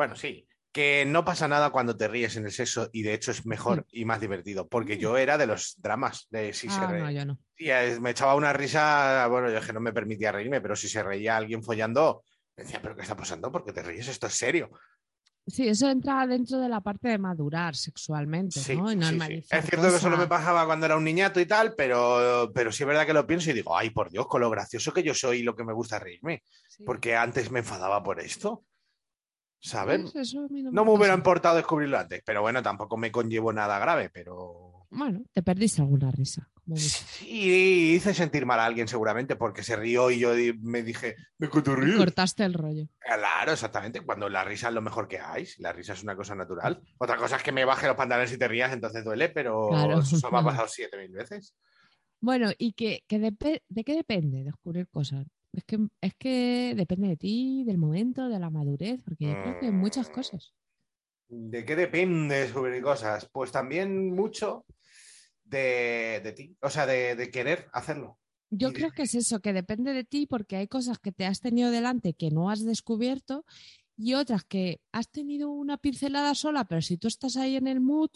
Bueno, 0.00 0.16
sí, 0.16 0.48
que 0.72 1.04
no 1.06 1.26
pasa 1.26 1.46
nada 1.46 1.68
cuando 1.68 1.94
te 1.94 2.08
ríes 2.08 2.34
en 2.36 2.46
el 2.46 2.52
sexo 2.52 2.88
y 2.90 3.02
de 3.02 3.12
hecho 3.12 3.32
es 3.32 3.44
mejor 3.44 3.84
y 3.92 4.06
más 4.06 4.18
divertido, 4.18 4.66
porque 4.66 4.96
yo 4.96 5.18
era 5.18 5.36
de 5.36 5.46
los 5.46 5.74
dramas, 5.76 6.26
de 6.30 6.54
si 6.54 6.70
se 6.70 6.80
Ah, 6.80 6.86
re- 6.86 7.00
no, 7.00 7.10
yo 7.10 7.26
no. 7.26 7.38
y, 7.58 7.68
eh, 7.68 7.98
me 8.00 8.12
echaba 8.12 8.34
una 8.34 8.54
risa, 8.54 9.26
bueno, 9.26 9.50
yo 9.50 9.58
es 9.58 9.66
que 9.66 9.74
no 9.74 9.80
me 9.80 9.92
permitía 9.92 10.32
reírme, 10.32 10.62
pero 10.62 10.74
si 10.74 10.88
se 10.88 11.02
reía 11.02 11.36
alguien 11.36 11.62
follando, 11.62 12.24
decía, 12.56 12.80
¿pero 12.80 12.96
qué 12.96 13.02
está 13.02 13.14
pasando? 13.14 13.52
¿Por 13.52 13.62
qué 13.62 13.74
te 13.74 13.82
ríes? 13.82 14.08
Esto 14.08 14.26
es 14.28 14.32
serio. 14.32 14.70
Sí, 15.46 15.68
eso 15.68 15.90
entra 15.90 16.26
dentro 16.26 16.58
de 16.58 16.70
la 16.70 16.80
parte 16.80 17.08
de 17.08 17.18
madurar 17.18 17.76
sexualmente, 17.76 18.58
Sí, 18.58 18.74
¿no? 18.74 18.84
Y 18.90 18.94
sí, 18.94 19.00
sí. 19.00 19.00
normalizar 19.00 19.58
Es 19.58 19.66
cierto 19.68 19.88
que 19.90 19.96
eso 19.96 20.08
no 20.08 20.16
me 20.16 20.28
pasaba 20.28 20.64
cuando 20.64 20.86
era 20.86 20.96
un 20.96 21.04
niñato 21.04 21.40
y 21.40 21.44
tal, 21.44 21.74
pero, 21.76 22.50
pero 22.54 22.72
sí 22.72 22.84
es 22.84 22.86
verdad 22.86 23.04
que 23.04 23.12
lo 23.12 23.26
pienso 23.26 23.50
y 23.50 23.52
digo, 23.52 23.76
ay, 23.76 23.90
por 23.90 24.08
Dios, 24.10 24.26
con 24.28 24.40
lo 24.40 24.48
gracioso 24.48 24.94
que 24.94 25.02
yo 25.02 25.12
soy 25.12 25.40
y 25.40 25.42
lo 25.42 25.54
que 25.54 25.64
me 25.64 25.74
gusta 25.74 25.98
reírme. 25.98 26.42
Porque 26.86 27.16
antes 27.16 27.50
me 27.50 27.58
enfadaba 27.58 28.02
por 28.02 28.18
esto. 28.20 28.64
¿Sabes? 29.62 30.12
Pues 30.12 30.34
no, 30.34 30.84
me 30.84 30.90
hubiera 30.90 31.14
importado 31.14 31.56
descubrirlo 31.56 31.98
antes, 31.98 32.22
pero 32.24 32.40
bueno, 32.42 32.62
tampoco 32.62 32.96
me 32.96 33.12
conllevo 33.12 33.52
nada 33.52 33.78
grave, 33.78 34.10
pero 34.10 34.86
Bueno, 34.90 35.22
te 35.32 35.42
perdiste 35.42 35.82
alguna 35.82 36.10
risa. 36.10 36.48
como 36.64 36.76
sí 36.76 37.92
hice 37.94 38.14
sentir 38.14 38.46
mal 38.46 38.58
a 38.60 38.64
alguien 38.64 38.88
seguramente 38.88 39.36
porque 39.36 39.62
se 39.62 39.76
rió 39.76 40.10
y 40.10 40.18
yo 40.18 40.30
me 40.62 40.82
dije, 40.82 41.16
¿de 41.38 41.48
qué 41.50 41.60
te 41.62 41.70
Y 41.70 41.74
ríes? 41.76 41.98
cortaste 41.98 42.44
el 42.44 42.54
rollo. 42.54 42.88
Claro, 42.98 43.52
exactamente, 43.52 44.00
cuando 44.02 44.28
la 44.28 44.44
risa 44.44 44.68
es 44.68 44.74
lo 44.74 44.82
mejor 44.82 45.08
que 45.08 45.18
hay, 45.18 45.46
la 45.58 45.72
risa 45.72 45.94
es 45.94 46.02
una 46.02 46.14
cosa 46.16 46.34
natural. 46.34 46.80
Otra 46.98 47.16
cosa 47.16 47.36
es 47.36 47.42
que 47.42 47.52
me 47.52 47.64
baje 47.64 47.86
los 47.86 47.96
pantalones 47.96 48.32
y 48.32 48.38
te 48.38 48.46
rías, 48.46 48.72
entonces 48.72 49.04
duele, 49.04 49.30
pero 49.30 49.68
Claro. 49.68 50.00
eso 50.00 50.30
me 50.30 50.38
ha 50.38 50.42
pasado 50.44 50.68
siete 50.68 50.96
mil 50.98 51.10
veces. 51.10 51.54
Bueno, 52.20 52.50
¿y 52.58 52.72
que, 52.74 53.02
de 53.08 53.84
qué 53.84 53.94
depende 53.94 54.44
descubrir 54.44 54.88
cosas? 54.88 55.26
Es 55.52 55.64
que, 55.64 55.78
es 56.00 56.14
que 56.14 56.74
depende 56.76 57.08
de 57.08 57.16
ti, 57.16 57.64
del 57.64 57.78
momento, 57.78 58.28
de 58.28 58.38
la 58.38 58.50
madurez, 58.50 59.00
porque 59.04 59.28
yo 59.28 59.36
creo 59.36 59.54
que 59.58 59.72
muchas 59.72 60.08
Mm. 60.08 60.12
cosas. 60.12 60.54
¿De 61.28 61.64
qué 61.64 61.76
depende 61.76 62.40
descubrir 62.40 62.82
cosas? 62.82 63.28
Pues 63.32 63.52
también 63.52 64.12
mucho 64.14 64.64
de, 65.44 66.20
de 66.22 66.32
ti, 66.32 66.56
o 66.60 66.70
sea, 66.70 66.86
de, 66.86 67.14
de 67.16 67.30
querer 67.30 67.68
hacerlo. 67.72 68.18
Yo 68.50 68.72
creo 68.72 68.90
que 68.90 69.02
es 69.02 69.14
eso, 69.14 69.40
que 69.40 69.52
depende 69.52 69.92
de 69.92 70.02
ti, 70.04 70.26
porque 70.26 70.56
hay 70.56 70.66
cosas 70.66 70.98
que 70.98 71.12
te 71.12 71.24
has 71.24 71.40
tenido 71.40 71.70
delante 71.70 72.14
que 72.14 72.30
no 72.30 72.50
has 72.50 72.64
descubierto 72.64 73.44
y 73.96 74.14
otras 74.14 74.44
que 74.44 74.80
has 74.92 75.08
tenido 75.08 75.50
una 75.50 75.76
pincelada 75.78 76.34
sola, 76.34 76.64
pero 76.64 76.82
si 76.82 76.96
tú 76.96 77.06
estás 77.06 77.36
ahí 77.36 77.54
en 77.56 77.68
el 77.68 77.80
mood, 77.80 78.10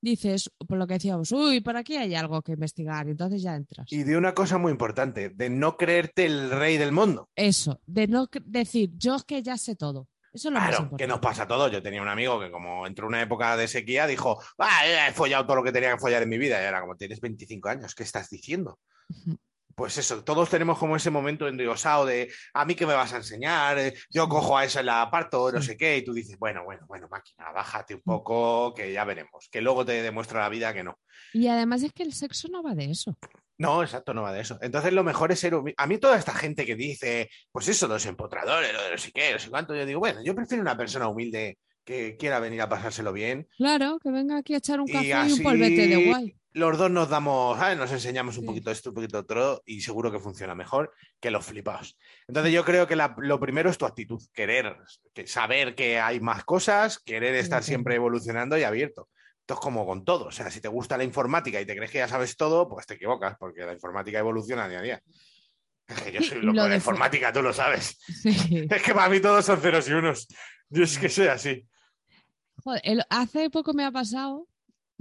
dices, 0.00 0.50
por 0.66 0.78
lo 0.78 0.86
que 0.86 0.94
decíamos, 0.94 1.30
uy, 1.32 1.60
por 1.60 1.76
aquí 1.76 1.96
hay 1.96 2.14
algo 2.14 2.42
que 2.42 2.52
investigar, 2.52 3.06
y 3.06 3.10
entonces 3.10 3.42
ya 3.42 3.54
entras. 3.54 3.86
Y 3.92 4.02
de 4.02 4.16
una 4.16 4.34
cosa 4.34 4.58
muy 4.58 4.72
importante, 4.72 5.30
de 5.30 5.50
no 5.50 5.76
creerte 5.76 6.26
el 6.26 6.50
rey 6.50 6.76
del 6.78 6.92
mundo. 6.92 7.28
Eso, 7.36 7.80
de 7.86 8.06
no 8.06 8.28
decir, 8.44 8.90
yo 8.96 9.16
es 9.16 9.24
que 9.24 9.42
ya 9.42 9.56
sé 9.58 9.76
todo. 9.76 10.08
Eso 10.32 10.48
es 10.48 10.54
lo 10.54 10.60
más 10.60 10.68
Claro, 10.68 10.82
importante. 10.84 11.02
que 11.04 11.08
nos 11.08 11.18
pasa 11.18 11.42
a 11.42 11.48
todos. 11.48 11.72
Yo 11.72 11.82
tenía 11.82 12.00
un 12.00 12.08
amigo 12.08 12.38
que 12.38 12.52
como 12.52 12.86
entró 12.86 13.08
una 13.08 13.20
época 13.20 13.56
de 13.56 13.66
sequía, 13.66 14.06
dijo, 14.06 14.40
ah, 14.58 14.82
he 15.08 15.12
follado 15.12 15.44
todo 15.44 15.56
lo 15.56 15.64
que 15.64 15.72
tenía 15.72 15.92
que 15.92 15.98
follar 15.98 16.22
en 16.22 16.28
mi 16.28 16.38
vida. 16.38 16.62
Y 16.62 16.66
era 16.66 16.80
como, 16.80 16.94
tienes 16.96 17.20
25 17.20 17.68
años, 17.68 17.94
¿qué 17.96 18.04
estás 18.04 18.30
diciendo? 18.30 18.78
Pues 19.80 19.96
eso, 19.96 20.22
todos 20.22 20.50
tenemos 20.50 20.76
como 20.76 20.94
ese 20.94 21.08
momento 21.08 21.48
endiosado 21.48 22.04
de, 22.04 22.30
a 22.52 22.66
mí 22.66 22.74
qué 22.74 22.84
me 22.84 22.92
vas 22.92 23.14
a 23.14 23.16
enseñar, 23.16 23.78
Eh, 23.78 23.94
yo 24.10 24.28
cojo 24.28 24.58
a 24.58 24.66
esa 24.66 24.82
y 24.82 24.84
la 24.84 25.00
aparto, 25.00 25.50
no 25.50 25.62
sé 25.62 25.74
qué, 25.78 25.96
y 25.96 26.04
tú 26.04 26.12
dices, 26.12 26.38
bueno, 26.38 26.64
bueno, 26.64 26.84
bueno, 26.86 27.08
máquina, 27.10 27.50
bájate 27.50 27.94
un 27.94 28.02
poco, 28.02 28.74
que 28.74 28.92
ya 28.92 29.06
veremos, 29.06 29.48
que 29.50 29.62
luego 29.62 29.82
te 29.86 30.02
demuestra 30.02 30.40
la 30.40 30.50
vida 30.50 30.74
que 30.74 30.84
no. 30.84 30.98
Y 31.32 31.46
además 31.46 31.82
es 31.82 31.94
que 31.94 32.02
el 32.02 32.12
sexo 32.12 32.48
no 32.48 32.62
va 32.62 32.74
de 32.74 32.90
eso. 32.90 33.16
No, 33.56 33.82
exacto, 33.82 34.12
no 34.12 34.20
va 34.20 34.34
de 34.34 34.42
eso. 34.42 34.58
Entonces 34.60 34.92
lo 34.92 35.02
mejor 35.02 35.32
es 35.32 35.40
ser 35.40 35.54
humilde. 35.54 35.76
A 35.78 35.86
mí 35.86 35.96
toda 35.96 36.18
esta 36.18 36.34
gente 36.34 36.66
que 36.66 36.76
dice, 36.76 37.30
pues 37.50 37.66
eso, 37.68 37.88
los 37.88 38.04
empotradores, 38.04 38.74
lo 38.74 38.82
de 38.82 38.90
no 38.90 38.98
sé 38.98 39.12
qué, 39.12 39.32
no 39.32 39.38
sé 39.38 39.48
cuánto, 39.48 39.74
yo 39.74 39.86
digo, 39.86 40.00
bueno, 40.00 40.20
yo 40.22 40.34
prefiero 40.34 40.60
una 40.60 40.76
persona 40.76 41.08
humilde 41.08 41.56
que 41.84 42.18
quiera 42.18 42.38
venir 42.38 42.60
a 42.60 42.68
pasárselo 42.68 43.14
bien. 43.14 43.48
Claro, 43.56 43.98
que 43.98 44.10
venga 44.10 44.36
aquí 44.36 44.52
a 44.52 44.58
echar 44.58 44.78
un 44.78 44.90
Y 44.90 44.92
café 44.92 45.06
y, 45.06 45.12
así 45.12 45.32
un 45.32 45.42
polvete 45.42 45.86
de 45.86 46.06
guay. 46.06 46.39
Los 46.52 46.76
dos 46.78 46.90
nos 46.90 47.08
damos, 47.08 47.58
¿sabes? 47.58 47.78
nos 47.78 47.92
enseñamos 47.92 48.36
un 48.36 48.42
Sí. 48.42 48.46
poquito 48.48 48.70
esto, 48.70 48.90
un 48.90 48.94
poquito 48.94 49.18
otro, 49.20 49.62
y 49.66 49.80
seguro 49.82 50.10
que 50.10 50.18
funciona 50.18 50.54
mejor 50.54 50.92
que 51.20 51.30
los 51.30 51.44
flipados. 51.44 51.96
Entonces 52.26 52.52
yo 52.52 52.64
creo 52.64 52.86
que 52.86 52.96
la- 52.96 53.14
lo 53.18 53.38
primero 53.38 53.70
es 53.70 53.78
tu 53.78 53.86
actitud, 53.86 54.20
querer, 54.32 54.76
que 55.14 55.26
saber 55.26 55.74
que 55.74 56.00
hay 56.00 56.18
más 56.20 56.44
cosas, 56.44 56.98
querer 56.98 57.34
estar 57.36 57.62
sí. 57.62 57.68
siempre 57.68 57.94
evolucionando 57.94 58.58
y 58.58 58.64
abierto. 58.64 59.08
Esto 59.40 59.54
es 59.54 59.60
como 59.60 59.84
con 59.86 60.04
todo, 60.04 60.26
o 60.26 60.30
sea, 60.30 60.50
si 60.50 60.60
te 60.60 60.68
gusta 60.68 60.96
la 60.96 61.04
informática 61.04 61.60
y 61.60 61.66
te 61.66 61.74
crees 61.76 61.90
que 61.90 61.98
ya 61.98 62.08
sabes 62.08 62.36
todo, 62.36 62.68
pues 62.68 62.86
te 62.86 62.94
equivocas, 62.94 63.36
porque 63.38 63.62
la 63.64 63.72
informática 63.72 64.18
evoluciona 64.18 64.68
día 64.68 64.78
a 64.78 64.82
día. 64.82 65.02
Es 65.88 66.00
que 66.02 66.12
yo 66.12 66.22
soy 66.22 66.38
loco 66.42 66.56
lo 66.56 66.62
de 66.64 66.68
la 66.70 66.76
informática, 66.76 67.32
tú 67.32 67.42
lo 67.42 67.52
sabes. 67.52 67.98
Sí. 68.22 68.66
Es 68.70 68.82
que 68.82 68.94
para 68.94 69.08
mí 69.08 69.20
todos 69.20 69.44
son 69.44 69.60
ceros 69.60 69.88
y 69.88 69.92
unos. 69.92 70.28
Yo 70.68 70.84
es 70.84 70.98
que 70.98 71.08
soy 71.08 71.26
así. 71.28 71.66
Joder, 72.62 72.80
el- 72.84 73.04
hace 73.10 73.50
poco 73.50 73.72
me 73.72 73.84
ha 73.84 73.90
pasado 73.90 74.46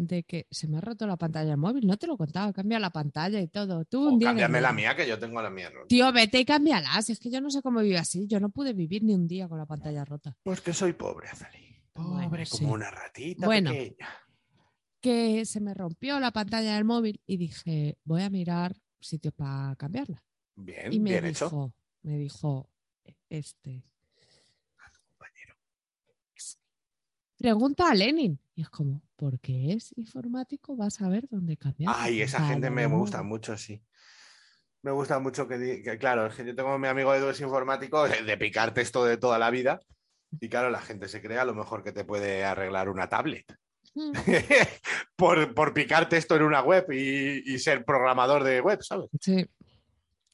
de 0.08 0.24
que 0.24 0.47
se 0.50 0.68
me 0.68 0.78
ha 0.78 0.82
roto 0.82 1.06
la 1.06 1.18
pantalla 1.18 1.50
del 1.50 1.58
móvil. 1.58 1.86
No 1.86 1.97
te 1.97 2.08
lo 2.08 2.16
contaba, 2.18 2.54
cambia 2.54 2.80
la 2.80 2.89
pantalla 2.89 3.41
y 3.41 3.47
todo. 3.50 3.84
Tú 3.86 4.08
un 4.08 4.16
O 4.16 4.18
día 4.18 4.30
de 4.30 4.32
cámbiame 4.41 4.62
la 4.62 4.72
mía, 4.72 4.95
que 4.95 5.06
yo 5.08 5.20
tengo 5.20 5.41
la 5.41 5.50
mía. 5.50 5.70
rota. 5.70 5.88
Tío, 5.88 6.12
vete 6.14 6.39
y 6.39 6.45
cámbiala. 6.45 7.02
Si 7.02 7.12
es 7.12 7.20
que 7.20 7.30
yo 7.30 7.41
no 7.41 7.50
sé 7.50 7.62
cómo 7.62 7.82
vive 7.82 7.97
así. 7.97 8.26
Yo 8.28 8.39
no 8.39 8.50
pude 8.50 8.72
vivir 8.74 9.04
ni 9.04 9.14
un 9.14 9.28
día 9.28 9.47
con 9.50 9.58
la 9.58 9.66
pantalla 9.66 10.06
rota. 10.06 10.38
Pues 10.41 10.62
que 10.62 10.74
soy 10.74 10.93
pobre, 10.93 11.28
Azalí. 11.28 11.76
Pobre 11.91 12.28
Bueno, 12.30 12.30
como 12.30 12.45
sí. 12.45 12.66
una 12.66 12.89
ratita 12.91 13.45
Bueno. 13.45 13.72
pequeña. 13.72 14.08
Que 15.02 15.45
se 15.45 15.60
me 15.62 15.74
rompió 15.74 16.20
la 16.20 16.32
pantalla 16.32 16.76
del 16.76 16.86
móvil 16.86 17.22
y 17.26 17.38
dije, 17.38 17.97
voy 18.04 18.22
a 18.22 18.30
mirar 18.30 18.76
sitios 19.00 19.34
para 19.34 19.76
cambiarla. 19.78 20.24
Bien, 20.56 20.91
Y 20.93 21.00
me 21.00 21.12
bien 21.12 21.26
dijo, 21.26 21.45
hecho. 21.45 21.74
me 22.04 22.18
dijo, 22.18 22.70
este. 23.30 23.84
Pregunta 27.39 27.89
a 27.89 27.95
Lenin. 27.95 28.37
Y 28.55 28.61
es 28.61 28.69
como, 28.69 29.01
¿por 29.15 29.39
qué 29.39 29.71
es 29.73 29.93
informático? 29.97 30.75
Vas 30.75 31.01
a 31.01 31.07
ver 31.09 31.27
dónde 31.29 31.55
cambiar. 31.57 31.95
Ay, 31.97 32.21
esa 32.21 32.45
gente 32.45 32.69
me 32.69 32.85
gusta 32.85 33.23
mucho, 33.23 33.57
sí. 33.57 33.81
Me 34.81 34.91
gusta 34.91 35.19
mucho 35.19 35.47
que, 35.47 35.81
que, 35.81 35.97
claro, 35.97 36.27
es 36.27 36.35
que 36.35 36.45
yo 36.45 36.55
tengo 36.55 36.69
a 36.69 36.77
mi 36.77 36.87
amigo 36.87 37.13
Edu 37.13 37.29
es 37.29 37.39
informático 37.41 38.03
de, 38.07 38.23
de 38.23 38.37
picar 38.37 38.73
texto 38.73 39.05
de 39.05 39.17
toda 39.17 39.39
la 39.39 39.49
vida. 39.49 39.79
Y 40.39 40.49
claro, 40.49 40.69
la 40.69 40.81
gente 40.81 41.07
se 41.07 41.21
crea 41.21 41.41
a 41.41 41.45
lo 41.45 41.55
mejor 41.55 41.83
que 41.83 41.91
te 41.93 42.03
puede 42.03 42.43
arreglar 42.43 42.89
una 42.89 43.07
tablet. 43.09 43.45
Mm, 43.95 44.11
por, 45.15 45.53
por 45.55 45.73
picar 45.73 46.07
texto 46.09 46.35
en 46.35 46.43
una 46.43 46.61
web 46.61 46.91
y, 46.91 47.53
y 47.53 47.59
ser 47.59 47.85
programador 47.85 48.43
de 48.43 48.61
web, 48.61 48.83
¿sabes? 48.83 49.09
Sí. 49.19 49.45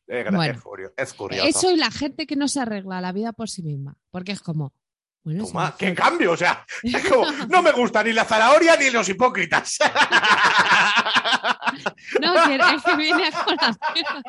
Eh, 0.08 0.26
Bueno. 0.32 0.60
es 0.98 1.14
curioso. 1.14 1.48
Eso 1.48 1.72
y 1.72 1.78
la 1.78 1.92
gente 1.92 2.28
que 2.28 2.36
no 2.36 2.48
se 2.48 2.60
arregla 2.60 3.02
la 3.02 3.12
vida 3.12 3.32
por 3.34 3.50
sí 3.50 3.64
misma. 3.64 3.98
Porque 4.12 4.34
es 4.34 4.42
como, 4.42 4.74
bueno, 5.26 5.48
Toma, 5.48 5.76
¡Qué 5.76 5.94
cambio! 5.96 6.34
O 6.34 6.38
sea, 6.38 6.64
es 6.84 7.10
como, 7.10 7.26
no 7.50 7.64
me 7.64 7.72
gusta 7.72 8.04
ni 8.04 8.14
la 8.14 8.26
zanahoria 8.26 8.78
ni 8.78 8.92
los 8.92 9.10
hipócritas. 9.10 9.80
No, 12.22 12.34
es 12.36 12.84
que 12.84 12.96
viene 12.96 13.28
a 13.28 13.32
colación. 13.44 14.24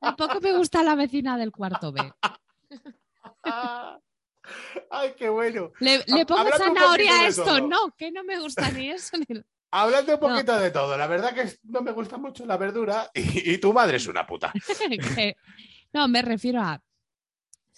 Tampoco 0.00 0.40
me 0.40 0.52
gusta 0.56 0.82
la 0.82 0.94
vecina 0.96 1.36
del 1.36 1.52
cuarto 1.52 1.92
B. 1.92 2.12
¡Ay, 4.90 5.14
qué 5.16 5.28
bueno! 5.28 5.72
Le, 5.78 6.02
le 6.06 6.26
pongo 6.26 6.50
zanahoria 6.56 7.20
a 7.20 7.26
esto. 7.28 7.60
No, 7.60 7.94
que 7.96 8.10
no 8.10 8.24
me 8.24 8.40
gusta 8.40 8.70
ni 8.70 8.90
eso 8.90 9.16
ni 9.16 9.26
Hablando 9.70 10.14
un 10.14 10.20
poquito 10.20 10.58
de 10.58 10.70
todo, 10.70 10.96
la 10.96 11.06
verdad 11.06 11.34
que 11.34 11.46
no 11.64 11.82
me 11.82 11.92
gusta 11.92 12.16
mucho 12.16 12.46
la 12.46 12.56
verdura 12.56 13.10
y, 13.14 13.52
y 13.52 13.58
tu 13.58 13.72
madre 13.72 13.98
es 13.98 14.06
una 14.06 14.26
puta. 14.26 14.52
No, 15.92 16.08
me 16.08 16.22
refiero 16.22 16.62
a. 16.62 16.82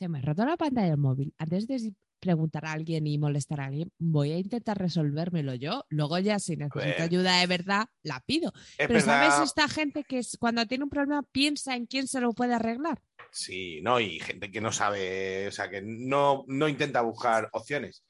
Se 0.00 0.08
me 0.08 0.20
ha 0.20 0.22
roto 0.22 0.46
la 0.46 0.56
pantalla 0.56 0.88
del 0.88 0.96
móvil. 0.96 1.34
Antes 1.36 1.66
de 1.66 1.92
preguntar 2.20 2.64
a 2.64 2.72
alguien 2.72 3.06
y 3.06 3.18
molestar 3.18 3.60
a 3.60 3.66
alguien, 3.66 3.92
voy 3.98 4.32
a 4.32 4.38
intentar 4.38 4.78
resolvérmelo 4.78 5.54
yo. 5.56 5.84
Luego, 5.90 6.18
ya 6.18 6.38
si 6.38 6.56
necesito 6.56 6.80
Pues- 6.80 7.00
ayuda 7.02 7.38
de 7.40 7.46
verdad, 7.46 7.84
la 8.02 8.20
pido. 8.24 8.50
Es 8.78 8.88
Pero 8.88 8.98
¿sabes 9.02 9.34
esta 9.46 9.68
gente 9.68 10.02
que 10.04 10.20
es- 10.20 10.38
cuando 10.40 10.64
tiene 10.64 10.84
un 10.84 10.88
problema 10.90 11.22
piensa 11.30 11.76
en 11.76 11.84
quién 11.84 12.08
se 12.08 12.22
lo 12.22 12.32
puede 12.32 12.54
arreglar? 12.54 13.02
Sí, 13.30 13.82
no, 13.82 14.00
y 14.00 14.18
gente 14.20 14.50
que 14.50 14.62
no 14.62 14.72
sabe, 14.72 15.48
o 15.48 15.52
sea, 15.52 15.68
que 15.68 15.82
no, 15.82 16.44
no 16.48 16.66
intenta 16.66 17.02
buscar 17.02 17.50
opciones. 17.52 18.02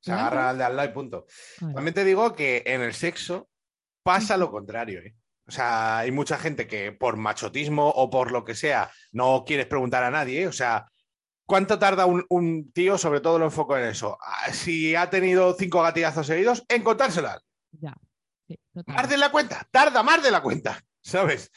Se 0.00 0.12
Claro. 0.12 0.22
agarra 0.22 0.48
al 0.48 0.56
de 0.58 0.64
al 0.64 0.76
lado 0.76 0.88
y 0.88 0.92
punto. 0.94 1.26
Claro. 1.58 1.74
También 1.74 1.92
te 1.94 2.04
digo 2.06 2.32
que 2.32 2.62
en 2.64 2.80
el 2.80 2.94
sexo 2.94 3.50
pasa 4.02 4.38
lo 4.38 4.50
contrario, 4.50 5.00
¿eh? 5.00 5.14
O 5.46 5.50
sea, 5.50 5.98
hay 5.98 6.10
mucha 6.10 6.38
gente 6.38 6.66
que 6.66 6.92
por 6.92 7.18
machotismo 7.18 7.86
o 7.90 8.08
por 8.08 8.32
lo 8.32 8.46
que 8.46 8.54
sea 8.54 8.90
no 9.12 9.44
quieres 9.46 9.66
preguntar 9.66 10.02
a 10.04 10.10
nadie. 10.10 10.46
O 10.46 10.52
sea, 10.52 10.86
¿cuánto 11.46 11.78
tarda 11.78 12.06
un, 12.06 12.24
un 12.28 12.70
tío, 12.72 12.98
sobre 12.98 13.20
todo 13.20 13.38
lo 13.38 13.46
enfoco 13.46 13.76
en 13.76 13.84
eso, 13.84 14.18
ah, 14.20 14.52
si 14.52 14.94
ha 14.94 15.10
tenido 15.10 15.54
cinco 15.54 15.82
gatillazos 15.82 16.26
seguidos, 16.26 16.64
en 16.68 16.82
contárselas? 16.82 17.42
Ya. 17.72 17.94
Sí. 18.46 18.58
Más 18.86 19.08
de 19.08 19.16
la 19.16 19.30
cuenta, 19.30 19.66
tarda 19.70 20.02
más 20.02 20.22
de 20.22 20.30
la 20.30 20.42
cuenta, 20.42 20.78
¿sabes? 21.00 21.50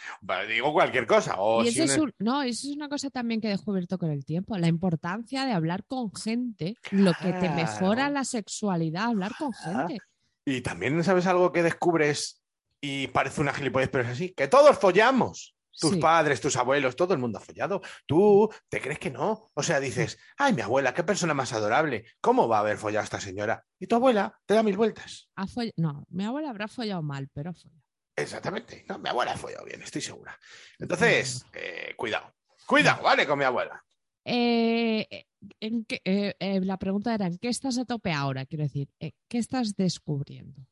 Digo 0.47 0.71
cualquier 0.71 1.05
cosa. 1.05 1.35
O 1.37 1.63
Y 1.63 1.71
si 1.71 1.81
es, 1.81 1.97
un- 1.97 2.13
no, 2.19 2.41
eso 2.43 2.67
es 2.69 2.75
una 2.75 2.87
cosa 2.87 3.09
también 3.09 3.41
que 3.41 3.47
he 3.47 3.51
descubierto 3.51 3.97
con 3.97 4.09
el 4.09 4.23
tiempo, 4.23 4.57
la 4.57 4.67
importancia 4.67 5.45
de 5.45 5.51
hablar 5.51 5.83
con 5.85 6.13
gente, 6.15 6.75
lo 6.91 7.13
que 7.13 7.33
te 7.33 7.49
mejora 7.49 8.09
la 8.09 8.23
sexualidad, 8.23 9.05
hablar 9.05 9.33
con 9.37 9.51
gente. 9.53 9.99
Y 10.45 10.61
también, 10.61 11.03
¿sabes 11.03 11.27
algo 11.27 11.51
que 11.51 11.61
descubres 11.63 12.41
y 12.79 13.07
parece 13.07 13.41
una 13.41 13.53
gilipollez, 13.53 13.89
pero 13.89 14.05
es 14.05 14.11
así? 14.11 14.29
Que 14.33 14.47
todos 14.47 14.77
follamos. 14.77 15.55
Tus 15.79 15.91
Sí. 15.93 15.99
padres, 15.99 16.41
tus 16.41 16.55
abuelos, 16.57 16.95
todo 16.95 17.13
el 17.13 17.19
mundo 17.19 17.37
ha 17.37 17.41
follado. 17.41 17.81
Tú 18.05 18.49
te 18.67 18.81
crees 18.81 18.97
que 18.99 19.11
no. 19.11 19.51
O 19.53 19.61
sea, 19.63 19.79
dices, 19.79 20.17
ay, 20.37 20.53
mi 20.53 20.61
abuela, 20.61 20.93
qué 20.93 21.03
persona 21.03 21.33
más 21.33 21.53
adorable. 21.53 22.05
¿Cómo 22.19 22.47
va 22.47 22.57
a 22.57 22.59
haber 22.61 22.77
follado 22.77 23.03
esta 23.03 23.19
señora? 23.19 23.63
Y 23.79 23.87
tu 23.87 23.95
abuela 23.95 24.39
te 24.45 24.55
da 24.55 24.63
mil 24.63 24.75
vueltas. 24.75 25.29
Ha 25.35 25.45
foll- 25.45 25.73
No, 25.77 26.05
mi 26.09 26.25
abuela 26.25 26.49
habrá 26.49 26.67
follado 26.67 27.01
mal, 27.03 27.29
pero 27.33 27.51
ha 27.51 27.53
follado. 27.53 27.81
Exactamente. 28.15 28.85
No, 28.89 28.97
mi 28.97 29.09
abuela 29.09 29.33
ha 29.33 29.37
follado 29.37 29.65
bien, 29.65 29.81
estoy 29.83 30.01
segura. 30.01 30.35
Entonces, 30.79 31.45
eh, 31.53 31.93
cuidado. 31.95 32.33
Cuidado, 32.65 33.03
¿vale? 33.03 33.27
Con 33.27 33.37
mi 33.37 33.45
abuela. 33.45 33.83
Eh, 34.25 35.07
eh, 35.11 35.25
¿en 35.59 35.85
qué- 35.85 36.01
eh, 36.03 36.59
la 36.63 36.77
pregunta 36.77 37.13
era, 37.13 37.27
¿en 37.27 37.37
qué 37.37 37.49
estás 37.49 37.77
a 37.77 37.85
tope 37.85 38.11
ahora? 38.11 38.45
Quiero 38.47 38.63
decir, 38.63 38.89
¿qué 38.99 39.37
estás 39.37 39.75
descubriendo? 39.75 40.65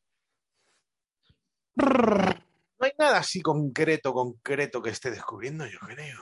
No 2.78 2.86
hay 2.86 2.92
nada 2.98 3.18
así 3.18 3.40
concreto, 3.40 4.12
concreto 4.12 4.82
que 4.82 4.90
esté 4.90 5.10
descubriendo, 5.10 5.66
yo 5.66 5.78
creo. 5.80 6.20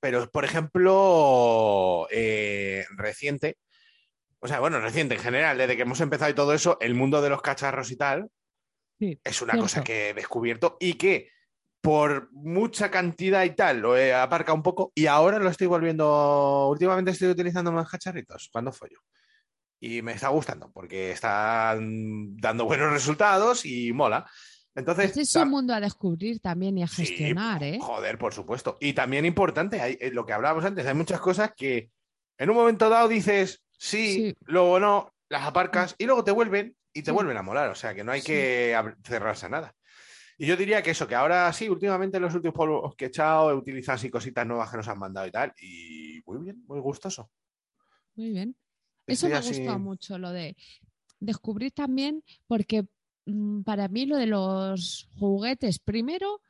Pero, 0.00 0.30
por 0.30 0.44
ejemplo, 0.44 2.06
eh, 2.10 2.86
reciente, 2.96 3.58
o 4.38 4.48
sea, 4.48 4.60
bueno, 4.60 4.80
reciente 4.80 5.14
en 5.16 5.20
general, 5.20 5.58
desde 5.58 5.76
que 5.76 5.82
hemos 5.82 6.00
empezado 6.00 6.30
y 6.30 6.34
todo 6.34 6.54
eso, 6.54 6.78
el 6.80 6.94
mundo 6.94 7.20
de 7.20 7.28
los 7.30 7.42
cacharros 7.42 7.90
y 7.90 7.96
tal, 7.96 8.28
Sí, 8.98 9.18
es 9.24 9.40
una 9.42 9.52
cierto. 9.54 9.64
cosa 9.64 9.82
que 9.84 10.10
he 10.10 10.14
descubierto 10.14 10.76
y 10.78 10.94
que 10.94 11.30
por 11.80 12.28
mucha 12.32 12.90
cantidad 12.90 13.44
y 13.44 13.50
tal 13.56 13.78
lo 13.80 13.96
he 13.96 14.12
aparcado 14.12 14.54
un 14.56 14.62
poco 14.62 14.92
y 14.94 15.06
ahora 15.06 15.38
lo 15.38 15.48
estoy 15.48 15.66
volviendo, 15.66 16.68
últimamente 16.68 17.10
estoy 17.12 17.28
utilizando 17.28 17.72
más 17.72 17.88
cacharritos 17.90 18.50
cuando 18.52 18.72
follo. 18.72 18.98
Y 19.80 20.02
me 20.02 20.12
está 20.12 20.28
gustando 20.28 20.70
porque 20.70 21.12
están 21.12 22.36
dando 22.36 22.66
buenos 22.66 22.92
resultados 22.92 23.64
y 23.64 23.92
mola. 23.94 24.30
Entonces, 24.74 25.06
Este 25.06 25.22
es 25.22 25.36
un 25.36 25.48
mundo 25.50 25.74
a 25.74 25.80
descubrir 25.80 26.40
también 26.40 26.78
y 26.78 26.82
a 26.82 26.86
Sí, 26.88 27.06
gestionar, 27.06 27.62
¿eh? 27.62 27.78
Joder, 27.80 28.18
por 28.18 28.32
supuesto. 28.32 28.78
Y 28.80 28.92
también 28.92 29.26
importante, 29.26 29.80
hay, 29.80 29.98
eh, 30.00 30.10
lo 30.12 30.24
que 30.24 30.32
hablábamos 30.32 30.64
antes, 30.64 30.86
hay 30.86 30.94
muchas 30.94 31.20
cosas 31.20 31.52
que 31.56 31.90
en 32.38 32.50
un 32.50 32.56
momento 32.56 32.88
dado 32.88 33.08
dices 33.08 33.62
sí, 33.72 34.14
Sí. 34.14 34.34
luego 34.42 34.78
no, 34.78 35.12
las 35.28 35.42
aparcas 35.44 35.94
y 35.98 36.04
luego 36.06 36.22
te 36.24 36.30
vuelven 36.30 36.76
y 36.92 37.02
te 37.02 37.10
Sí. 37.10 37.12
vuelven 37.12 37.36
a 37.36 37.42
molar. 37.42 37.70
O 37.70 37.74
sea 37.74 37.94
que 37.94 38.04
no 38.04 38.12
hay 38.12 38.22
que 38.22 38.76
cerrarse 39.04 39.46
a 39.46 39.50
nada. 39.50 39.74
Y 40.38 40.46
yo 40.46 40.56
diría 40.56 40.82
que 40.82 40.92
eso, 40.92 41.06
que 41.06 41.14
ahora 41.14 41.52
sí, 41.52 41.68
últimamente 41.68 42.18
los 42.20 42.34
últimos 42.34 42.54
polvos 42.54 42.94
que 42.96 43.06
he 43.06 43.08
echado 43.08 43.50
he 43.50 43.54
utilizado 43.54 43.96
así 43.96 44.08
cositas 44.08 44.46
nuevas 44.46 44.70
que 44.70 44.76
nos 44.78 44.88
han 44.88 44.98
mandado 44.98 45.26
y 45.26 45.30
tal. 45.30 45.52
Y 45.60 46.22
muy 46.24 46.38
bien, 46.38 46.64
muy 46.66 46.80
gustoso. 46.80 47.30
Muy 48.14 48.30
bien. 48.30 48.56
Eso 49.06 49.26
Estoy 49.26 49.30
me 49.30 49.36
así- 49.36 49.58
gusta 49.64 49.78
mucho, 49.78 50.18
lo 50.18 50.30
de 50.30 50.56
descubrir 51.18 51.72
también, 51.72 52.22
porque 52.46 52.86
para 53.64 53.88
mí 53.88 54.06
lo 54.06 54.16
de 54.16 54.26
los 54.26 55.08
juguetes, 55.18 55.78
primero, 55.78 56.40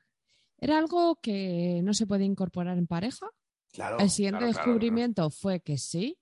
era 0.59 0.79
algo 0.79 1.19
que 1.23 1.81
no 1.83 1.95
se 1.95 2.07
puede 2.07 2.25
incorporar 2.25 2.79
en 2.79 2.87
pareja. 2.87 3.27
Claro, 3.73 3.99
El 3.99 4.11
siguiente 4.11 4.39
claro, 4.39 4.53
claro, 4.53 4.67
descubrimiento 4.67 5.31
fue 5.31 5.61
que 5.61 5.79
sí, 5.79 6.19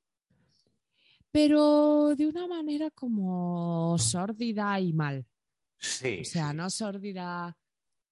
pero 1.31 2.15
de 2.15 2.27
una 2.27 2.47
manera 2.47 2.91
como 2.91 3.97
sórdida 3.99 4.79
y 4.81 4.93
mal. 4.93 5.27
Sí. 5.79 6.21
O 6.21 6.25
sea, 6.25 6.51
sí. 6.51 6.57
no 6.57 6.71
sórdida, 6.71 7.57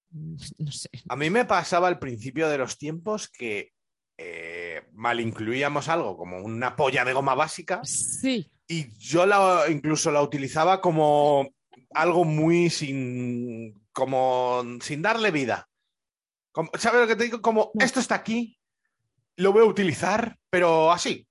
mm, 0.09 0.35
no 0.59 0.71
sé. 0.71 0.89
A 1.07 1.15
mí 1.15 1.29
me 1.29 1.45
pasaba 1.45 1.87
al 1.87 1.99
principio 1.99 2.49
de 2.49 2.57
los 2.57 2.77
tiempos 2.77 3.29
que 3.29 3.73
eh, 4.17 4.81
mal 4.93 5.19
incluíamos 5.19 5.87
algo 5.87 6.17
como 6.17 6.39
una 6.39 6.75
polla 6.75 7.05
de 7.05 7.13
goma 7.13 7.35
básica 7.35 7.81
Sí, 7.83 8.49
y 8.67 8.89
yo 8.97 9.25
la, 9.25 9.65
incluso 9.69 10.11
la 10.11 10.21
utilizaba 10.21 10.81
como 10.81 11.53
algo 11.93 12.23
muy 12.25 12.69
sin, 12.69 13.81
como 13.93 14.63
sin 14.81 15.01
darle 15.01 15.31
vida. 15.31 15.67
Como- 16.51 16.71
¿Sabes 16.77 17.01
lo 17.01 17.07
que 17.07 17.15
te 17.15 17.23
digo? 17.25 17.41
Como 17.41 17.71
esto 17.79 17.99
está 17.99 18.15
aquí, 18.15 18.57
lo 19.37 19.51
voy 19.53 19.61
a 19.63 19.65
utilizar, 19.67 20.37
pero 20.49 20.91
así. 20.91 21.27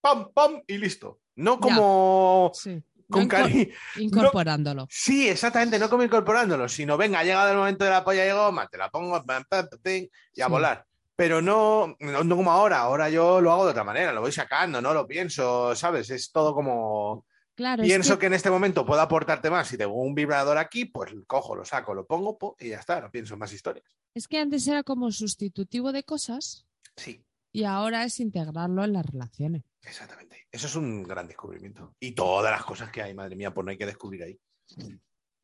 Pam, 0.00 0.32
pam 0.32 0.62
y 0.66 0.78
listo. 0.78 1.20
No 1.36 1.58
como 1.60 2.50
sí. 2.54 2.82
con 3.10 3.22
No 3.22 3.26
incor- 3.26 3.30
cariño. 3.42 3.66
Incorporándolo. 3.96 4.86
Sí, 4.90 5.28
exactamente, 5.28 5.78
no 5.78 5.88
como 5.90 6.02
incorporándolo, 6.02 6.68
sino 6.68 6.96
venga, 6.96 7.20
ha 7.20 7.24
llegado 7.24 7.50
el 7.50 7.56
momento 7.58 7.84
de 7.84 7.90
la 7.90 8.04
polla 8.04 8.22
de 8.24 8.32
goma, 8.32 8.66
te 8.68 8.78
la 8.78 8.90
pongo 8.90 9.12
pam, 9.24 9.44
pam, 9.48 9.66
pam, 9.68 9.80
pam, 9.82 10.06
y 10.34 10.40
a 10.40 10.46
Sí. 10.46 10.50
volar. 10.50 10.84
Pero 11.16 11.42
no, 11.42 11.96
no, 12.00 12.24
no 12.24 12.36
como 12.36 12.50
ahora, 12.50 12.78
ahora 12.80 13.10
yo 13.10 13.40
lo 13.42 13.52
hago 13.52 13.64
de 13.66 13.72
otra 13.72 13.84
manera, 13.84 14.12
lo 14.12 14.22
voy 14.22 14.32
sacando, 14.32 14.80
no 14.80 14.94
lo 14.94 15.06
pienso, 15.06 15.74
¿sabes? 15.76 16.08
Es 16.10 16.30
todo 16.32 16.54
como... 16.54 17.26
Claro, 17.60 17.82
es 17.82 17.88
Pienso 17.88 18.14
que- 18.14 18.20
que... 18.20 18.26
en 18.28 18.32
este 18.32 18.48
momento 18.50 18.86
puedo 18.86 19.02
aportarte 19.02 19.50
más. 19.50 19.68
Si 19.68 19.76
tengo 19.76 19.92
un 19.92 20.14
vibrador 20.14 20.56
aquí, 20.56 20.86
pues 20.86 21.12
cojo, 21.26 21.54
lo 21.54 21.62
saco, 21.66 21.92
lo 21.92 22.06
pongo 22.06 22.38
po, 22.38 22.56
y 22.58 22.70
ya 22.70 22.78
está, 22.78 23.02
no 23.02 23.10
pienso 23.10 23.34
en 23.34 23.40
más 23.40 23.52
historias. 23.52 23.84
Es 24.14 24.26
que 24.26 24.38
antes 24.38 24.66
era 24.66 24.82
como 24.82 25.10
sustitutivo 25.12 25.92
de 25.92 26.02
cosas 26.02 26.66
Sí, 26.96 27.22
y 27.52 27.64
ahora 27.64 28.04
es 28.04 28.18
integrarlo 28.18 28.82
en 28.82 28.94
las 28.94 29.04
relaciones. 29.04 29.62
exactamente. 29.82 30.46
Eso 30.50 30.68
es 30.68 30.74
un 30.74 31.02
gran 31.02 31.26
descubrimiento. 31.28 31.94
Y 32.00 32.12
todas 32.12 32.50
las 32.50 32.64
cosas 32.64 32.90
que 32.90 33.02
hay, 33.02 33.12
madre 33.12 33.36
mía, 33.36 33.52
pues 33.52 33.62
no 33.64 33.70
hay 33.72 33.76
que 33.76 33.84
descubrir 33.86 34.22
ahí. 34.22 34.40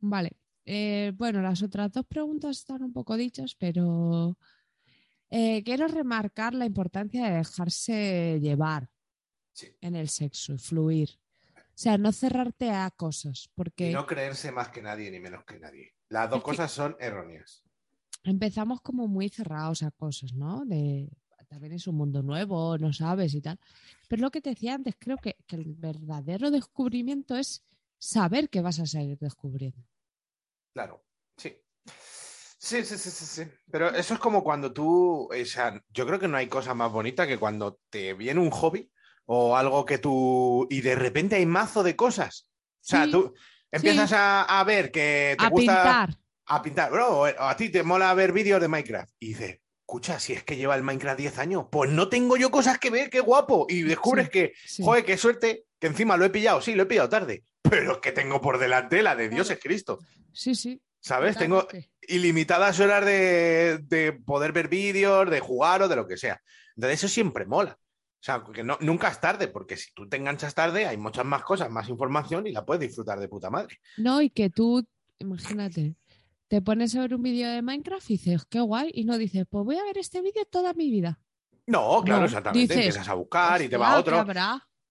Vale. 0.00 0.32
Eh, 0.64 1.12
bueno, 1.16 1.42
las 1.42 1.62
otras 1.62 1.92
dos 1.92 2.06
preguntas 2.06 2.56
están 2.56 2.82
un 2.82 2.92
poco 2.94 3.16
dichas, 3.18 3.54
pero 3.58 4.38
eh, 5.28 5.62
quiero 5.64 5.86
remarcar 5.86 6.54
la 6.54 6.64
importancia 6.64 7.26
de 7.28 7.36
dejarse 7.36 8.38
llevar 8.40 8.88
Sí. 9.52 9.68
en 9.80 9.94
el 9.96 10.08
sexo 10.08 10.54
y 10.54 10.58
fluir. 10.58 11.10
O 11.76 11.78
sea, 11.82 11.98
no 11.98 12.10
cerrarte 12.12 12.70
a 12.70 12.90
cosas, 12.90 13.50
porque 13.54 13.86
Y 13.86 13.88
no 13.90 14.04
creerse 14.04 14.52
más 14.52 14.68
que 14.68 14.82
nadie 14.82 15.10
ni 15.10 15.18
menos 15.18 15.46
que 15.46 15.58
nadie. 15.58 15.94
Las 16.10 16.28
dos 16.28 16.42
Es 16.42 16.42
cosas 16.42 16.70
son 16.70 16.94
erróneas. 17.00 17.64
empezamos 18.24 18.80
como 18.82 19.08
muy 19.08 19.28
cerrados 19.28 19.82
a 19.82 19.90
cosas, 19.90 20.32
¿no? 20.34 20.64
De 20.66 21.08
también 21.48 21.74
es 21.74 21.86
un 21.86 21.96
mundo 21.96 22.22
nuevo, 22.24 22.76
no 22.76 22.92
sabes 22.92 23.32
y 23.34 23.40
tal. 23.40 23.58
Pero 24.08 24.22
lo 24.22 24.30
que 24.32 24.40
te 24.40 24.50
decía 24.50 24.74
antes, 24.74 24.96
creo 24.98 25.18
que, 25.18 25.36
que 25.46 25.54
el 25.56 25.74
verdadero 25.74 26.50
descubrimiento 26.50 27.36
es 27.36 27.64
saber 27.98 28.50
que 28.50 28.62
vas 28.62 28.80
a 28.80 28.86
seguir 28.86 29.18
descubriendo. 29.18 29.80
Claro, 30.72 31.06
sí. 31.36 31.56
Sí, 32.58 32.84
sí, 32.84 32.98
sí, 32.98 33.10
sí, 33.10 33.26
sí. 33.26 33.50
Pero 33.70 33.90
eso 33.90 34.14
es 34.14 34.20
como 34.20 34.42
cuando 34.42 34.72
tú, 34.72 35.28
o 35.32 35.44
sea, 35.44 35.82
yo 35.88 36.06
creo 36.06 36.18
que 36.18 36.28
no 36.28 36.36
hay 36.36 36.48
cosa 36.48 36.74
más 36.74 36.90
bonita 36.92 37.26
que 37.26 37.38
cuando 37.38 37.80
te 37.90 38.14
viene 38.14 38.40
un 38.40 38.50
hobby 38.50 38.90
o 39.26 39.56
algo 39.56 39.84
que 39.84 39.98
tú, 39.98 40.66
y 40.70 40.80
de 40.80 40.94
repente 40.94 41.36
hay 41.36 41.46
mazo 41.46 41.82
de 41.82 41.96
cosas. 41.96 42.48
O 42.80 42.88
sea, 42.88 43.04
Sí, 43.04 43.10
tú 43.10 43.34
empiezas 43.70 44.12
a, 44.12 44.42
a 44.42 44.64
ver 44.64 44.90
que 44.90 45.34
te 45.38 45.44
a 45.44 45.48
gusta 45.50 45.72
pintar. 45.74 46.18
a 46.46 46.62
pintar, 46.62 46.90
bro, 46.92 47.24
a 47.24 47.56
ti 47.56 47.68
te 47.68 47.82
mola 47.82 48.14
ver 48.14 48.32
vídeos 48.32 48.60
de 48.60 48.68
Minecraft 48.68 49.12
y 49.18 49.28
dices, 49.28 49.60
escucha, 49.80 50.18
si 50.20 50.32
es 50.32 50.42
que 50.44 50.56
lleva 50.56 50.74
el 50.76 50.82
Minecraft 50.84 51.18
10 51.18 51.38
años, 51.38 51.66
pues 51.70 51.90
no 51.90 52.08
tengo 52.08 52.36
yo 52.36 52.50
cosas 52.50 52.78
que 52.78 52.90
ver, 52.90 53.10
qué 53.10 53.20
guapo. 53.20 53.66
Y 53.68 53.82
descubres 53.82 54.26
Sí, 54.26 54.30
que, 54.32 54.52
joder, 54.84 55.04
qué 55.04 55.16
suerte, 55.18 55.64
que 55.78 55.88
encima 55.88 56.16
lo 56.16 56.24
he 56.24 56.30
pillado, 56.30 56.60
sí, 56.60 56.74
lo 56.74 56.84
he 56.84 56.86
pillado 56.86 57.08
tarde, 57.08 57.44
pero 57.62 57.92
es 57.94 57.98
que 57.98 58.12
tengo 58.12 58.40
por 58.40 58.58
delante 58.58 59.02
la 59.02 59.16
de 59.16 59.28
Dios 59.28 59.50
es 59.50 59.58
Cristo. 59.58 59.98
Sí, 60.32 60.54
sí. 60.54 60.80
¿Sabes? 61.00 61.36
Tengo 61.36 61.68
ilimitadas 62.08 62.80
horas 62.80 63.04
de, 63.04 63.78
de 63.82 64.12
poder 64.12 64.50
ver 64.52 64.66
vídeos, 64.68 65.30
de 65.30 65.38
jugar 65.40 65.82
o 65.82 65.88
de 65.88 65.94
lo 65.96 66.06
que 66.06 66.16
sea. 66.16 66.42
Entonces 66.74 66.98
eso 67.00 67.08
siempre 67.08 67.46
mola. 67.46 67.78
O 68.26 68.28
sea, 68.28 68.42
que 68.52 68.64
no, 68.64 68.76
nunca 68.80 69.06
es 69.06 69.20
tarde, 69.20 69.46
porque 69.46 69.76
si 69.76 69.92
tú 69.94 70.08
te 70.08 70.16
enganchas 70.16 70.52
tarde, 70.52 70.84
hay 70.84 70.96
muchas 70.96 71.24
más 71.24 71.44
cosas, 71.44 71.70
más 71.70 71.88
información 71.88 72.44
y 72.48 72.50
la 72.50 72.66
puedes 72.66 72.80
disfrutar 72.88 73.20
de 73.20 73.28
puta 73.28 73.50
madre. 73.50 73.78
No, 73.98 74.20
y 74.20 74.30
que 74.30 74.50
tú, 74.50 74.84
imagínate, 75.20 75.94
te 76.48 76.60
pones 76.60 76.96
a 76.96 77.02
ver 77.02 77.14
un 77.14 77.22
vídeo 77.22 77.48
de 77.48 77.62
Minecraft 77.62 78.10
y 78.10 78.14
dices, 78.14 78.44
qué 78.50 78.58
guay, 78.58 78.90
y 78.92 79.04
no 79.04 79.16
dices, 79.16 79.46
pues 79.48 79.64
voy 79.64 79.76
a 79.76 79.84
ver 79.84 79.98
este 79.98 80.22
vídeo 80.22 80.44
toda 80.50 80.72
mi 80.72 80.90
vida. 80.90 81.20
No, 81.68 82.02
claro, 82.02 82.22
No, 82.22 82.26
exactamente. 82.26 82.62
dices, 82.74 82.76
Empiezas 82.78 83.08
a 83.08 83.14
buscar 83.14 83.62
y 83.62 83.68
te 83.68 83.76
va 83.76 83.96
otro. 83.96 84.26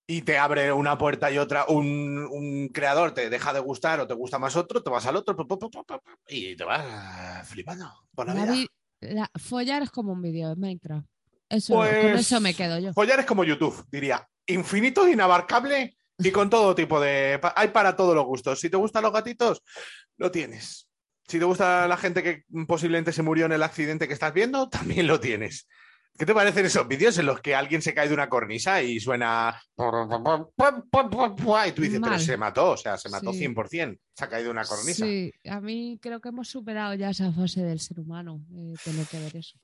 y 0.07 0.21
te 0.21 0.37
abre 0.37 0.71
una 0.71 0.97
puerta 0.97 1.29
y 1.29 1.37
otra, 1.37 1.65
un, 1.67 2.19
un 2.31 2.69
creador 2.69 3.11
te 3.13 3.29
deja 3.29 3.51
de 3.51 3.59
gustar 3.59 3.99
o 3.99 4.07
te 4.07 4.13
gusta 4.13 4.39
más 4.39 4.55
otro, 4.55 4.81
te 4.81 4.89
vas 4.89 5.05
al 5.07 5.17
otro 5.17 5.35
y 6.29 6.55
te 6.55 6.63
vas 6.63 7.49
flipando 7.49 7.91
por 8.15 8.27
la 8.27 8.33
La 8.33 8.43
vida. 8.43 8.53
vi- 8.53 8.69
la- 9.01 9.31
follar 9.37 9.81
es 9.83 9.91
como 9.91 10.13
un 10.13 10.21
vídeo 10.21 10.47
de 10.47 10.55
Minecraft. 10.55 11.05
Eso, 11.49 11.75
Pues, 11.75 12.01
con 12.01 12.11
eso 12.15 12.39
me 12.41 12.53
quedo 12.53 12.79
yo. 12.79 12.93
Follar 12.93 13.19
es 13.19 13.25
como 13.25 13.43
YouTube, 13.43 13.85
diría. 13.91 14.27
Infinito, 14.47 15.07
inabarcable 15.07 15.95
y 16.17 16.31
con 16.31 16.49
todo 16.49 16.73
tipo 16.75 16.99
de... 16.99 17.39
Hay 17.55 17.69
para 17.69 17.95
todos 17.95 18.15
los 18.15 18.25
gustos. 18.25 18.59
Si 18.59 18.69
te 18.69 18.77
gustan 18.77 19.03
los 19.03 19.13
gatitos, 19.13 19.61
lo 20.17 20.31
tienes. 20.31 20.87
Si 21.27 21.39
te 21.39 21.45
gusta 21.45 21.87
la 21.87 21.97
gente 21.97 22.21
que 22.23 22.43
posiblemente 22.67 23.11
se 23.11 23.23
murió 23.23 23.45
en 23.47 23.51
el 23.53 23.63
accidente 23.63 24.07
que 24.07 24.13
estás 24.13 24.33
viendo, 24.33 24.69
también 24.69 25.07
lo 25.07 25.19
tienes. 25.19 25.67
¿Qué 26.17 26.25
te 26.25 26.33
parecen 26.33 26.65
esos 26.65 26.87
vídeos 26.87 27.17
en 27.17 27.25
los 27.25 27.41
que 27.41 27.55
alguien 27.55 27.81
se 27.81 27.93
cae 27.93 28.07
de 28.07 28.13
una 28.13 28.29
cornisa 28.29 28.81
y 28.81 28.99
suena... 29.01 29.61
Y 29.77 31.71
tú 31.71 31.81
dices, 31.81 31.99
pero 32.01 32.19
se 32.19 32.37
mató, 32.37 32.71
o 32.71 32.77
sea, 32.77 32.97
se 32.97 33.09
mató 33.09 33.33
Sí. 33.33 33.39
100%, 33.39 33.99
se 34.15 34.23
ha 34.23 34.29
caído 34.29 34.45
de 34.45 34.51
una 34.51 34.63
cornisa. 34.65 35.05
Sí, 35.05 35.33
a 35.49 35.59
mí 35.59 35.99
creo 36.01 36.21
que 36.21 36.29
hemos 36.29 36.47
superado 36.47 36.93
ya 36.93 37.09
esa 37.09 37.31
fase 37.33 37.63
del 37.63 37.79
ser 37.79 37.99
humano, 37.99 38.41
eh, 38.55 38.73
tener 38.83 39.05
que 39.07 39.19
ver 39.19 39.35
eso, 39.35 39.57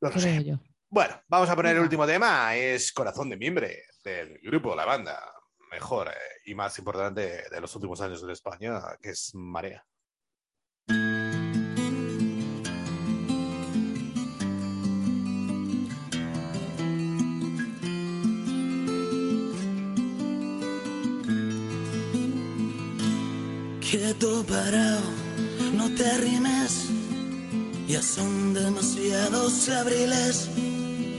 No 0.00 0.08
lo 0.08 0.10
creo 0.10 0.20
sé. 0.22 0.44
yo. 0.44 0.60
Bueno, 0.92 1.22
vamos 1.28 1.48
a 1.48 1.54
poner 1.54 1.76
el 1.76 1.82
último 1.82 2.04
tema. 2.04 2.56
Es 2.56 2.92
Corazón 2.92 3.30
de 3.30 3.36
Mimbre, 3.36 3.84
del 4.02 4.40
grupo 4.42 4.74
La 4.74 4.84
Banda. 4.84 5.22
Mejor 5.70 6.08
eh, 6.08 6.12
y 6.46 6.54
más 6.56 6.76
importante 6.80 7.44
de 7.48 7.60
los 7.60 7.72
últimos 7.76 8.00
años 8.00 8.26
de 8.26 8.32
España, 8.32 8.80
que 9.00 9.10
es 9.10 9.32
Marea. 9.32 9.86
Quieto 23.80 24.44
parado, 24.44 25.02
no 25.72 25.88
te 25.94 26.18
rimes. 26.18 26.90
Ya 27.86 28.02
son 28.02 28.54
demasiados 28.54 29.68
abriles 29.68 30.50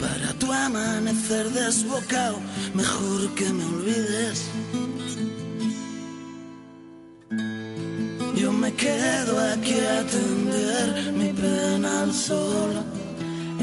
para 0.02 0.34
tu 0.40 0.52
amanecer 0.52 1.50
desbocado. 1.52 2.38
Mejor 2.74 3.30
que 3.36 3.48
me 3.58 3.64
olvides. 3.66 4.40
Yo 8.36 8.52
me 8.52 8.74
quedo 8.74 9.34
aquí 9.54 9.78
a 9.98 10.00
tender 10.16 11.14
mi 11.14 11.30
pena 11.42 12.02
al 12.02 12.14
sol. 12.14 12.72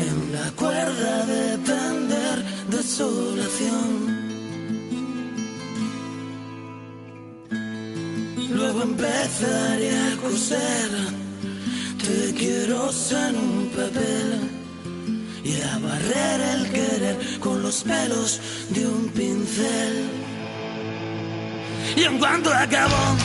En 0.07 0.17
la 0.37 0.51
cuerda 0.53 1.27
de 1.27 1.59
tender 1.59 2.37
desolación. 2.71 3.91
Luego 8.57 8.83
empezaré 8.83 9.91
a 9.91 10.17
coser. 10.23 10.91
Te 12.05 12.33
quiero 12.35 12.91
en 13.27 13.37
un 13.37 13.69
papel 13.77 14.38
y 15.49 15.63
a 15.63 15.79
barrer 15.79 16.41
el 16.41 16.71
querer 16.71 17.17
con 17.41 17.63
los 17.63 17.83
pelos 17.83 18.41
de 18.69 18.87
un 18.87 19.09
pincel. 19.09 20.11
Y 21.97 22.03
en 22.03 22.19
cuanto 22.19 22.53
acabó 22.53 23.17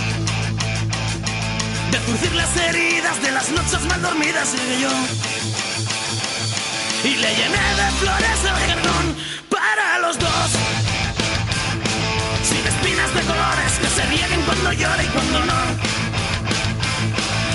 de 1.91 1.97
zurcir 2.05 2.33
las 2.33 2.55
heridas 2.55 3.21
de 3.21 3.31
las 3.31 3.51
noches 3.51 3.81
mal 3.89 4.01
dormidas, 4.01 4.53
llegué 4.53 4.81
yo 4.81 4.93
y 7.03 7.15
le 7.15 7.29
llené 7.39 7.65
de 7.81 7.91
flores 7.99 8.39
el 8.51 8.57
jardón 8.69 9.05
para 9.49 9.99
los 9.99 10.17
dos. 10.17 10.49
Sin 12.49 12.63
espinas 12.73 13.13
de 13.15 13.21
colores 13.21 13.71
que 13.81 13.87
se 13.87 14.03
rieguen 14.05 14.41
cuando 14.43 14.71
llore 14.71 15.03
y 15.03 15.07
cuando 15.07 15.39
no. 15.45 15.61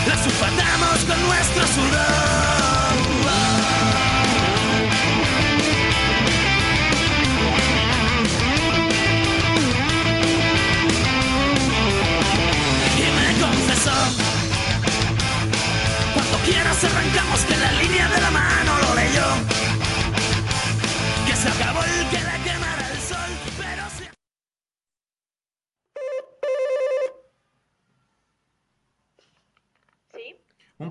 Las 0.08 0.20
sulfatamos 0.24 0.98
con 1.08 1.26
nuestro 1.26 1.66
sudor. 1.74 2.57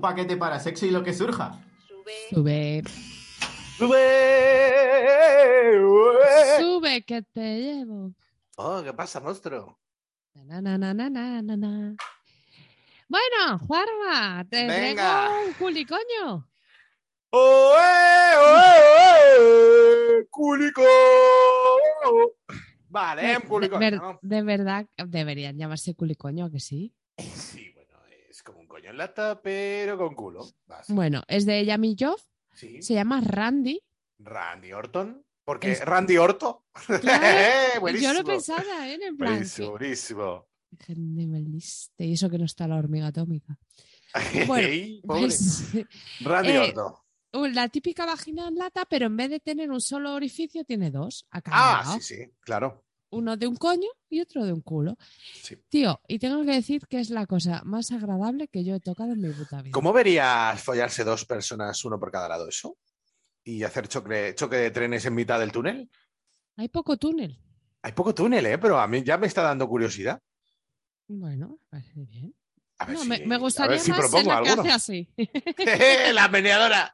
Paquete 0.08 0.38
para 0.38 0.58
sexo 0.58 0.86
y 0.86 0.90
lo 0.90 1.02
que 1.04 1.12
surja. 1.12 1.60
sube. 2.30 2.30
Sube, 2.30 2.82
¡Sube! 3.76 4.04
sube 6.58 7.02
que 7.04 7.22
te 7.22 7.60
llevo. 7.60 8.12
Oh, 8.56 8.82
¿qué 8.82 8.92
pasa, 8.94 9.20
monstruo? 9.20 9.78
Na, 10.34 10.60
na, 10.62 10.78
na, 10.78 10.94
na, 10.94 11.10
na, 11.10 11.42
na, 11.42 11.56
na. 11.56 11.94
Bueno, 13.08 13.58
Juanma, 13.66 14.44
te 14.50 14.66
Venga. 14.66 15.26
traigo 15.26 15.46
un 15.46 15.52
culicoño. 15.54 16.48
¡Oe, 17.30 18.36
oe, 18.38 20.20
oe! 20.20 20.26
¡Culico! 20.30 20.82
Vale, 22.88 23.22
De, 23.28 23.36
un 23.36 23.42
culico. 23.42 23.78
de 23.78 23.90
ver- 23.90 24.00
¿no? 24.00 24.18
de 24.22 24.42
verdad 24.42 24.86
deberían 24.96 25.58
llamarse 25.58 25.94
culicoño, 25.94 26.46
¿a 26.46 26.50
que 26.50 26.60
sí? 26.60 26.94
Sí, 27.18 27.70
bueno, 27.74 27.92
es 28.30 28.42
como 28.42 28.60
un 28.60 28.66
coño 28.66 28.87
en 28.87 28.87
lata, 28.98 29.40
pero 29.40 29.96
con 29.96 30.14
culo. 30.14 30.46
Bueno, 30.88 31.22
es 31.28 31.46
de 31.46 31.64
Yami 31.64 31.96
Joff, 31.98 32.22
Sí. 32.52 32.82
se 32.82 32.94
llama 32.94 33.20
Randy. 33.22 33.80
Randy 34.18 34.72
Orton. 34.72 35.24
Porque 35.44 35.72
Es- 35.72 35.80
Randy 35.84 36.18
Orto. 36.18 36.66
Claro, 37.00 37.80
buenísimo. 37.80 38.12
Yo 38.12 38.18
lo 38.18 38.24
pensaba, 38.26 38.86
¿eh? 38.88 38.98
En 39.02 39.16
plan. 39.16 39.32
Buenísimo, 39.32 39.78
que- 41.96 42.04
Y 42.04 42.12
eso 42.12 42.28
que 42.28 42.36
no 42.38 42.44
está 42.44 42.68
la 42.68 42.76
hormiga 42.76 43.06
atómica. 43.06 43.58
Bueno, 44.46 44.68
Ey. 44.68 45.00
Pues, 45.06 45.62
Randy 46.20 46.50
eh, 46.50 46.58
Orto. 46.58 47.04
la 47.32 47.68
típica 47.68 48.04
vagina 48.04 48.48
en 48.48 48.56
lata, 48.56 48.84
pero 48.84 49.06
en 49.06 49.16
vez 49.16 49.30
de 49.30 49.40
tener 49.40 49.70
un 49.70 49.80
solo 49.80 50.14
orificio, 50.14 50.64
tiene 50.64 50.90
dos. 50.90 51.26
a 51.30 51.40
cada 51.40 51.80
Ah, 51.80 51.98
sí, 51.98 52.00
sí, 52.16 52.30
claro. 52.40 52.84
Uno 53.10 53.36
de 53.36 53.46
un 53.46 53.56
coño 53.56 53.88
y 54.10 54.20
otro 54.20 54.44
de 54.44 54.52
un 54.52 54.60
culo. 54.60 54.96
Sí. 55.42 55.56
Tío, 55.68 56.00
y 56.06 56.18
tengo 56.18 56.44
que 56.44 56.52
decir 56.52 56.86
que 56.88 57.00
es 57.00 57.10
la 57.10 57.26
cosa 57.26 57.62
más 57.64 57.90
agradable 57.90 58.48
que 58.48 58.64
yo 58.64 58.74
he 58.74 58.80
tocado 58.80 59.12
en 59.12 59.20
mi 59.20 59.30
puta 59.32 59.62
vida. 59.62 59.72
¿Cómo 59.72 59.92
verías 59.92 60.62
follarse 60.62 61.04
dos 61.04 61.24
personas, 61.24 61.82
uno 61.84 61.98
por 61.98 62.10
cada 62.10 62.28
lado, 62.28 62.48
eso? 62.48 62.76
Y 63.44 63.62
hacer 63.62 63.88
choque, 63.88 64.34
choque 64.36 64.56
de 64.56 64.70
trenes 64.70 65.06
en 65.06 65.14
mitad 65.14 65.40
del 65.40 65.52
túnel. 65.52 65.90
Hay 66.56 66.68
poco 66.68 66.96
túnel. 66.98 67.40
Hay 67.82 67.92
poco 67.92 68.14
túnel, 68.14 68.44
¿eh? 68.44 68.58
Pero 68.58 68.78
a 68.78 68.86
mí 68.86 69.02
ya 69.02 69.16
me 69.16 69.26
está 69.26 69.42
dando 69.42 69.66
curiosidad. 69.68 70.20
Bueno, 71.06 71.58
parece 71.70 72.04
bien. 72.04 72.34
A 72.78 72.84
ver 72.84 72.96
No, 72.96 73.02
si, 73.02 73.08
me, 73.08 73.26
me 73.26 73.34
a 73.36 73.38
gustaría 73.38 73.70
ver 73.70 73.80
si 73.80 73.90
más 73.90 74.00
propongo 74.00 74.28
la 74.30 74.42
que 74.42 74.48
alguno. 74.50 74.62
hace 74.62 74.72
así. 74.72 75.08
la 76.12 76.28
meneadora. 76.28 76.92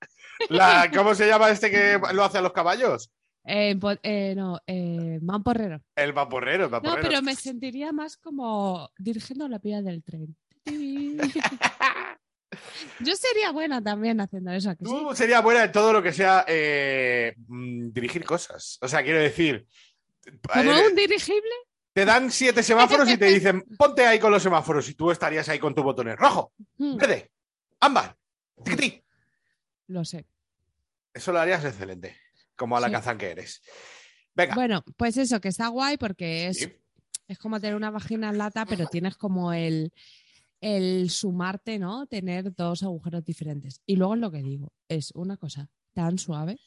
La, 0.48 0.90
¿Cómo 0.94 1.14
se 1.14 1.26
llama 1.26 1.50
este 1.50 1.70
que 1.70 1.98
lo 2.12 2.22
hace 2.24 2.38
a 2.38 2.42
los 2.42 2.52
caballos? 2.52 3.10
Eh, 3.46 3.78
eh, 4.02 4.34
no, 4.34 4.58
eh, 4.66 5.18
mamporrero. 5.22 5.82
El 5.94 6.12
vaporrero, 6.12 6.64
el 6.64 6.70
No, 6.70 6.80
vaporrero. 6.80 7.08
pero 7.08 7.22
me 7.22 7.34
sentiría 7.34 7.92
más 7.92 8.16
como 8.16 8.90
dirigiendo 8.98 9.46
la 9.48 9.58
vía 9.58 9.82
del 9.82 10.02
tren. 10.02 10.34
Yo 13.00 13.16
sería 13.16 13.50
buena 13.50 13.82
también 13.82 14.20
haciendo 14.20 14.52
eso. 14.52 14.70
¿a 14.70 14.76
que 14.76 14.84
sí? 14.84 14.90
Tú 14.90 15.14
sería 15.14 15.40
buena 15.40 15.64
en 15.64 15.72
todo 15.72 15.92
lo 15.92 16.02
que 16.02 16.12
sea 16.12 16.44
eh, 16.48 17.34
mm, 17.48 17.90
dirigir 17.92 18.24
cosas. 18.24 18.78
O 18.80 18.88
sea, 18.88 19.02
quiero 19.02 19.18
decir, 19.18 19.66
Como 20.52 20.70
un 20.70 20.94
dirigible. 20.94 21.50
te 21.92 22.04
dan 22.04 22.30
siete 22.30 22.62
semáforos 22.62 23.10
y 23.10 23.18
te 23.18 23.26
dicen, 23.26 23.64
ponte 23.76 24.06
ahí 24.06 24.18
con 24.20 24.30
los 24.30 24.42
semáforos 24.42 24.88
y 24.88 24.94
tú 24.94 25.10
estarías 25.10 25.48
ahí 25.48 25.58
con 25.58 25.74
tu 25.74 25.82
botones. 25.82 26.16
Rojo, 26.16 26.52
Mm, 26.78 26.96
verde, 26.96 27.30
ámbar, 27.80 28.16
tiquití. 28.64 29.02
Lo 29.88 30.04
sé. 30.04 30.24
Eso 31.12 31.32
lo 31.32 31.40
harías 31.40 31.64
excelente, 31.64 32.16
como 32.56 32.76
a 32.76 32.80
la 32.80 33.02
Sí. 33.02 33.18
que 33.18 33.26
eres. 33.30 33.62
Venga. 34.34 34.54
Bueno, 34.54 34.84
pues 34.96 35.16
eso, 35.16 35.40
que 35.40 35.48
está 35.48 35.68
guay 35.68 35.96
porque 35.96 36.48
es, 36.48 36.58
Sí. 36.58 36.72
es 37.28 37.38
como 37.38 37.60
tener 37.60 37.76
una 37.76 37.90
vagina 37.90 38.28
en 38.30 38.38
lata, 38.38 38.66
pero 38.66 38.86
tienes 38.86 39.16
como 39.16 39.52
el, 39.52 39.92
el 40.60 41.10
sumarte, 41.10 41.78
¿no? 41.78 42.06
Tener 42.06 42.54
dos 42.54 42.82
agujeros 42.82 43.24
diferentes. 43.24 43.80
Y 43.86 43.96
luego 43.96 44.14
es 44.14 44.20
lo 44.20 44.30
que 44.30 44.42
digo, 44.42 44.72
es 44.88 45.10
una 45.14 45.36
cosa 45.36 45.68
tan 45.92 46.18
suave 46.18 46.58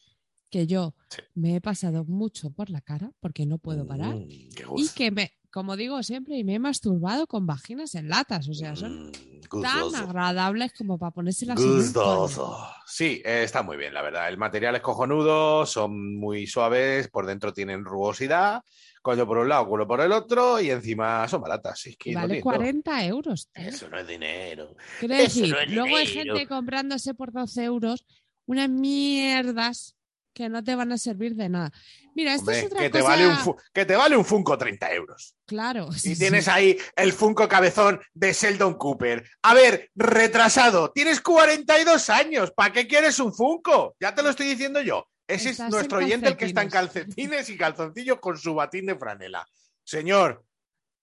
que 0.50 0.66
yo 0.66 0.96
Sí. 1.10 1.22
me 1.36 1.56
he 1.58 1.62
pasado 1.62 2.06
mucho 2.06 2.52
por 2.52 2.70
la 2.70 2.80
cara 2.82 3.12
porque 3.20 3.46
no 3.46 3.58
puedo 3.58 3.86
parar. 3.86 4.16
Mm, 4.16 4.28
Y 4.30 4.90
que 4.96 5.12
me, 5.12 5.34
como 5.58 5.76
digo 5.76 6.03
siempre, 6.03 6.38
y 6.38 6.43
me 6.43 6.53
he 6.53 6.60
masturbado 6.60 7.26
con 7.26 7.47
vaginas 7.47 7.95
en 7.95 8.10
latas. 8.10 8.47
O 8.47 8.53
sea, 8.53 8.76
son 8.76 9.08
Mm, 9.08 9.62
tan 9.64 9.95
agradables 9.95 10.72
como 10.78 10.99
para 10.99 11.12
un 11.16 11.32
coño. 11.55 11.78
Gustoso. 11.78 12.60
Sí, 12.86 13.24
eh, 13.26 13.41
está 13.43 13.64
muy 13.64 13.76
bien, 13.76 13.91
la 13.91 14.03
verdad. 14.03 14.30
El 14.30 14.38
material 14.38 14.76
es 14.76 14.84
cojonudo, 14.84 15.66
son 15.66 16.16
muy 16.20 16.45
suaves, 16.45 17.08
por 17.08 17.26
dentro 17.26 17.53
tienen 17.53 17.86
rugosidad, 17.86 18.62
coño 19.01 19.26
por 19.26 19.39
un 19.39 19.49
lado, 19.49 19.68
culo 19.68 19.88
por 19.88 19.99
el 20.01 20.12
otro, 20.12 20.62
y 20.62 20.70
encima 20.70 21.28
son 21.28 21.41
baratas. 21.41 21.88
Es 21.88 21.97
que 21.97 22.14
vale 22.14 22.28
tienen 22.28 22.43
todo. 22.43 22.53
40 22.53 23.05
euros. 23.05 23.49
tío. 23.51 23.66
Eso 23.68 23.89
no 23.89 23.97
es 23.97 24.08
dinero. 24.08 24.76
Quiero 24.99 25.16
decir, 25.16 25.49
no 25.49 25.74
luego 25.74 25.97
hay 25.97 26.05
gente 26.05 26.45
comprándose 26.45 27.16
por 27.16 27.32
12 27.32 27.64
euros 27.64 28.05
unas 28.45 28.70
mierdas 28.70 29.97
que 30.38 30.50
no 30.50 30.64
te 30.64 30.76
van 30.76 30.92
a 30.92 31.00
servir 31.00 31.34
de 31.36 31.50
nada. 31.50 31.72
Mira, 32.14 32.34
esto 32.36 32.52
Hombre, 32.52 32.60
es 32.60 32.66
otra 32.68 32.80
que, 32.82 32.90
te 32.92 33.00
cosa. 33.00 33.10
vale 33.12 33.28
un 33.28 33.56
que 33.74 33.86
te 33.86 33.96
vale 33.96 34.16
un 34.16 34.24
Funko 34.24 34.56
30 34.56 34.94
euros. 34.94 35.36
Claro. 35.48 35.92
sí, 35.92 36.12
Y 36.12 36.16
sí. 36.16 36.20
tienes 36.22 36.48
ahí 36.48 36.78
el 36.96 37.12
Funko 37.12 37.48
cabezón 37.48 38.00
de 38.14 38.34
Sheldon 38.34 38.76
Cooper. 38.76 39.28
A 39.42 39.56
ver, 39.56 39.90
retrasado, 39.96 40.92
tienes 40.92 41.22
42 41.22 42.10
años. 42.12 42.52
¿Para 42.52 42.72
qué 42.72 42.88
quieres 42.88 43.18
un 43.20 43.34
Funko? 43.34 43.96
Ya 44.00 44.14
te 44.14 44.22
lo 44.22 44.30
estoy 44.30 44.46
diciendo 44.48 44.80
yo. 44.82 45.08
Ese 45.28 45.50
Estás 45.50 45.68
es 45.68 45.74
nuestro 45.74 46.00
en 46.00 46.06
oyente 46.06 46.28
el 46.30 46.38
que 46.38 46.46
está 46.46 46.62
en 46.62 46.70
calcetines. 46.70 47.16
calcetines 47.16 47.50
y 47.50 47.58
calzoncillos 47.58 48.20
con 48.20 48.38
su 48.38 48.54
batín 48.54 48.86
de 48.86 48.96
franela. 48.96 49.44
Señor, 49.84 50.46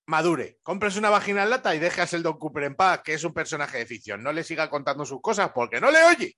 madure, 0.07 0.59
compres 0.63 0.97
una 0.97 1.11
vagina 1.11 1.43
en 1.43 1.51
lata 1.51 1.75
y 1.75 1.81
deje 1.81 2.01
a 2.03 2.05
Sheldon 2.07 2.39
Cooper 2.39 2.63
en 2.65 2.77
paz, 2.77 3.01
que 3.05 3.15
es 3.15 3.25
un 3.25 3.35
personaje 3.35 3.79
de 3.79 3.87
ficción. 3.87 4.23
No 4.23 4.33
le 4.33 4.45
siga 4.45 4.71
contando 4.71 5.05
sus 5.05 5.21
cosas 5.21 5.51
porque 5.55 5.81
no 5.81 5.91
le 5.91 6.03
oye. 6.05 6.37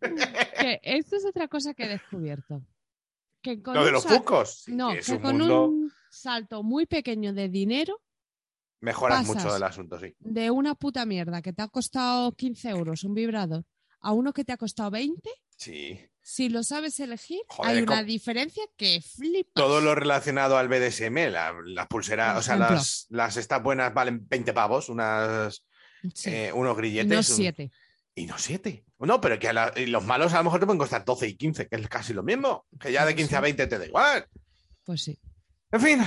Que 0.00 0.80
esto 0.82 1.16
es 1.16 1.24
otra 1.24 1.48
cosa 1.48 1.74
que 1.74 1.84
he 1.84 1.88
descubierto. 1.88 2.62
Que 3.42 3.62
con 3.62 3.74
Lo 3.74 3.84
de 3.84 3.92
los 3.92 4.02
sí, 4.04 4.72
No, 4.72 4.92
es 4.92 5.06
que 5.06 5.12
un 5.12 5.18
con 5.20 5.38
mundo. 5.38 5.66
un 5.68 5.92
salto 6.10 6.62
muy 6.62 6.86
pequeño 6.86 7.32
de 7.32 7.48
dinero, 7.48 8.00
Mejoras 8.80 9.26
mucho 9.26 9.52
del 9.52 9.62
asunto, 9.62 9.98
sí. 9.98 10.14
de 10.18 10.50
una 10.50 10.74
puta 10.74 11.04
mierda 11.06 11.42
que 11.42 11.52
te 11.52 11.62
ha 11.62 11.68
costado 11.68 12.32
15 12.32 12.70
euros 12.70 13.04
un 13.04 13.14
vibrador 13.14 13.64
a 14.00 14.12
uno 14.12 14.32
que 14.32 14.44
te 14.44 14.52
ha 14.52 14.56
costado 14.56 14.90
20, 14.90 15.30
Sí. 15.56 16.00
si 16.22 16.48
lo 16.48 16.62
sabes 16.62 16.98
elegir, 17.00 17.40
Joder, 17.48 17.76
hay 17.76 17.82
una 17.82 18.02
diferencia 18.02 18.62
que 18.76 19.02
flipas. 19.02 19.52
todo 19.54 19.80
lo 19.82 19.94
relacionado 19.94 20.56
al 20.56 20.68
BDSM, 20.68 21.30
la- 21.30 21.54
las 21.64 21.86
pulseras, 21.88 22.32
Por 22.32 22.38
o 22.40 22.42
sea, 22.42 22.56
las, 22.56 23.06
las 23.10 23.36
estas 23.36 23.62
buenas 23.62 23.92
valen 23.92 24.26
20 24.28 24.52
pavos, 24.54 24.88
unas, 24.88 25.62
Sí, 26.14 26.30
eh, 26.30 26.52
unos 26.54 26.74
grilletes. 26.78 27.10
no 27.10 27.18
un- 27.18 27.22
siete. 27.24 27.70
Y 28.20 28.26
no 28.26 28.36
7. 28.36 28.84
No, 28.98 29.18
pero 29.20 29.38
que 29.38 29.48
a 29.48 29.52
la- 29.54 29.72
y 29.76 29.86
los 29.86 30.04
malos 30.04 30.34
a 30.34 30.38
lo 30.38 30.44
mejor 30.44 30.60
te 30.60 30.66
pueden 30.66 30.78
costar 30.78 31.04
12 31.04 31.26
y 31.28 31.34
15, 31.36 31.68
que 31.68 31.76
es 31.76 31.88
casi 31.88 32.12
lo 32.12 32.22
mismo. 32.22 32.66
Que 32.78 32.92
ya 32.92 33.06
de 33.06 33.12
Pues 33.12 33.16
15 33.28 33.36
a 33.36 33.38
sí. 33.38 33.42
20 33.42 33.66
te 33.66 33.78
da 33.78 33.86
igual. 33.86 34.26
Pues 34.84 35.02
sí. 35.02 35.18
En 35.72 35.80
fin, 35.80 36.00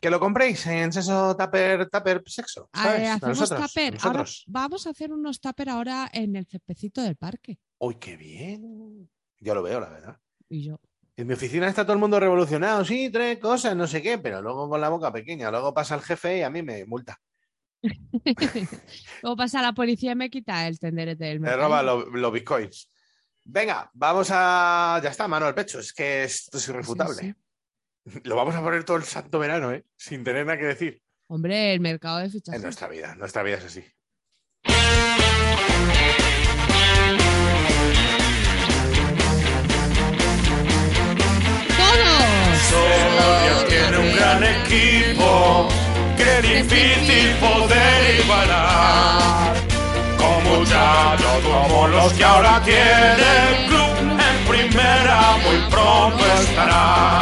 que 0.00 0.08
lo 0.10 0.18
compréis 0.20 0.64
en 0.66 0.92
Seso 0.92 1.36
Tupper, 1.36 1.90
Tupper 1.90 2.22
Sexo. 2.26 2.70
¿sabes? 2.72 3.08
A 3.08 3.14
hacemos 3.14 3.38
nosotros, 3.40 3.60
a 3.64 3.66
tupper. 3.66 3.94
Ahora 4.00 4.18
nosotros. 4.20 4.44
vamos 4.46 4.86
a 4.86 4.90
hacer 4.90 5.12
unos 5.12 5.40
tupper 5.40 5.68
ahora 5.68 6.08
en 6.12 6.36
el 6.36 6.46
cepecito 6.46 7.02
del 7.02 7.16
parque. 7.16 7.58
Uy, 7.78 7.96
qué 7.96 8.16
bien. 8.16 9.10
Yo 9.40 9.54
lo 9.54 9.62
veo, 9.62 9.80
la 9.80 9.88
verdad. 9.90 10.16
Y 10.48 10.64
yo, 10.64 10.80
En 11.16 11.26
mi 11.26 11.34
oficina 11.34 11.68
está 11.68 11.82
todo 11.82 11.92
el 11.94 11.98
mundo 11.98 12.18
revolucionado. 12.20 12.84
Sí, 12.84 13.10
tres 13.10 13.38
cosas, 13.40 13.74
no 13.76 13.86
sé 13.88 14.00
qué, 14.00 14.18
pero 14.18 14.40
luego 14.40 14.68
con 14.70 14.80
la 14.80 14.88
boca 14.88 15.12
pequeña. 15.12 15.50
Luego 15.50 15.74
pasa 15.74 15.96
el 15.96 16.00
jefe 16.02 16.38
y 16.38 16.42
a 16.42 16.48
mí 16.50 16.62
me 16.62 16.84
multa. 16.86 17.20
luego 19.22 19.36
pasa 19.36 19.62
la 19.62 19.72
policía 19.72 20.12
y 20.12 20.16
me 20.16 20.30
quita 20.30 20.66
el 20.66 20.78
tenderete 20.78 21.24
del 21.26 21.40
Me 21.40 21.54
roba 21.56 21.82
lo- 21.82 22.06
los 22.06 22.32
bitcoins. 22.32 22.90
Venga, 23.44 23.90
vamos 23.94 24.28
a. 24.30 25.00
Ya 25.02 25.10
está, 25.10 25.26
mano 25.28 25.46
al 25.46 25.54
pecho. 25.54 25.78
Es 25.78 25.92
que 25.92 26.24
esto 26.24 26.58
es 26.58 26.68
irrefutable. 26.68 27.14
Sí, 27.14 28.20
Lo 28.24 28.36
vamos 28.36 28.54
a 28.54 28.62
poner 28.62 28.84
todo 28.84 28.96
el 28.98 29.04
santo 29.04 29.38
verano, 29.38 29.72
¿eh? 29.72 29.84
Sin 29.96 30.22
tener 30.24 30.44
nada 30.44 30.58
que 30.58 30.66
decir. 30.66 31.00
Hombre, 31.28 31.72
el 31.72 31.80
mercado 31.80 32.18
de 32.18 32.24
En 32.24 32.30
fichajes. 32.32 32.62
nuestra 32.62 32.88
vida. 32.88 33.14
Nuestra 33.14 33.42
vida 33.42 33.56
es 33.58 33.64
así. 33.64 33.84
¡Todos! 41.76 42.58
Soria 42.70 43.66
tiene 43.68 43.98
un 43.98 44.16
gran 44.16 44.44
equipo 44.44 45.68
que 46.18 46.38
es 46.38 46.42
difícil 46.42 47.36
poder 47.38 48.20
igualar. 48.20 49.54
Con 50.18 50.44
muchachos 50.44 51.44
como 51.44 51.88
los 51.88 52.12
que 52.12 52.24
ahora 52.24 52.60
tiene 52.64 53.28
el 53.48 53.66
club 53.68 53.94
en 54.28 54.48
primera 54.48 55.36
muy 55.38 55.70
pronto 55.70 56.24
estará. 56.42 57.20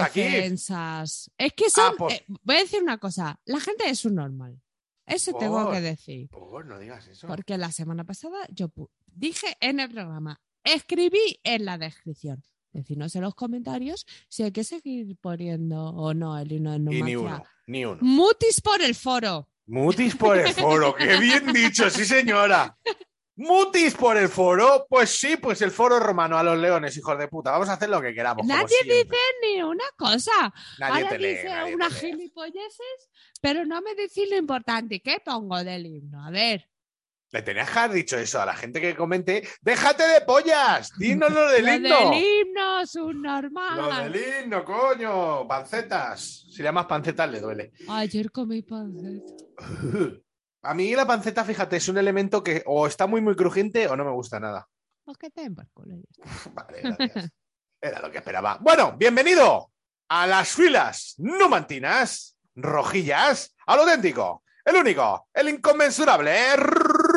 Aquí. 0.00 0.22
defensas. 0.22 1.30
Es 1.36 1.52
que 1.54 1.70
son. 1.70 1.94
Ah, 1.98 2.06
eh, 2.10 2.24
voy 2.42 2.56
a 2.56 2.60
decir 2.60 2.80
una 2.82 2.98
cosa. 2.98 3.40
La 3.46 3.58
gente 3.58 3.88
es 3.88 4.04
un 4.04 4.14
normal. 4.14 4.60
Eso 5.04 5.32
tengo 5.34 5.70
que 5.70 5.80
decir. 5.80 6.28
Por 6.28 6.66
no 6.66 6.78
digas 6.78 7.06
eso. 7.08 7.26
Porque 7.26 7.58
la 7.58 7.72
semana 7.72 8.04
pasada 8.04 8.38
yo 8.50 8.70
dije 9.06 9.56
en 9.60 9.80
el 9.80 9.90
programa, 9.90 10.40
escribí 10.64 11.40
en 11.44 11.64
la 11.64 11.78
descripción. 11.78 12.44
Decidnos 12.76 13.14
en 13.16 13.22
los 13.22 13.34
comentarios 13.34 14.06
si 14.28 14.42
hay 14.42 14.52
que 14.52 14.62
seguir 14.64 15.16
poniendo 15.20 15.82
o 15.90 16.12
no 16.12 16.38
el 16.38 16.52
himno 16.52 16.72
de 16.72 16.76
Y 16.76 16.80
ni 17.02 17.14
Numancia. 17.14 17.20
uno, 17.20 17.44
ni 17.66 17.84
uno. 17.86 17.98
Mutis 18.02 18.60
por 18.60 18.82
el 18.82 18.94
foro. 18.94 19.48
Mutis 19.66 20.14
por 20.14 20.36
el 20.38 20.52
foro, 20.52 20.94
qué 20.94 21.16
bien 21.18 21.52
dicho, 21.52 21.88
sí 21.90 22.04
señora. 22.04 22.76
Mutis 23.38 23.94
por 23.94 24.16
el 24.16 24.28
foro, 24.28 24.86
pues 24.88 25.10
sí, 25.10 25.36
pues 25.36 25.60
el 25.62 25.70
foro 25.70 25.98
romano 26.00 26.38
a 26.38 26.42
los 26.42 26.58
leones, 26.58 26.96
hijos 26.96 27.18
de 27.18 27.28
puta. 27.28 27.50
Vamos 27.50 27.68
a 27.68 27.74
hacer 27.74 27.88
lo 27.88 28.00
que 28.00 28.14
queramos. 28.14 28.46
Nadie 28.46 28.76
dice 28.84 29.16
ni 29.42 29.62
una 29.62 29.84
cosa. 29.98 30.30
Nadie 30.78 30.94
Ahora 31.04 31.08
te 31.10 31.18
lee, 31.18 31.28
dice 31.28 31.44
nadie 31.48 31.68
te 31.70 31.74
unas 31.74 32.02
lee. 32.02 32.10
gilipolleces, 32.12 33.10
pero 33.42 33.66
no 33.66 33.82
me 33.82 33.94
decís 33.94 34.28
lo 34.30 34.36
importante. 34.36 35.00
¿Qué 35.00 35.18
pongo 35.24 35.62
del 35.64 35.84
himno? 35.86 36.24
A 36.24 36.30
ver. 36.30 36.68
Le 37.32 37.42
tenías 37.42 37.70
que 37.70 37.78
haber 37.78 37.96
dicho 37.96 38.16
eso 38.16 38.40
a 38.40 38.46
la 38.46 38.54
gente 38.54 38.80
que 38.80 38.94
comente. 38.94 39.46
¡Déjate 39.60 40.04
de 40.04 40.20
pollas! 40.20 40.92
¡Dinos 40.98 41.32
lo 41.32 41.48
del 41.48 41.64
lo 41.66 41.74
himno! 41.74 42.10
del 42.10 42.22
himno 42.22 42.80
es 42.80 42.94
un 42.94 43.22
normal. 43.22 43.76
Lo 43.76 43.96
del 44.10 44.44
himno, 44.44 44.64
coño. 44.64 45.46
Pancetas. 45.46 46.46
Si 46.50 46.58
le 46.58 46.64
llamas 46.64 46.86
pancetas, 46.86 47.30
le 47.30 47.40
duele. 47.40 47.72
Ayer 47.88 48.30
comí 48.30 48.62
panceta. 48.62 49.32
A 50.62 50.74
mí 50.74 50.96
la 50.96 51.06
panceta, 51.06 51.44
fíjate, 51.44 51.76
es 51.76 51.88
un 51.88 51.98
elemento 51.98 52.42
que 52.42 52.64
o 52.66 52.88
está 52.88 53.06
muy, 53.06 53.20
muy 53.20 53.36
crujiente 53.36 53.86
o 53.86 53.96
no 53.96 54.04
me 54.04 54.10
gusta 54.10 54.40
nada. 54.40 54.68
Pues 55.04 55.16
que 55.16 55.30
te 55.30 55.44
está. 55.44 55.64
Vale, 56.52 56.80
gracias. 56.82 57.30
Era 57.80 58.00
lo 58.00 58.10
que 58.10 58.18
esperaba. 58.18 58.58
Bueno, 58.60 58.96
bienvenido 58.96 59.70
a 60.08 60.26
las 60.26 60.48
filas 60.48 61.14
numantinas, 61.18 62.36
rojillas, 62.56 63.54
al 63.66 63.80
auténtico, 63.80 64.42
el 64.64 64.74
único, 64.74 65.28
el 65.32 65.50
inconmensurable 65.50 66.32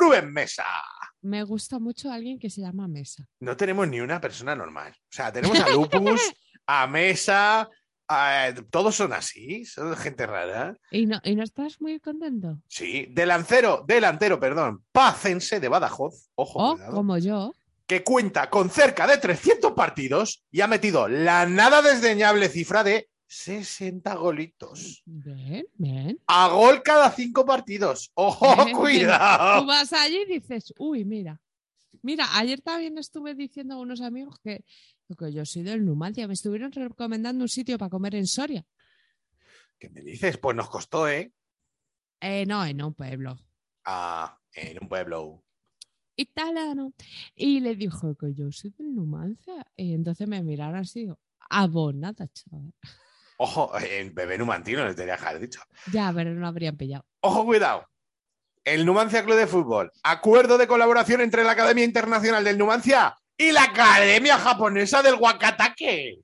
Rubén 0.09 0.31
Mesa. 0.33 0.65
Me 1.21 1.43
gusta 1.43 1.79
mucho 1.79 2.11
alguien 2.11 2.39
que 2.39 2.49
se 2.49 2.61
llama 2.61 2.87
Mesa. 2.87 3.25
No 3.39 3.55
tenemos 3.55 3.87
ni 3.87 3.99
una 3.99 4.19
persona 4.19 4.55
normal. 4.55 4.93
O 4.97 5.07
sea, 5.11 5.31
tenemos 5.31 5.59
a 5.59 5.69
Lupus, 5.69 6.33
a 6.65 6.87
Mesa, 6.87 7.69
a- 8.07 8.53
todos 8.71 8.95
son 8.95 9.13
así, 9.13 9.65
son 9.65 9.95
gente 9.97 10.25
rara. 10.25 10.75
¿Y 10.91 11.05
no, 11.05 11.19
¿Y 11.23 11.35
no 11.35 11.43
estás 11.43 11.79
muy 11.81 11.99
contento? 11.99 12.59
Sí, 12.67 13.07
delantero, 13.11 13.83
delantero, 13.87 14.39
perdón, 14.39 14.83
Pacense 14.91 15.59
de 15.59 15.67
Badajoz, 15.67 16.29
ojo, 16.35 16.59
Oh, 16.59 16.73
cuidado, 16.75 16.93
como 16.95 17.17
yo. 17.17 17.53
que 17.85 18.03
cuenta 18.03 18.49
con 18.49 18.69
cerca 18.69 19.05
de 19.05 19.17
300 19.17 19.73
partidos 19.73 20.43
y 20.51 20.61
ha 20.61 20.67
metido 20.67 21.07
la 21.07 21.45
nada 21.45 21.81
desdeñable 21.81 22.49
cifra 22.49 22.83
de 22.83 23.09
60 23.31 24.15
golitos. 24.15 25.03
Bien, 25.05 25.65
bien. 25.75 26.19
A 26.25 26.47
gol 26.49 26.81
cada 26.81 27.11
cinco 27.11 27.45
partidos. 27.45 28.11
¡Ojo, 28.15 28.55
Bien. 28.65 28.71
Tú 28.75 28.79
cuidado! 28.81 29.65
vas 29.67 29.93
allí 29.93 30.23
y 30.27 30.39
dices, 30.39 30.73
uy, 30.79 31.05
mira. 31.05 31.39
Mira, 32.01 32.25
ayer 32.37 32.59
también 32.61 32.97
estuve 32.97 33.35
diciendo 33.35 33.75
a 33.75 33.79
unos 33.79 34.01
amigos 34.01 34.39
que, 34.43 34.63
que 35.17 35.31
yo 35.31 35.45
soy 35.45 35.61
del 35.61 35.85
Numancia. 35.85 36.27
Me 36.27 36.33
estuvieron 36.33 36.71
recomendando 36.71 37.43
un 37.43 37.49
sitio 37.49 37.77
para 37.77 37.89
comer 37.89 38.15
en 38.15 38.25
Soria. 38.25 38.65
¿Qué 39.77 39.89
me 39.91 40.01
dices? 40.01 40.37
Pues 40.39 40.55
nos 40.55 40.69
costó, 40.69 41.07
¿eh? 41.07 41.31
Eh, 42.21 42.45
no, 42.47 42.65
en 42.65 42.81
un 42.83 42.93
pueblo 42.95 43.37
Ah, 43.85 44.37
en 44.53 44.79
un 44.81 44.89
pueblo. 44.89 45.43
italiano. 46.15 46.93
Y 47.35 47.59
le 47.59 47.75
dijo 47.75 48.15
que 48.15 48.33
yo 48.33 48.51
soy 48.51 48.71
del 48.71 48.95
Numancia. 48.95 49.65
Y 49.75 49.93
entonces 49.93 50.27
me 50.27 50.41
miraron 50.41 50.77
así, 50.79 51.07
abonada, 51.49 52.27
chaval. 52.27 52.73
Ojo, 53.41 53.71
en 53.79 54.13
bebé 54.13 54.37
numantino 54.37 54.85
les 54.85 54.97
que 54.97 55.11
haber 55.11 55.39
dicho. 55.39 55.61
Ya, 55.93 56.11
pero 56.13 56.31
no 56.31 56.45
habrían 56.45 56.75
pillado. 56.75 57.05
Ojo, 57.21 57.45
cuidado. 57.45 57.87
El 58.65 58.85
Numancia 58.85 59.23
Club 59.23 59.37
de 59.37 59.47
Fútbol. 59.47 59.89
Acuerdo 60.03 60.57
de 60.57 60.67
colaboración 60.67 61.21
entre 61.21 61.45
la 61.45 61.51
Academia 61.51 61.85
Internacional 61.85 62.43
del 62.43 62.57
Numancia 62.57 63.15
y 63.37 63.53
la 63.53 63.63
Academia 63.63 64.37
Japonesa 64.37 65.01
del 65.01 65.15
Wakatake. 65.15 66.19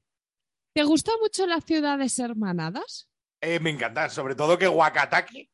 ¿Te 0.73 0.83
gustan 0.83 1.15
mucho 1.21 1.47
las 1.47 1.63
ciudades 1.63 2.19
hermanadas? 2.19 3.07
Eh, 3.39 3.61
me 3.61 3.69
encantan, 3.69 4.09
sobre 4.09 4.35
todo 4.35 4.57
que 4.57 4.67
Wakatake, 4.67 5.49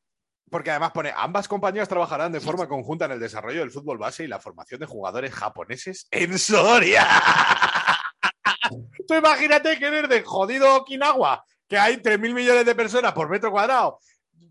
porque 0.49 0.71
además 0.71 0.93
pone, 0.93 1.13
ambas 1.15 1.47
compañías 1.47 1.87
trabajarán 1.87 2.31
de 2.31 2.39
forma 2.39 2.67
conjunta 2.67 3.05
en 3.05 3.11
el 3.11 3.19
desarrollo 3.19 3.59
del 3.59 3.69
fútbol 3.69 3.99
base 3.99 4.23
y 4.23 4.27
la 4.27 4.39
formación 4.39 4.79
de 4.79 4.87
jugadores 4.87 5.31
japoneses 5.31 6.07
en 6.09 6.39
Soria. 6.39 7.07
Tú 9.07 9.13
imagínate 9.13 9.77
que 9.77 9.85
eres 9.85 10.09
de 10.09 10.23
jodido 10.23 10.75
Okinawa, 10.75 11.45
que 11.71 11.77
hay 11.79 11.95
3.000 12.01 12.33
millones 12.33 12.65
de 12.65 12.75
personas 12.75 13.13
por 13.13 13.29
metro 13.29 13.49
cuadrado, 13.49 13.97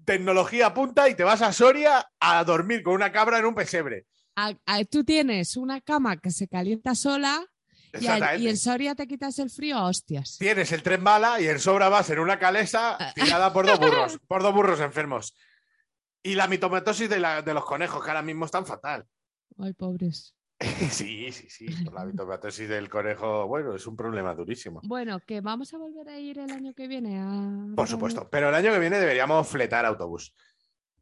tecnología 0.07 0.73
punta 0.73 1.07
y 1.07 1.14
te 1.14 1.23
vas 1.23 1.43
a 1.43 1.53
Soria 1.53 2.11
a 2.18 2.43
dormir 2.45 2.83
con 2.83 2.95
una 2.95 3.12
cabra 3.12 3.39
en 3.39 3.45
un 3.45 3.55
pesebre. 3.55 4.07
A- 4.37 4.55
a- 4.64 4.85
tú 4.85 5.05
tienes 5.05 5.59
una 5.59 5.83
cama 5.83 6.16
que 6.16 6.31
se 6.31 6.49
calienta 6.49 6.95
sola 6.95 7.45
y, 7.93 7.97
a- 7.97 7.99
Exactamente. 7.99 8.43
y 8.43 8.49
en 8.49 8.57
Soria 8.57 8.95
te 8.95 9.07
quitas 9.07 9.39
el 9.39 9.51
frío 9.51 9.77
a 9.77 9.85
hostias. 9.87 10.39
Tienes 10.39 10.73
el 10.73 10.83
tren 10.83 11.05
bala 11.05 11.39
y 11.43 11.47
en 11.49 11.59
sobra 11.61 11.91
vas 11.91 12.09
en 12.09 12.21
una 12.21 12.39
calesa 12.39 12.97
tirada 13.14 13.53
por 13.53 13.66
dos 13.66 13.79
burros, 13.79 14.18
por 14.27 14.43
dos 14.43 14.55
burros 14.55 14.81
enfermos. 14.81 15.35
Y 16.23 16.37
la 16.37 16.47
mitomatosis 16.49 17.11
de, 17.11 17.21
la- 17.21 17.43
de 17.43 17.53
los 17.53 17.66
conejos, 17.66 18.03
que 18.03 18.09
ahora 18.09 18.23
mismo 18.23 18.47
están 18.47 18.64
fatal. 18.64 19.07
Ay, 19.59 19.75
pobres. 19.75 20.35
Sí, 20.91 21.33
sí, 21.33 21.49
sí. 21.49 21.67
Por 21.85 21.95
la 21.95 22.05
mitocondrosis 22.05 22.69
del 22.69 22.89
conejo, 22.89 23.47
bueno, 23.47 23.75
es 23.75 23.87
un 23.87 23.97
problema 23.97 24.35
durísimo. 24.35 24.81
Bueno, 24.85 25.21
que 25.21 25.41
vamos 25.41 25.73
a 25.75 25.79
volver 25.79 26.09
a 26.09 26.19
ir 26.19 26.39
el 26.39 26.51
año 26.51 26.75
que 26.75 26.87
viene 26.89 27.19
a... 27.19 27.75
Por 27.75 27.89
supuesto. 27.89 28.29
Pero 28.31 28.49
el 28.51 28.55
año 28.55 28.73
que 28.73 28.79
viene 28.79 28.99
deberíamos 28.99 29.49
fletar 29.49 29.87
autobús. 29.87 30.35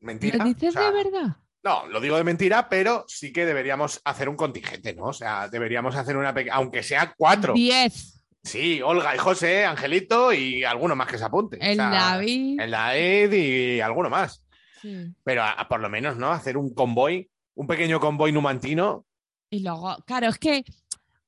¿Mentira? 0.00 0.38
¿Lo 0.38 0.44
dices 0.44 0.70
O 0.76 0.78
sea, 0.78 0.90
de 0.90 1.02
verdad? 1.04 1.36
No, 1.64 1.86
lo 1.88 2.00
digo 2.00 2.16
de 2.16 2.22
mentira, 2.24 2.68
pero 2.68 3.04
sí 3.08 3.32
que 3.32 3.44
deberíamos 3.44 4.00
hacer 4.04 4.28
un 4.28 4.36
contingente, 4.36 4.94
¿no? 4.94 5.06
O 5.06 5.12
sea, 5.12 5.48
deberíamos 5.48 5.96
hacer 5.96 6.16
una 6.16 6.32
pequeña, 6.32 6.54
aunque 6.54 6.82
sea 6.84 7.12
cuatro. 7.16 7.52
Diez. 7.54 8.22
Sí, 8.44 8.80
Olga 8.80 9.14
y 9.16 9.18
José, 9.18 9.64
Angelito 9.66 10.32
y 10.32 10.62
alguno 10.62 10.94
más 10.94 11.08
que 11.08 11.18
se 11.18 11.24
apunte. 11.24 11.56
O 11.56 11.60
El 11.60 11.74
sea, 11.76 11.90
David. 11.90 12.60
El 12.60 12.70
David 12.70 13.32
y 13.32 13.80
alguno 13.80 14.08
más. 14.08 14.44
Sí. 14.80 15.12
Pero 15.24 15.42
a- 15.42 15.50
a 15.52 15.68
por 15.68 15.80
lo 15.80 15.90
menos, 15.90 16.16
¿no? 16.16 16.30
Hacer 16.30 16.56
un 16.56 16.72
convoy, 16.72 17.28
un 17.54 17.66
pequeño 17.66 17.98
convoy 17.98 18.30
numantino. 18.30 19.04
Y 19.50 19.60
luego, 19.60 19.96
claro, 20.06 20.28
es 20.28 20.38
que 20.38 20.64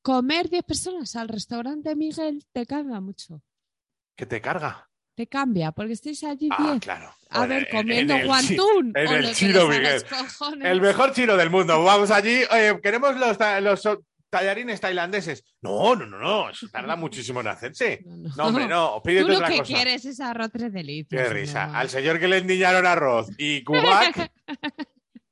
comer 0.02 0.48
10 0.48 0.64
personas 0.64 1.16
al 1.16 1.28
restaurante 1.28 1.94
Miguel 1.96 2.44
te 2.52 2.66
cambia 2.66 3.00
mucho. 3.00 3.42
que 4.16 4.26
te 4.26 4.40
carga. 4.40 4.86
Te 5.14 5.26
cambia, 5.26 5.72
porque 5.72 5.92
estáis 5.94 6.22
allí 6.24 6.48
10. 6.48 6.52
Ah, 6.58 6.78
claro. 6.80 7.14
A 7.30 7.46
ver, 7.46 7.66
en- 7.70 7.76
comiendo 7.76 8.14
en 8.14 8.20
el 8.20 8.26
guantún. 8.26 8.92
en 8.94 9.08
el 9.08 9.22
lo 9.26 9.32
chino 9.34 9.66
Miguel. 9.68 10.02
El 10.62 10.80
mejor 10.80 11.12
chino 11.12 11.36
del 11.36 11.50
mundo. 11.50 11.82
Vamos 11.82 12.10
allí. 12.10 12.40
queremos 12.82 13.16
los, 13.16 13.36
los 13.82 13.98
tallarines 14.30 14.80
tailandeses. 14.80 15.44
No, 15.62 15.94
no, 15.96 16.06
no, 16.06 16.18
no. 16.18 16.50
Eso 16.50 16.68
tarda 16.70 16.96
muchísimo 16.96 17.40
en 17.40 17.48
hacerse. 17.48 18.02
No, 18.06 18.16
no. 18.16 18.34
No, 18.36 18.44
hombre, 18.46 18.66
no. 18.68 18.92
Tú 19.02 19.02
Pídete 19.08 19.28
lo 19.28 19.34
otra 19.36 19.48
que 19.48 19.58
cosa. 19.58 19.74
quieres 19.74 20.04
es 20.06 20.20
arroz 20.20 20.50
tres 20.52 20.72
delicias. 20.72 21.22
Qué 21.28 21.28
risa. 21.34 21.66
no. 21.66 21.74
Al 21.78 21.90
señor 21.90 22.18
que 22.20 22.28
le 22.28 22.38
endiñaron 22.38 22.86
arroz 22.86 23.28
y 23.36 23.62
cubac, 23.64 24.30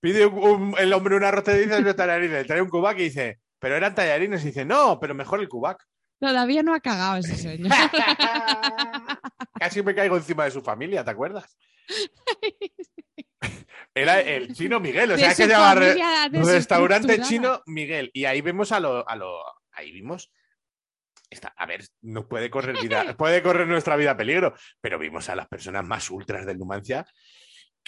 pide 0.01 0.26
un- 0.26 0.38
un- 0.38 0.74
el 0.78 0.92
hombre 0.92 1.16
un 1.16 1.24
arroz 1.24 1.44
de 1.44 1.80
los 1.80 1.96
tallarines, 1.96 2.46
trae 2.46 2.62
un 2.62 2.68
cubac 2.68 2.99
y 2.99 3.05
dice, 3.05 3.40
pero 3.59 3.76
eran 3.76 3.94
tallarines. 3.94 4.42
Y 4.42 4.46
dice, 4.49 4.64
no, 4.64 4.99
pero 5.01 5.14
mejor 5.14 5.40
el 5.40 5.49
cubac. 5.49 5.84
Todavía 6.20 6.62
no 6.62 6.74
ha 6.74 6.80
cagado 6.80 7.18
ese 7.18 7.36
señor. 7.36 7.70
Casi 9.59 9.82
me 9.82 9.94
caigo 9.94 10.16
encima 10.16 10.44
de 10.44 10.51
su 10.51 10.62
familia, 10.62 11.05
¿te 11.05 11.11
acuerdas? 11.11 11.57
Era 13.94 14.20
el 14.20 14.55
chino 14.55 14.78
Miguel, 14.80 15.11
o 15.12 15.14
De 15.14 15.20
sea, 15.20 15.28
que 15.30 15.34
su 15.34 15.42
se 15.42 15.49
llama 15.49 15.74
restaurante 16.30 17.20
chino 17.22 17.62
Miguel. 17.66 18.11
Y 18.12 18.24
ahí 18.26 18.40
vemos 18.40 18.70
a 18.72 18.80
lo, 18.80 19.09
a 19.09 19.16
lo 19.16 19.42
ahí 19.72 19.90
vimos. 19.92 20.30
Está, 21.30 21.49
a 21.57 21.66
ver, 21.66 21.84
no 22.03 22.26
puede 22.28 22.49
correr 22.51 22.80
vida, 22.80 23.14
puede 23.18 23.42
correr 23.42 23.66
nuestra 23.66 23.96
vida 23.96 24.16
peligro, 24.16 24.55
pero 24.80 24.99
vimos 24.99 25.28
a 25.28 25.36
las 25.36 25.46
personas 25.49 25.84
más 25.84 26.11
ultras 26.11 26.46
del 26.46 26.59
Numancia 26.59 27.07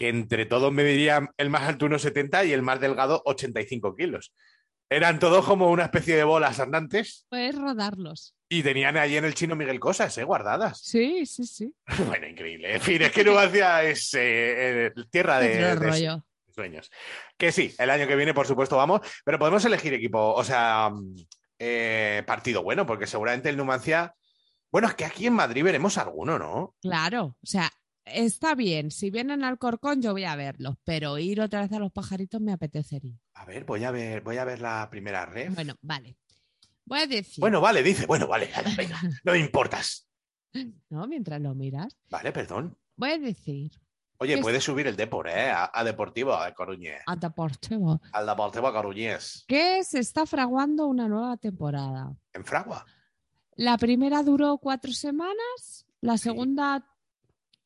que 0.00 0.08
entre 0.08 0.46
todos 0.46 0.72
me 0.72 0.82
dirían 0.82 1.28
el 1.36 1.50
más 1.50 1.64
alto 1.68 1.84
1,70 1.86 2.48
y 2.48 2.54
el 2.54 2.62
más 2.62 2.80
delgado 2.80 3.20
85 3.26 3.94
kilos. 3.94 4.32
Eran 4.88 5.18
todos 5.18 5.44
como 5.44 5.70
una 5.70 5.84
especie 5.84 6.16
de 6.16 6.24
bolas 6.24 6.58
andantes 6.58 7.26
Puedes 7.28 7.54
rodarlos. 7.54 8.34
y 8.48 8.62
tenían 8.62 8.96
ahí 8.96 9.18
en 9.18 9.26
el 9.26 9.34
chino 9.34 9.54
Miguel 9.56 9.78
cosas, 9.78 10.16
¿eh? 10.16 10.24
Guardadas. 10.24 10.80
Sí, 10.82 11.26
sí, 11.26 11.44
sí. 11.44 11.74
Bueno, 12.06 12.26
increíble. 12.26 12.76
En 12.76 12.80
fin, 12.80 13.02
es 13.02 13.12
que 13.12 13.22
Numancia 13.22 13.82
es 13.84 14.10
eh, 14.18 14.90
tierra 15.10 15.38
de, 15.38 15.66
Otro 15.72 15.84
de 15.84 15.90
rollo. 15.90 16.24
sueños. 16.54 16.90
Que 17.36 17.52
sí, 17.52 17.74
el 17.78 17.90
año 17.90 18.06
que 18.08 18.16
viene, 18.16 18.32
por 18.32 18.46
supuesto, 18.46 18.78
vamos, 18.78 19.02
pero 19.22 19.38
podemos 19.38 19.62
elegir 19.66 19.92
equipo, 19.92 20.32
o 20.32 20.42
sea, 20.44 20.88
mm, 20.90 21.14
eh, 21.58 22.22
partido 22.26 22.62
bueno, 22.62 22.86
porque 22.86 23.06
seguramente 23.06 23.50
el 23.50 23.58
Numancia. 23.58 24.14
Bueno, 24.72 24.88
es 24.88 24.94
que 24.94 25.04
aquí 25.04 25.26
en 25.26 25.34
Madrid 25.34 25.62
veremos 25.62 25.98
alguno, 25.98 26.38
¿no? 26.38 26.74
Claro, 26.80 27.36
o 27.42 27.46
sea, 27.46 27.70
está 28.12 28.54
bien. 28.54 28.90
Si 28.90 29.10
vienen 29.10 29.44
al 29.44 29.58
Corcón, 29.58 30.00
yo 30.02 30.12
voy 30.12 30.24
a 30.24 30.36
verlos, 30.36 30.76
pero 30.84 31.18
ir 31.18 31.40
otra 31.40 31.62
vez 31.62 31.72
a 31.72 31.78
los 31.78 31.92
pajaritos 31.92 32.40
me 32.40 32.52
apetecería. 32.52 33.16
A 33.34 33.44
ver, 33.44 33.64
voy 33.64 33.84
a 33.84 33.90
ver, 33.90 34.20
voy 34.22 34.36
a 34.38 34.44
ver 34.44 34.60
la 34.60 34.88
primera 34.90 35.24
red. 35.26 35.52
Bueno, 35.54 35.74
vale. 35.82 36.16
Voy 36.84 37.00
a 37.00 37.06
decir, 37.06 37.40
Bueno, 37.40 37.60
vale, 37.60 37.82
dice, 37.82 38.06
bueno, 38.06 38.26
vale, 38.26 38.50
venga, 38.76 39.00
no 39.24 39.32
me 39.32 39.38
importas. 39.38 40.06
¿no? 40.88 41.06
Mientras 41.06 41.40
lo 41.40 41.54
miras, 41.54 41.96
Vale, 42.10 42.32
perdón. 42.32 42.76
voy 42.96 43.10
a 43.10 43.18
decir 43.18 43.70
Oye, 44.18 44.34
Es- 44.34 44.40
puedes 44.42 44.62
subir 44.64 44.86
el 44.88 44.96
Depor, 44.96 45.28
¿eh? 45.28 45.48
A, 45.50 45.70
a 45.72 45.84
Deportivo, 45.84 46.34
a 46.34 46.52
Coruñés. 46.52 47.00
a 47.06 47.14
Deportivo 47.16 48.00
Al 48.12 48.26
Deportivo 48.26 48.70
Coruñés. 48.72 49.44
que 49.48 49.82
se 49.84 50.00
está 50.00 50.26
fraguando 50.26 50.86
una 50.88 51.08
nueva 51.08 51.36
temporada. 51.38 52.12
En 52.34 52.44
Fragua. 52.44 52.84
La 53.56 53.78
primera 53.78 54.22
duró 54.22 54.58
cuatro 54.58 54.92
semanas, 54.92 55.86
la 56.00 56.18
segunda 56.18 56.84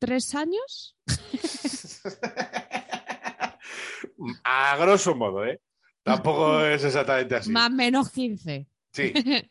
tres 0.04 0.34
años. 0.34 0.96
a 4.44 4.76
grosso 4.76 5.14
modo, 5.14 5.46
¿eh? 5.46 5.62
Tampoco 6.02 6.60
es 6.66 6.84
exactamente 6.84 7.36
así. 7.36 7.50
Más 7.50 7.70
o 7.70 7.74
menos 7.74 8.10
15. 8.10 8.68
Sí. 8.92 9.14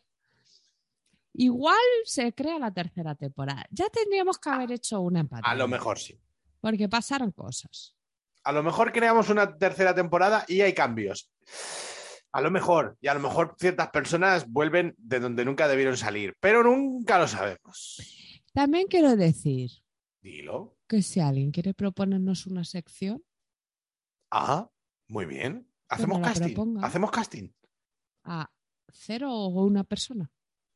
Igual 1.34 1.74
se 2.04 2.32
crea 2.32 2.60
la 2.60 2.72
tercera 2.72 3.16
temporada. 3.16 3.66
Ya 3.70 3.88
tendríamos 3.88 4.38
que 4.38 4.48
haber 4.48 4.70
hecho 4.70 5.00
una 5.00 5.18
empate. 5.20 5.42
A 5.44 5.56
lo 5.56 5.66
mejor 5.66 5.98
sí. 5.98 6.16
Porque 6.60 6.88
pasaron 6.88 7.32
cosas. 7.32 7.96
A 8.44 8.52
lo 8.52 8.62
mejor 8.62 8.92
creamos 8.92 9.30
una 9.30 9.58
tercera 9.58 9.92
temporada 9.92 10.44
y 10.46 10.60
hay 10.60 10.72
cambios. 10.72 11.32
A 12.30 12.40
lo 12.40 12.52
mejor. 12.52 12.96
Y 13.00 13.08
a 13.08 13.14
lo 13.14 13.20
mejor 13.20 13.56
ciertas 13.58 13.90
personas 13.90 14.48
vuelven 14.48 14.94
de 14.98 15.18
donde 15.18 15.44
nunca 15.44 15.66
debieron 15.66 15.96
salir. 15.96 16.36
Pero 16.38 16.62
nunca 16.62 17.18
lo 17.18 17.26
sabemos. 17.26 17.96
También 18.52 18.86
quiero 18.86 19.16
decir 19.16 19.83
Dilo. 20.24 20.78
que 20.88 21.02
si 21.02 21.20
alguien 21.20 21.50
quiere 21.52 21.74
proponernos 21.74 22.46
una 22.46 22.64
sección, 22.64 23.22
Ah, 24.30 24.68
muy 25.08 25.26
bien. 25.26 25.70
Hacemos 25.88 26.18
me 26.18 26.22
la 26.22 26.28
casting. 26.32 26.54
proponga. 26.54 26.86
Hacemos 26.86 27.10
casting. 27.10 27.48
a 28.24 28.50
cero 28.90 29.30
o 29.32 29.64
una 29.64 29.84
persona. 29.84 30.30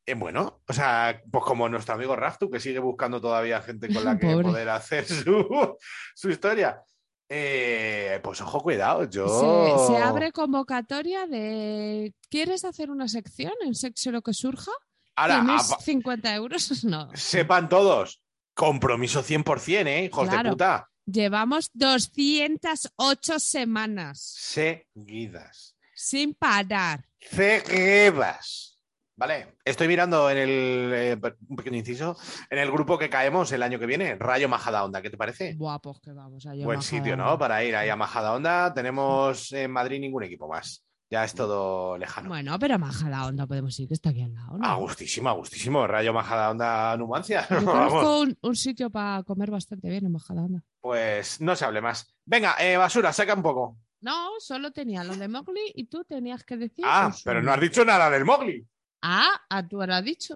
Eh, 0.05 0.13
bueno, 0.13 0.61
o 0.67 0.73
sea, 0.73 1.21
pues 1.31 1.43
como 1.43 1.67
nuestro 1.67 1.95
amigo 1.95 2.15
Raftu, 2.15 2.49
que 2.49 2.59
sigue 2.59 2.79
buscando 2.79 3.19
todavía 3.19 3.61
gente 3.61 3.91
con 3.93 4.05
la 4.05 4.17
que 4.19 4.35
poder 4.37 4.69
hacer 4.69 5.05
su, 5.05 5.75
su 6.15 6.29
historia. 6.29 6.81
Eh, 7.27 8.19
pues 8.23 8.39
ojo, 8.41 8.61
cuidado. 8.61 9.03
Yo. 9.09 9.27
Se, 9.27 9.87
se 9.93 9.97
abre 9.97 10.31
convocatoria 10.31 11.27
de 11.27 12.13
¿quieres 12.29 12.65
hacer 12.65 12.89
una 12.91 13.07
sección 13.07 13.53
en 13.65 13.75
sexo 13.75 14.11
lo 14.11 14.21
que 14.21 14.33
surja? 14.33 14.71
Ahora, 15.15 15.41
¿Tienes 15.43 15.71
apa- 15.71 15.81
50 15.81 16.35
euros? 16.35 16.69
No. 16.85 17.09
sepan 17.15 17.67
todos. 17.69 18.21
Compromiso 18.59 19.23
100%, 19.23 19.87
¿eh? 19.87 20.03
Hijos 20.03 20.29
de 20.29 20.49
puta. 20.49 20.89
Llevamos 21.05 21.71
208 21.75 23.39
semanas 23.39 24.19
Seguidas. 24.19 25.77
sin 25.95 26.33
parar. 26.33 27.05
Seguidas. 27.21 28.77
Vale, 29.15 29.55
estoy 29.63 29.87
mirando 29.87 30.29
en 30.29 30.37
el, 30.37 30.91
eh, 30.93 31.19
un 31.47 31.55
pequeño 31.55 31.77
inciso, 31.77 32.17
en 32.49 32.59
el 32.59 32.69
grupo 32.69 32.97
que 32.97 33.09
caemos 33.09 33.49
el 33.53 33.63
año 33.63 33.79
que 33.79 33.85
viene, 33.85 34.15
Rayo 34.15 34.49
Majada 34.49 34.83
Onda, 34.83 35.01
¿qué 35.01 35.09
te 35.09 35.15
parece? 35.15 35.53
Guapos 35.53 36.01
que 36.01 36.11
vamos 36.11 36.45
a 36.45 36.53
Buen 36.53 36.81
sitio, 36.81 37.15
¿no? 37.15 37.37
Para 37.37 37.63
ir 37.63 37.77
ahí 37.77 37.87
a 37.87 37.95
Majada 37.95 38.33
Onda. 38.33 38.73
Tenemos 38.73 39.53
en 39.53 39.71
Madrid 39.71 40.01
ningún 40.01 40.23
equipo 40.23 40.49
más. 40.49 40.83
Ya 41.11 41.23
es 41.23 41.33
todo 41.33 41.97
lejano. 41.97 42.29
Bueno, 42.29 42.59
pero 42.59 42.77
maja 42.77 43.09
la 43.09 43.25
onda 43.25 43.47
podemos 43.47 43.79
ir, 43.79 43.87
que 43.87 43.95
está 43.95 44.11
aquí 44.11 44.21
al 44.21 44.33
lado. 44.35 44.57
¿no? 44.59 44.67
A 44.67 44.75
gustísimo, 44.75 45.27
a 45.29 45.33
gustísimo. 45.33 45.87
Rayo 45.87 46.13
Majada 46.13 46.51
Onda 46.51 46.95
Numancia. 46.97 47.47
Yo 47.49 47.55
Vamos. 47.65 47.91
conozco 47.91 48.19
un, 48.21 48.37
un 48.41 48.55
sitio 48.55 48.91
para 48.91 49.23
comer 49.23 49.49
bastante 49.49 49.89
bien 49.89 50.05
en 50.05 50.11
Majada 50.11 50.43
Onda. 50.43 50.63
Pues 50.79 51.41
no 51.41 51.55
se 51.55 51.65
hable 51.65 51.81
más. 51.81 52.13
Venga, 52.25 52.55
eh, 52.59 52.77
basura, 52.77 53.11
saca 53.11 53.33
un 53.33 53.41
poco. 53.41 53.77
No, 54.01 54.29
solo 54.39 54.71
tenía 54.71 55.03
lo 55.03 55.15
de 55.17 55.27
Mowgli 55.27 55.71
y 55.75 55.85
tú 55.87 56.03
tenías 56.05 56.43
que 56.43 56.57
decir. 56.57 56.85
Ah, 56.87 57.11
pero 57.25 57.41
no 57.41 57.51
has 57.51 57.59
dicho 57.59 57.83
nada 57.83 58.09
del 58.11 58.23
Mowgli. 58.23 58.65
Ah, 59.01 59.41
a 59.49 59.67
tú 59.67 59.81
ahora 59.81 59.97
has 59.97 60.05
dicho. 60.05 60.35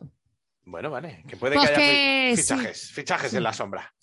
Bueno, 0.65 0.89
vale, 0.89 1.23
que 1.27 1.37
puede 1.37 1.55
Pues 1.55 1.69
que 1.69 1.75
haya 1.75 2.35
fi- 2.35 2.41
sí. 2.41 2.53
fichajes, 2.55 2.91
fichajes 2.91 3.31
Sí. 3.31 3.37
en 3.37 3.43
la 3.43 3.53
sombra. 3.53 3.93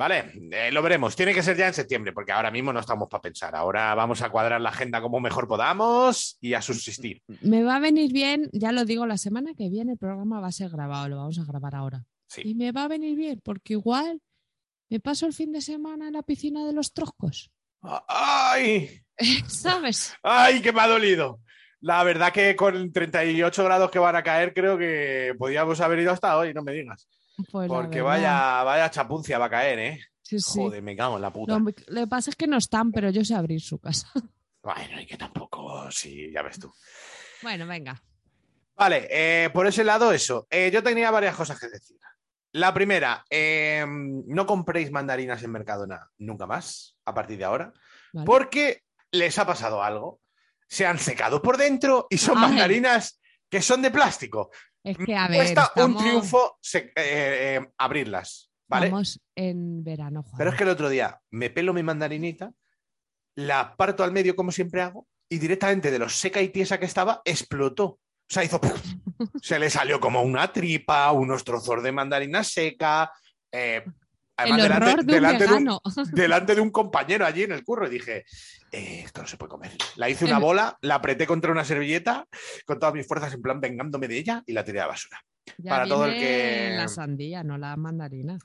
Vale, 0.00 0.32
eh, 0.50 0.72
lo 0.72 0.80
veremos. 0.80 1.14
Tiene 1.14 1.34
que 1.34 1.42
ser 1.42 1.58
ya 1.58 1.68
en 1.68 1.74
septiembre, 1.74 2.14
porque 2.14 2.32
ahora 2.32 2.50
mismo 2.50 2.72
no 2.72 2.80
estamos 2.80 3.06
para 3.06 3.20
pensar. 3.20 3.54
Ahora 3.54 3.94
vamos 3.94 4.22
a 4.22 4.30
cuadrar 4.30 4.58
la 4.58 4.70
agenda 4.70 5.02
como 5.02 5.20
mejor 5.20 5.46
podamos 5.46 6.38
y 6.40 6.54
a 6.54 6.62
subsistir. 6.62 7.20
Me 7.42 7.62
va 7.62 7.76
a 7.76 7.80
venir 7.80 8.10
bien, 8.10 8.48
ya 8.54 8.72
lo 8.72 8.86
digo, 8.86 9.04
la 9.04 9.18
semana 9.18 9.52
que 9.52 9.68
viene 9.68 9.92
el 9.92 9.98
programa 9.98 10.40
va 10.40 10.46
a 10.46 10.52
ser 10.52 10.70
grabado, 10.70 11.10
lo 11.10 11.16
vamos 11.18 11.38
a 11.38 11.44
grabar 11.44 11.74
ahora. 11.74 12.02
Sí. 12.28 12.40
Y 12.46 12.54
me 12.54 12.72
va 12.72 12.84
a 12.84 12.88
venir 12.88 13.14
bien, 13.14 13.42
porque 13.44 13.74
igual 13.74 14.22
me 14.88 15.00
paso 15.00 15.26
el 15.26 15.34
fin 15.34 15.52
de 15.52 15.60
semana 15.60 16.06
en 16.06 16.14
la 16.14 16.22
piscina 16.22 16.64
de 16.64 16.72
los 16.72 16.94
troscos. 16.94 17.50
¡Ay! 17.82 19.02
¿Sabes? 19.48 20.14
¡Ay, 20.22 20.62
que 20.62 20.72
me 20.72 20.80
ha 20.80 20.88
dolido! 20.88 21.40
La 21.80 22.02
verdad 22.04 22.32
que 22.32 22.56
con 22.56 22.90
38 22.90 23.64
grados 23.64 23.90
que 23.90 23.98
van 23.98 24.16
a 24.16 24.22
caer, 24.22 24.54
creo 24.54 24.78
que 24.78 25.34
podíamos 25.38 25.78
haber 25.82 25.98
ido 25.98 26.12
hasta 26.12 26.38
hoy, 26.38 26.54
no 26.54 26.62
me 26.62 26.72
digas. 26.72 27.06
Pues 27.50 27.68
Porque 27.68 28.00
vaya, 28.02 28.62
vaya 28.62 28.90
chapuncia 28.90 29.38
va 29.38 29.46
a 29.46 29.50
caer, 29.50 29.78
¿eh? 29.78 30.00
Sí, 30.22 30.38
sí. 30.40 30.58
Joder, 30.60 30.82
me 30.82 30.96
cago 30.96 31.16
en 31.16 31.22
la 31.22 31.32
puta. 31.32 31.58
Lo, 31.58 31.64
lo 31.64 32.00
que 32.00 32.06
pasa 32.06 32.30
es 32.30 32.36
que 32.36 32.46
no 32.46 32.56
están, 32.56 32.92
pero 32.92 33.10
yo 33.10 33.24
sé 33.24 33.34
abrir 33.34 33.60
su 33.60 33.78
casa. 33.78 34.08
Bueno, 34.62 35.00
y 35.00 35.06
que 35.06 35.16
tampoco, 35.16 35.90
sí, 35.90 36.30
ya 36.34 36.42
ves 36.42 36.58
tú. 36.58 36.70
bueno, 37.40 37.66
venga. 37.66 37.98
Vale, 38.76 39.08
eh, 39.10 39.48
por 39.54 39.66
ese 39.66 39.82
lado, 39.84 40.12
eso. 40.12 40.46
Eh, 40.50 40.70
yo 40.70 40.82
tenía 40.82 41.10
varias 41.10 41.34
cosas 41.34 41.58
que 41.58 41.66
decir. 41.68 41.96
La 42.52 42.74
primera, 42.74 43.24
eh, 43.30 43.86
no 43.88 44.44
compréis 44.44 44.90
mandarinas 44.90 45.42
en 45.42 45.52
Mercadona 45.52 46.10
nunca 46.18 46.46
más, 46.46 46.94
a 47.06 47.14
partir 47.14 47.38
de 47.38 47.44
ahora, 47.44 47.72
Vale. 48.12 48.26
porque 48.26 48.82
les 49.12 49.38
ha 49.38 49.46
pasado 49.46 49.82
algo. 49.82 50.20
se 50.68 50.84
han 50.84 50.98
secado 50.98 51.40
por 51.40 51.56
dentro 51.56 52.06
y 52.10 52.18
son 52.18 52.36
Ay. 52.36 52.42
mandarinas 52.50 53.18
que 53.48 53.62
son 53.62 53.80
de 53.80 53.90
plástico. 53.90 54.50
Es 54.82 54.96
que, 54.96 55.14
a 55.14 55.28
ver, 55.28 55.38
Cuesta 55.38 55.62
estamos, 55.64 55.96
un 55.96 56.02
triunfo 56.02 56.58
eh, 56.74 56.92
eh, 56.96 57.70
abrirlas, 57.76 58.50
¿vale? 58.68 58.86
estamos 58.86 59.20
en 59.34 59.84
verano, 59.84 60.22
Juan. 60.22 60.38
Pero 60.38 60.50
es 60.50 60.56
que 60.56 60.64
el 60.64 60.70
otro 60.70 60.88
día 60.88 61.20
me 61.30 61.50
pelo 61.50 61.74
mi 61.74 61.82
mandarinita, 61.82 62.52
la 63.36 63.76
parto 63.76 64.04
al 64.04 64.12
medio 64.12 64.34
como 64.34 64.52
siempre 64.52 64.82
hago 64.82 65.06
y 65.28 65.38
directamente 65.38 65.90
de 65.90 65.98
lo 65.98 66.08
seca 66.08 66.40
y 66.40 66.48
tiesa 66.48 66.78
que 66.78 66.86
estaba, 66.86 67.20
explotó. 67.24 67.84
O 67.84 68.00
sea, 68.28 68.44
hizo... 68.44 68.60
Se 69.42 69.58
le 69.58 69.68
salió 69.68 70.00
como 70.00 70.22
una 70.22 70.50
tripa, 70.52 71.12
unos 71.12 71.44
trozos 71.44 71.82
de 71.82 71.92
mandarina 71.92 72.42
seca. 72.42 73.12
eh, 73.52 73.84
El 74.44 74.52
además, 74.60 74.76
horror 74.76 74.96
de 74.96 75.00
un 75.00 75.06
delante 75.06 75.44
de 75.46 75.52
un- 75.52 75.58
vegano. 75.64 75.80
delante 76.12 76.54
de 76.54 76.60
un 76.60 76.70
compañero 76.70 77.26
allí 77.26 77.42
en 77.44 77.52
el 77.52 77.64
curro 77.64 77.86
y 77.86 77.90
dije, 77.90 78.24
"Eh, 78.72 79.02
esto 79.04 79.22
no 79.22 79.28
se 79.28 79.36
puede 79.36 79.50
comer. 79.50 79.72
La 79.96 80.08
hice 80.08 80.24
una 80.24 80.38
bola, 80.38 80.78
la 80.82 80.96
apreté 80.96 81.26
contra 81.26 81.52
una 81.52 81.64
servilleta 81.64 82.26
con 82.66 82.78
todas 82.78 82.94
mis 82.94 83.06
fuerzas 83.06 83.32
en 83.34 83.42
plan 83.42 83.60
vengándome 83.60 84.08
de 84.08 84.18
ella 84.18 84.42
y 84.46 84.52
la 84.52 84.64
tiré 84.64 84.80
a 84.80 84.84
la 84.84 84.88
basura. 84.88 85.20
Ya 85.58 85.70
para 85.70 85.86
todo 85.86 86.06
el 86.06 86.14
que- 86.14 86.74
La 86.76 86.88
sandía, 86.88 87.42
no 87.42 87.58
la 87.58 87.76
mandarina. 87.76 88.38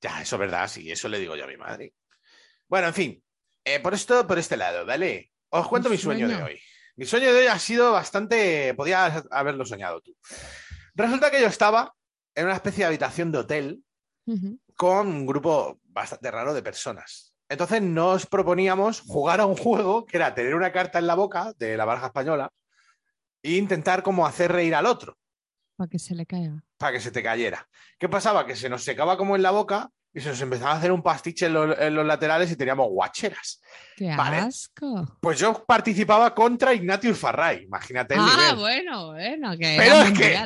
Ya, 0.00 0.20
eso 0.22 0.36
es 0.36 0.40
verdad, 0.40 0.68
sí, 0.68 0.90
eso 0.90 1.08
le 1.08 1.18
digo 1.18 1.36
yo 1.36 1.44
a 1.44 1.48
mi 1.48 1.56
madre. 1.56 1.92
Bueno, 2.68 2.88
en 2.88 2.94
fin, 2.94 3.22
eh, 3.64 3.78
por 3.80 3.94
esto, 3.94 4.26
por 4.26 4.38
este 4.38 4.56
lado, 4.56 4.84
¿vale? 4.86 5.30
Os 5.50 5.68
cuento 5.68 5.88
mi 5.90 5.98
sueño 5.98 6.26
de 6.26 6.42
hoy. 6.42 6.58
Mi 6.96 7.04
sueño 7.06 7.32
de 7.32 7.40
hoy 7.40 7.46
ha 7.46 7.58
sido 7.58 7.92
bastante. 7.92 8.74
Podías 8.74 9.24
haberlo 9.30 9.64
soñado 9.64 10.00
tú. 10.00 10.16
Resulta 10.94 11.30
que 11.30 11.40
yo 11.40 11.46
estaba 11.46 11.94
en 12.34 12.46
una 12.46 12.54
especie 12.54 12.80
de 12.84 12.88
habitación 12.88 13.30
de 13.32 13.38
hotel 13.38 13.82
Ujú. 14.26 14.58
Con 14.82 15.06
un 15.06 15.24
grupo 15.26 15.78
bastante 15.84 16.28
raro 16.28 16.52
de 16.52 16.60
personas. 16.60 17.32
Entonces 17.48 17.80
nos 17.80 18.26
proponíamos 18.26 19.00
jugar 19.00 19.40
a 19.40 19.46
un 19.46 19.56
juego 19.56 20.04
que 20.04 20.16
era 20.16 20.34
tener 20.34 20.56
una 20.56 20.72
carta 20.72 20.98
en 20.98 21.06
la 21.06 21.14
boca 21.14 21.52
de 21.56 21.76
la 21.76 21.84
baraja 21.84 22.06
española 22.06 22.50
e 23.44 23.52
intentar 23.52 24.02
como 24.02 24.26
hacer 24.26 24.50
reír 24.50 24.74
al 24.74 24.86
otro 24.86 25.16
Para 25.76 25.88
que 25.88 26.00
se 26.00 26.16
le 26.16 26.26
caiga. 26.26 26.64
para 26.78 26.92
que 26.94 27.00
se 27.00 27.12
te 27.12 27.22
cayera. 27.22 27.68
¿Qué 27.96 28.08
pasaba? 28.08 28.44
Que 28.44 28.56
se 28.56 28.68
nos 28.68 28.82
secaba 28.82 29.16
como 29.16 29.36
en 29.36 29.42
la 29.42 29.52
boca 29.52 29.88
y 30.12 30.20
se 30.20 30.30
nos 30.30 30.40
empezaba 30.40 30.72
a 30.72 30.78
hacer 30.78 30.90
un 30.90 31.00
pastiche 31.02 31.46
en, 31.46 31.52
lo- 31.54 31.78
en 31.78 31.94
los 31.94 32.04
laterales 32.04 32.50
y 32.50 32.56
teníamos 32.56 32.88
guacheras. 32.88 33.60
¡Qué 33.96 34.16
Vale. 34.16 34.38
asco! 34.38 35.18
Pues 35.20 35.38
yo 35.38 35.64
participaba 35.64 36.34
contra 36.34 36.74
Ignatius 36.74 37.18
Farray, 37.18 37.62
imagínate 37.64 38.14
el 38.14 38.20
Ah, 38.20 38.36
nivel. 38.36 38.56
bueno, 38.56 39.12
bueno, 39.12 39.52
que 39.56 39.76
Pero 39.78 39.94
es 40.02 40.12
que-. 40.18 40.38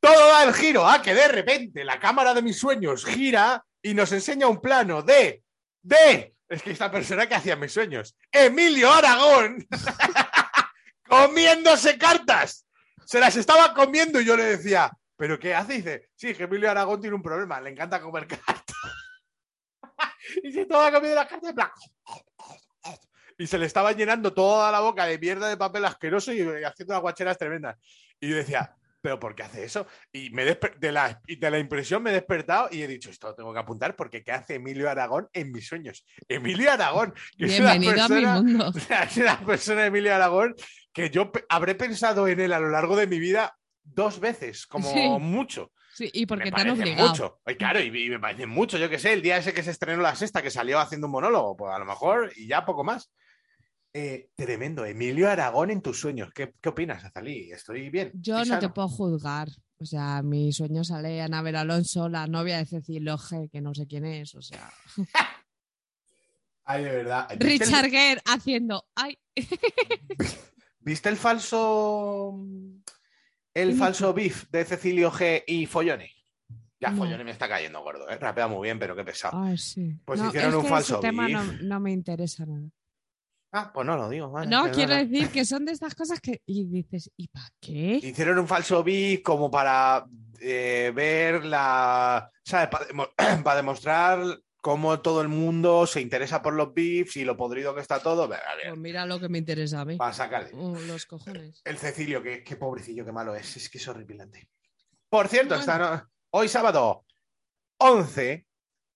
Todo 0.00 0.28
da 0.32 0.44
el 0.44 0.54
giro, 0.54 0.86
ah, 0.88 1.02
que 1.02 1.12
de 1.14 1.28
repente 1.28 1.84
la 1.84 2.00
cámara 2.00 2.32
de 2.32 2.40
mis 2.42 2.58
sueños 2.58 3.04
gira 3.04 3.62
y 3.84 3.92
nos 3.92 4.10
enseña 4.12 4.48
un 4.48 4.62
plano 4.62 5.02
de, 5.02 5.44
de, 5.82 6.34
es 6.48 6.62
que 6.62 6.70
esta 6.70 6.90
persona 6.90 7.26
que 7.28 7.34
hacía 7.34 7.54
mis 7.54 7.70
sueños, 7.70 8.16
Emilio 8.32 8.90
Aragón, 8.90 9.58
comiéndose 11.06 11.98
cartas. 11.98 12.66
Se 13.04 13.20
las 13.20 13.36
estaba 13.36 13.74
comiendo 13.74 14.18
y 14.18 14.24
yo 14.24 14.38
le 14.38 14.44
decía, 14.44 14.90
¿pero 15.16 15.38
qué 15.38 15.54
hace? 15.54 15.74
Dice, 15.74 16.08
sí, 16.14 16.34
que 16.34 16.44
Emilio 16.44 16.70
Aragón 16.70 17.02
tiene 17.02 17.14
un 17.14 17.22
problema, 17.22 17.60
le 17.60 17.70
encanta 17.70 18.00
comer 18.00 18.26
cartas. 18.26 18.74
y 20.42 20.50
se 20.50 20.62
estaba 20.62 20.90
comiendo 20.90 21.16
las 21.16 21.28
cartas 21.28 21.50
en 21.50 21.54
plan... 21.54 21.70
Y 23.36 23.48
se 23.48 23.58
le 23.58 23.66
estaba 23.66 23.92
llenando 23.92 24.32
toda 24.32 24.72
la 24.72 24.80
boca 24.80 25.04
de 25.04 25.18
mierda 25.18 25.48
de 25.48 25.56
papel 25.56 25.84
asqueroso 25.84 26.32
y 26.32 26.40
haciendo 26.40 26.94
unas 26.94 27.02
guacheras 27.02 27.36
tremendas. 27.36 27.76
Y 28.20 28.30
yo 28.30 28.36
decía, 28.36 28.76
¿pero 29.04 29.20
por 29.20 29.34
qué 29.34 29.42
hace 29.42 29.62
eso? 29.64 29.86
Y 30.14 30.30
me 30.30 30.46
de, 30.46 30.90
la, 30.90 31.20
y 31.26 31.36
de 31.36 31.50
la 31.50 31.58
impresión 31.58 32.02
me 32.02 32.08
he 32.08 32.14
despertado 32.14 32.68
y 32.70 32.80
he 32.82 32.88
dicho, 32.88 33.10
esto 33.10 33.28
lo 33.28 33.34
tengo 33.34 33.52
que 33.52 33.58
apuntar 33.58 33.94
porque 33.96 34.24
¿qué 34.24 34.32
hace 34.32 34.54
Emilio 34.54 34.88
Aragón 34.88 35.28
en 35.34 35.52
mis 35.52 35.68
sueños? 35.68 36.06
Emilio 36.26 36.72
Aragón, 36.72 37.12
que 37.36 37.44
es 37.44 37.60
una 37.60 37.72
Bienvenido 37.76 38.02
a 38.02 38.08
mi 38.08 38.14
persona- 38.14 38.34
mundo. 38.42 38.72
es 39.10 39.16
una 39.18 39.40
persona 39.44 39.84
Emilio 39.84 40.14
Aragón 40.14 40.54
que 40.94 41.10
yo 41.10 41.30
habré 41.50 41.74
pensado 41.74 42.26
en 42.28 42.40
él 42.40 42.54
a 42.54 42.60
lo 42.60 42.70
largo 42.70 42.96
de 42.96 43.06
mi 43.06 43.18
vida 43.18 43.54
dos 43.82 44.20
veces, 44.20 44.66
como 44.66 44.90
Sí. 44.90 45.06
mucho. 45.20 45.70
Sí, 45.92 46.08
y 46.14 46.24
porque 46.24 46.46
me 46.46 46.52
te 46.52 46.60
han 46.62 46.70
obligado. 46.70 47.08
mucho. 47.10 47.40
Ay, 47.44 47.56
claro, 47.56 47.80
y, 47.80 47.88
y 48.06 48.08
me 48.08 48.18
parece 48.18 48.46
mucho, 48.46 48.78
yo 48.78 48.88
qué 48.88 48.98
sé, 48.98 49.12
el 49.12 49.20
día 49.20 49.36
ese 49.36 49.52
que 49.52 49.62
se 49.62 49.70
estrenó 49.70 50.00
la 50.00 50.16
sexta, 50.16 50.40
que 50.40 50.50
salió 50.50 50.78
haciendo 50.80 51.08
un 51.08 51.12
monólogo, 51.12 51.54
pues 51.58 51.70
a 51.74 51.78
lo 51.78 51.84
mejor, 51.84 52.32
y 52.36 52.46
ya 52.48 52.64
poco 52.64 52.82
más. 52.84 53.12
Eh, 53.96 54.30
tremendo, 54.34 54.84
Emilio 54.84 55.30
Aragón 55.30 55.70
en 55.70 55.80
tus 55.80 56.00
sueños. 56.00 56.30
¿Qué, 56.34 56.52
qué 56.60 56.68
opinas, 56.68 57.04
Azalí? 57.04 57.52
¿Estoy 57.52 57.90
bien? 57.90 58.10
Yo 58.14 58.38
¿Estoy 58.40 58.50
no 58.56 58.58
te 58.58 58.68
puedo 58.70 58.88
juzgar. 58.88 59.48
O 59.78 59.84
sea, 59.84 60.20
mi 60.22 60.52
sueño 60.52 60.82
sale 60.82 61.22
Anabel 61.22 61.54
Alonso, 61.54 62.08
la 62.08 62.26
novia 62.26 62.58
de 62.58 62.66
Cecilio 62.66 63.16
G, 63.16 63.48
que 63.50 63.60
no 63.60 63.72
sé 63.72 63.86
quién 63.86 64.04
es. 64.04 64.34
O 64.34 64.42
sea, 64.42 64.68
Ay, 66.64 66.82
de 66.82 66.90
verdad. 66.90 67.28
¿Viste 67.38 67.44
el- 67.44 67.60
Richard 67.60 67.90
Gere 67.90 68.20
haciendo. 68.24 68.84
¡Ay! 68.96 69.16
¿Viste 70.80 71.08
el 71.08 71.16
falso. 71.16 72.36
El 73.54 73.76
falso 73.76 74.12
beef 74.12 74.50
de 74.50 74.64
Cecilio 74.64 75.12
G 75.12 75.44
y 75.46 75.66
Follone? 75.66 76.10
Ya, 76.80 76.90
No. 76.90 76.96
Follone 76.96 77.22
me 77.22 77.30
está 77.30 77.48
cayendo 77.48 77.80
gordo, 77.82 78.08
¿eh? 78.08 78.16
Rapea 78.18 78.48
muy 78.48 78.66
bien, 78.66 78.78
pero 78.80 78.96
qué 78.96 79.04
pesado. 79.04 79.40
Ay, 79.40 79.56
sí. 79.56 79.94
Pues 80.04 80.18
No, 80.20 80.28
hicieron 80.28 80.50
es 80.50 80.56
un 80.56 80.66
falso 80.66 80.94
ese 80.94 81.02
tema 81.02 81.28
no 81.62 81.78
me 81.78 81.92
interesa 81.92 82.44
nada. 82.44 82.68
Ah, 83.56 83.70
pues 83.72 83.86
no 83.86 83.96
lo 83.96 84.08
digo. 84.08 84.30
vale, 84.30 84.50
No, 84.50 84.64
perdona. 84.64 84.74
quiero 84.74 84.94
decir 84.96 85.28
que 85.30 85.44
son 85.44 85.64
de 85.64 85.70
estas 85.72 85.94
cosas 85.94 86.20
que. 86.20 86.42
Y 86.44 86.64
dices, 86.66 87.08
¿y 87.16 87.28
para 87.28 87.46
qué? 87.60 88.00
Hicieron 88.02 88.38
un 88.40 88.48
falso 88.48 88.82
beef 88.82 89.22
como 89.22 89.48
para 89.50 90.04
eh, 90.40 90.90
ver 90.94 91.44
la. 91.44 92.30
¿Sabes? 92.44 92.68
Para, 92.68 92.86
demo- 92.86 93.08
para 93.44 93.56
demostrar 93.56 94.40
cómo 94.60 95.00
todo 95.00 95.20
el 95.22 95.28
mundo 95.28 95.86
se 95.86 96.00
interesa 96.00 96.42
por 96.42 96.54
los 96.54 96.74
beefs 96.74 97.16
y 97.16 97.24
lo 97.24 97.36
podrido 97.36 97.74
que 97.76 97.80
está 97.80 98.00
todo. 98.00 98.26
Pues 98.28 98.40
mira 98.76 99.06
lo 99.06 99.20
que 99.20 99.28
me 99.28 99.38
interesa 99.38 99.82
a 99.82 99.84
mí. 99.84 99.98
Para 99.98 100.12
sacarle. 100.12 100.50
Uh, 100.54 100.76
los 100.88 101.06
cojones. 101.06 101.62
El 101.64 101.78
Cecilio, 101.78 102.22
que, 102.24 102.42
qué 102.42 102.56
pobrecillo, 102.56 103.04
qué 103.04 103.12
malo 103.12 103.36
es. 103.36 103.56
Es 103.56 103.68
que 103.70 103.78
es 103.78 103.86
horripilante. 103.86 104.48
Por 105.08 105.28
cierto, 105.28 105.54
Bueno. 105.64 105.78
no- 105.78 106.08
hoy 106.30 106.48
sábado 106.48 107.04
11 107.78 108.46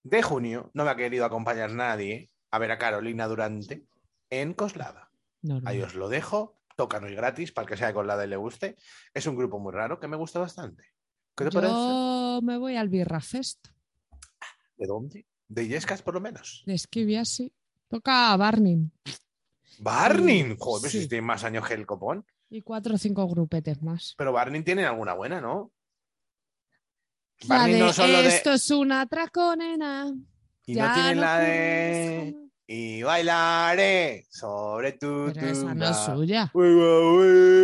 de 0.02 0.22
junio 0.22 0.70
no 0.74 0.84
me 0.84 0.90
ha 0.90 0.96
querido 0.96 1.24
acompañar 1.24 1.70
nadie 1.70 2.28
a 2.50 2.58
ver 2.58 2.72
a 2.72 2.78
Carolina 2.78 3.28
Durante 3.28 3.84
en 4.30 4.54
Coslada. 4.54 5.10
Normal. 5.42 5.72
Ahí 5.72 5.82
os 5.82 5.94
lo 5.94 6.08
dejo. 6.08 6.56
Tocan 6.76 7.04
hoy 7.04 7.14
gratis 7.14 7.50
para 7.52 7.66
que 7.66 7.76
sea 7.76 7.88
de 7.88 7.94
Coslada 7.94 8.24
y 8.24 8.28
le 8.28 8.36
guste. 8.36 8.76
Es 9.12 9.26
un 9.26 9.36
grupo 9.36 9.58
muy 9.58 9.72
raro 9.72 9.98
que 9.98 10.08
me 10.08 10.16
gusta 10.16 10.38
bastante. 10.38 10.84
¿Qué 11.36 11.44
te 11.44 11.50
parece? 11.50 11.72
Yo 11.72 12.40
me 12.42 12.56
voy 12.58 12.76
al 12.76 12.88
Birra 12.88 13.20
Fest. 13.20 13.68
¿De 14.76 14.86
dónde? 14.86 15.26
De 15.48 15.66
Yescas, 15.66 16.02
por 16.02 16.14
lo 16.14 16.20
menos. 16.20 16.62
De 16.66 16.74
Esquivia, 16.74 17.24
sí. 17.24 17.52
Toca 17.88 18.36
Barning. 18.36 18.90
Barning. 19.80 20.56
Joder, 20.58 20.82
pero 20.82 20.90
Sí. 20.92 21.02
si 21.02 21.08
tiene 21.08 21.22
más 21.26 21.42
años 21.44 21.66
que 21.66 21.74
el 21.74 21.86
copón. 21.86 22.24
Y 22.50 22.62
cuatro 22.62 22.94
o 22.94 22.98
cinco 22.98 23.26
grupetes 23.28 23.82
más. 23.82 24.14
Pero 24.16 24.32
Barning 24.32 24.62
tiene 24.64 24.84
alguna 24.84 25.14
buena, 25.14 25.40
¿no? 25.40 25.72
La 27.48 27.66
de 27.66 27.78
no 27.78 27.92
solo 27.92 28.20
de- 28.22 28.28
esto 28.28 28.52
es 28.52 28.70
una 28.70 29.02
atraco, 29.02 29.54
nena. 29.54 30.12
Y 30.66 30.74
Ya 30.74 30.88
no 30.88 30.94
tiene 30.94 31.14
la 31.14 31.38
de. 31.38 32.47
Eso. 32.68 32.80
Y 32.80 33.02
bailaré 33.02 34.26
sobre 34.30 34.92
tu 34.92 35.30
Pero 35.34 35.46
esa 35.48 35.74
no 35.74 35.88
es 35.88 35.96
suya. 35.96 36.50
Bueno, 36.52 37.56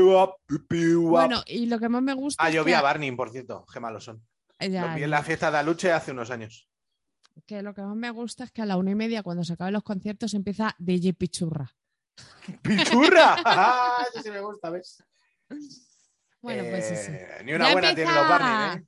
y 1.46 1.66
lo 1.66 1.78
que 1.78 1.88
más 1.88 2.02
me 2.02 2.14
gusta 2.14 2.42
ah, 2.42 2.50
yo 2.50 2.64
vi 2.64 2.72
que, 2.72 2.76
a 2.76 2.82
Barney, 2.82 3.11
por 3.12 3.30
cierto. 3.30 3.64
Qué 3.72 3.80
malos 3.80 4.05
son. 4.05 4.22
Ya, 4.61 4.86
Los 4.86 4.94
vi 4.96 5.02
en 5.02 5.11
la 5.11 5.22
fiesta 5.22 5.50
de 5.50 5.59
Aluche 5.59 5.92
hace 5.92 6.12
unos 6.12 6.30
años. 6.30 6.68
que 7.46 7.62
lo 7.62 7.74
que 7.74 7.82
más 7.82 7.96
me 7.96 8.11
gusta 8.11 8.44
es 8.44 8.52
que 8.52 8.62
a 8.62 8.66
la 8.66 8.76
una 8.76 8.92
y 8.92 8.94
media, 8.94 9.22
cuando 9.22 9.44
se 9.44 9.52
acaben 9.52 9.74
los 9.74 9.82
conciertos, 9.82 10.32
empieza 10.34 10.74
DJ 10.78 11.12
Pichurra. 11.14 11.70
¡Pichurra! 12.62 13.36
¡Ah, 13.44 13.98
Eso 14.11 14.22
sí 14.22 14.30
me 14.30 14.40
gusta, 14.40 14.70
¿ves? 14.70 15.02
Bueno, 16.40 16.64
pues 16.70 16.90
eso. 16.90 17.12
Eh, 17.12 17.42
Ni 17.44 17.52
una 17.55 17.66
Ya 17.68 17.72
buena 17.72 17.94
tienen 17.94 18.14
los 18.14 18.22
empieza- 18.24 18.44
Barney, 18.44 18.82
¿eh? 18.82 18.86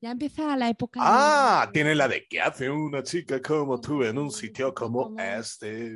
Ya 0.00 0.12
empieza 0.12 0.56
la 0.56 0.68
época. 0.68 1.00
Ah, 1.02 1.64
de- 1.66 1.72
tiene 1.72 1.94
la 1.94 2.06
de 2.06 2.26
¿Qué 2.28 2.40
hace 2.40 2.70
una 2.70 3.02
chica 3.02 3.42
como 3.42 3.80
tú 3.80 4.02
en 4.04 4.16
un 4.18 4.30
sitio 4.30 4.72
como 4.74 5.04
Como- 5.04 5.20
este? 5.20 5.92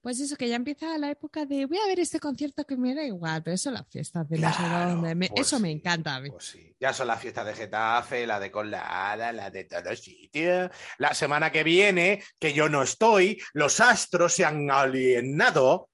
Pues 0.00 0.18
eso, 0.18 0.34
que 0.34 0.48
ya 0.48 0.56
empieza 0.56 0.98
la 0.98 1.12
época 1.12 1.46
de 1.46 1.64
voy 1.66 1.78
a 1.78 1.86
ver 1.86 2.00
este 2.00 2.18
concierto 2.18 2.64
que 2.64 2.76
me 2.76 2.92
da 2.92 3.04
igual, 3.04 3.40
pero 3.44 3.54
eso 3.54 3.70
las 3.70 3.86
fiestas 3.88 4.28
de 4.28 4.36
no 4.40 4.50
sé 4.50 4.56
Claro, 4.58 4.90
dónde. 4.94 5.14
me- 5.14 5.28
pues 5.28 5.46
eso 5.46 5.60
me 5.60 5.70
encanta 5.70 6.16
a 6.16 6.20
mí. 6.20 6.28
Pues 6.30 6.44
sí, 6.46 6.74
ya 6.80 6.92
son 6.92 7.06
las 7.06 7.20
fiestas 7.20 7.46
de 7.46 7.54
Getafe, 7.54 8.26
la 8.26 8.40
de 8.40 8.50
Colada, 8.50 9.30
la 9.32 9.48
de 9.50 9.62
todo 9.62 9.94
sitio. 9.94 10.68
La 10.98 11.14
semana 11.14 11.52
que 11.52 11.62
viene, 11.62 12.20
que 12.40 12.52
yo 12.52 12.68
no 12.68 12.82
estoy, 12.82 13.40
los 13.52 13.78
astros 13.78 14.32
se 14.32 14.44
han 14.44 14.68
alienado 14.72 15.88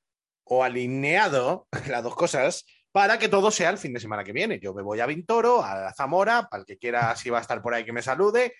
o 0.45 0.64
alineado, 0.64 1.68
las 1.99 2.03
dos 2.03 2.16
cosas, 2.16 2.64
para 2.93 3.18
que 3.18 3.28
todo 3.28 3.51
sea 3.51 3.70
el 3.70 3.78
fin 3.78 3.93
de 3.93 4.01
semana 4.01 4.24
que 4.24 4.32
viene. 4.32 4.59
Yo 4.61 4.74
me 4.74 4.82
voy 4.82 5.01
a 5.01 5.07
Vintoro, 5.07 5.62
a 5.62 5.93
Zamora, 5.95 6.49
para 6.49 6.62
el 6.62 6.66
que 6.66 6.78
quiera, 6.78 7.14
si 7.16 7.30
va 7.30 7.39
a 7.39 7.43
estar 7.43 7.62
por 7.62 7.74
ahí, 7.74 7.84
que 7.84 7.93
me 7.93 8.03
salude. 8.03 8.55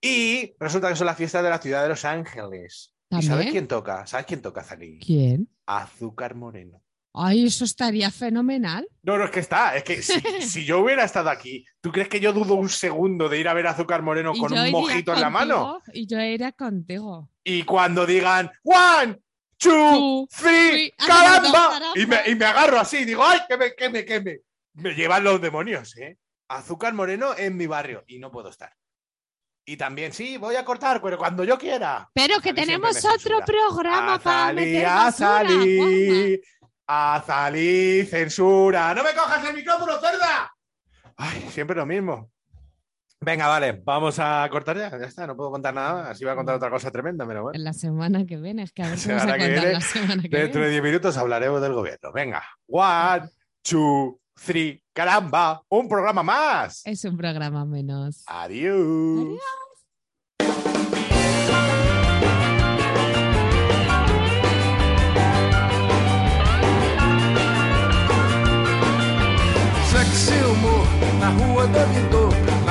Y 0.00 0.54
resulta 0.58 0.88
que 0.88 0.96
son 0.96 1.06
las 1.06 1.16
fiestas 1.16 1.42
de 1.42 1.50
la 1.50 1.58
ciudad 1.58 1.82
de 1.82 1.88
Los 1.88 2.04
Ángeles. 2.04 2.94
¿Y 3.10 3.22
sabes 3.22 3.50
quién 3.50 3.68
toca? 3.68 4.06
¿Sabes 4.06 4.26
quién 4.26 4.42
toca, 4.42 4.62
Zalí? 4.62 4.98
¿Quién? 4.98 5.48
Azúcar 5.66 6.34
Moreno. 6.34 6.82
Ay, 7.18 7.46
eso 7.46 7.64
estaría 7.64 8.10
fenomenal. 8.10 8.86
No, 9.02 9.16
no, 9.16 9.24
es 9.24 9.30
que 9.30 9.40
está. 9.40 9.74
Es 9.74 9.84
que 9.84 10.02
si, 10.02 10.20
si 10.42 10.64
yo 10.66 10.80
hubiera 10.80 11.04
estado 11.04 11.30
aquí, 11.30 11.64
¿tú 11.80 11.90
crees 11.90 12.08
que 12.08 12.20
yo 12.20 12.32
dudo 12.34 12.54
un 12.54 12.68
segundo 12.68 13.28
de 13.28 13.40
ir 13.40 13.48
a 13.48 13.54
ver 13.54 13.66
a 13.66 13.70
Azúcar 13.70 14.02
Moreno 14.02 14.34
con 14.34 14.52
un 14.52 14.70
mojito 14.70 15.14
en 15.14 15.20
la 15.22 15.30
mano? 15.30 15.80
Y 15.94 16.06
yo 16.06 16.20
iría 16.20 16.52
contigo. 16.52 17.30
Y 17.42 17.62
cuando 17.62 18.04
digan, 18.04 18.50
Juan, 18.62 19.18
two, 19.58 19.70
Two, 19.70 20.28
three, 20.30 20.92
caramba. 20.96 21.80
Y 21.94 22.06
me, 22.06 22.22
y 22.26 22.34
me 22.34 22.44
agarro 22.44 22.78
así, 22.78 23.04
digo, 23.04 23.24
ay, 23.24 23.40
que 23.48 23.56
me, 23.56 23.74
que 23.74 23.88
me, 23.88 24.04
que 24.04 24.20
me. 24.20 24.38
Me 24.74 24.94
llevan 24.94 25.24
los 25.24 25.40
demonios, 25.40 25.96
¿eh? 25.96 26.18
Azúcar 26.48 26.92
moreno 26.92 27.34
en 27.36 27.56
mi 27.56 27.66
barrio 27.66 28.04
y 28.06 28.18
no 28.18 28.30
puedo 28.30 28.50
estar. 28.50 28.72
Y 29.64 29.76
también, 29.76 30.12
sí, 30.12 30.36
voy 30.36 30.54
a 30.54 30.64
cortar, 30.64 31.02
pero 31.02 31.18
cuando 31.18 31.42
yo 31.42 31.58
quiera. 31.58 32.08
Pero 32.14 32.40
que 32.40 32.54
tenemos 32.54 33.04
otro 33.04 33.40
programa 33.44 34.18
para 34.20 34.48
Azalí, 34.48 34.82
basura, 34.82 35.06
Azalí, 35.40 36.40
Azalí, 36.86 38.06
censura. 38.06 38.94
¡No 38.94 39.02
me 39.02 39.12
cojas 39.14 39.44
el 39.44 39.56
micrófono, 39.56 39.98
cerda! 39.98 40.54
Ay, 41.16 41.48
siempre 41.50 41.74
lo 41.74 41.86
mismo. 41.86 42.30
Venga, 43.26 43.48
vale, 43.48 43.72
vamos 43.84 44.20
a 44.20 44.46
cortar 44.52 44.78
ya. 44.78 44.88
Ya 45.00 45.06
está, 45.06 45.26
no 45.26 45.34
puedo 45.36 45.50
contar 45.50 45.74
nada 45.74 45.94
más. 45.94 46.20
Iba 46.20 46.30
a 46.30 46.36
contar 46.36 46.54
otra 46.54 46.70
cosa 46.70 46.92
tremenda, 46.92 47.26
pero 47.26 47.42
bueno. 47.42 47.56
En 47.58 47.64
la 47.64 47.72
semana 47.72 48.24
que 48.24 48.36
viene, 48.36 48.62
es 48.62 48.70
que 48.72 48.84
a 48.84 48.88
ver 48.90 48.98
si 49.00 49.08
vamos 49.08 49.24
a 49.24 49.30
contar 49.32 49.48
viene, 49.50 49.72
la 49.72 49.80
semana 49.80 50.22
que 50.22 50.28
Dentro 50.28 50.60
de 50.60 50.68
viene. 50.68 50.70
10 50.70 50.82
minutos 50.84 51.16
hablaremos 51.16 51.60
del 51.60 51.72
gobierno. 51.72 52.12
Venga, 52.12 52.44
one, 52.68 53.28
two, 53.62 54.20
three, 54.40 54.80
caramba, 54.92 55.60
un 55.68 55.88
programa 55.88 56.22
más. 56.22 56.82
Es 56.86 57.04
un 57.04 57.16
programa 57.16 57.64
menos. 57.64 58.22
Adiós. 58.28 59.40
Sexy 69.90 70.34
humor 70.44 70.86
na 71.20 71.30
rua 71.30 71.66
do 71.66 71.86
Vidor, 71.92 72.25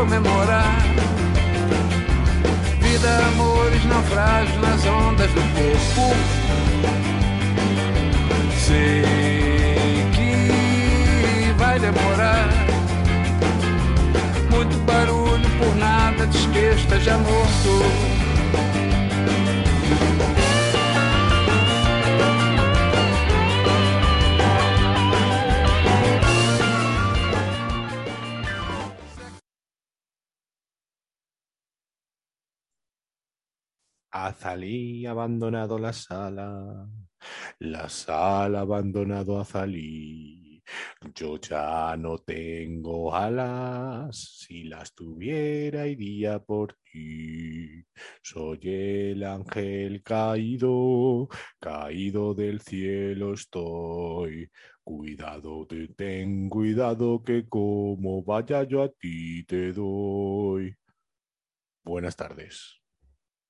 Comemorar. 0.00 0.78
Vida, 2.80 3.18
amores, 3.28 3.84
naufrágios 3.84 4.58
nas 4.62 4.86
ondas 4.86 5.30
do 5.32 5.42
corpo. 5.54 6.16
Sei 8.58 9.04
que 10.14 11.52
vai 11.58 11.78
demorar. 11.78 12.48
Muito 14.50 14.78
barulho 14.86 15.50
por 15.58 15.76
nada, 15.76 16.26
diz 16.28 16.46
que 16.46 16.80
esteja 16.80 17.18
morto 17.18 18.19
Azalí 34.26 35.06
abandonado 35.06 35.78
la 35.78 35.92
sala. 35.92 36.88
La 37.60 37.88
sala 37.88 38.60
abandonado 38.60 39.38
Azalí. 39.40 40.62
Yo 41.14 41.38
ya 41.38 41.96
no 41.96 42.18
tengo 42.18 43.14
alas. 43.14 44.16
Si 44.46 44.64
las 44.64 44.94
tuviera, 44.94 45.86
iría 45.86 46.38
por 46.38 46.76
ti. 46.84 47.84
Soy 48.22 48.58
el 48.62 49.24
ángel 49.24 50.02
caído, 50.02 51.28
caído 51.58 52.34
del 52.34 52.60
cielo 52.60 53.34
estoy. 53.34 54.50
Cuidado, 54.84 55.66
te- 55.66 55.88
ten 55.88 56.48
cuidado 56.48 57.22
que 57.22 57.48
como 57.48 58.22
vaya 58.24 58.64
yo 58.64 58.82
a 58.82 58.88
ti 58.90 59.44
te 59.44 59.72
doy. 59.72 60.74
Buenas 61.84 62.16
tardes. 62.16 62.79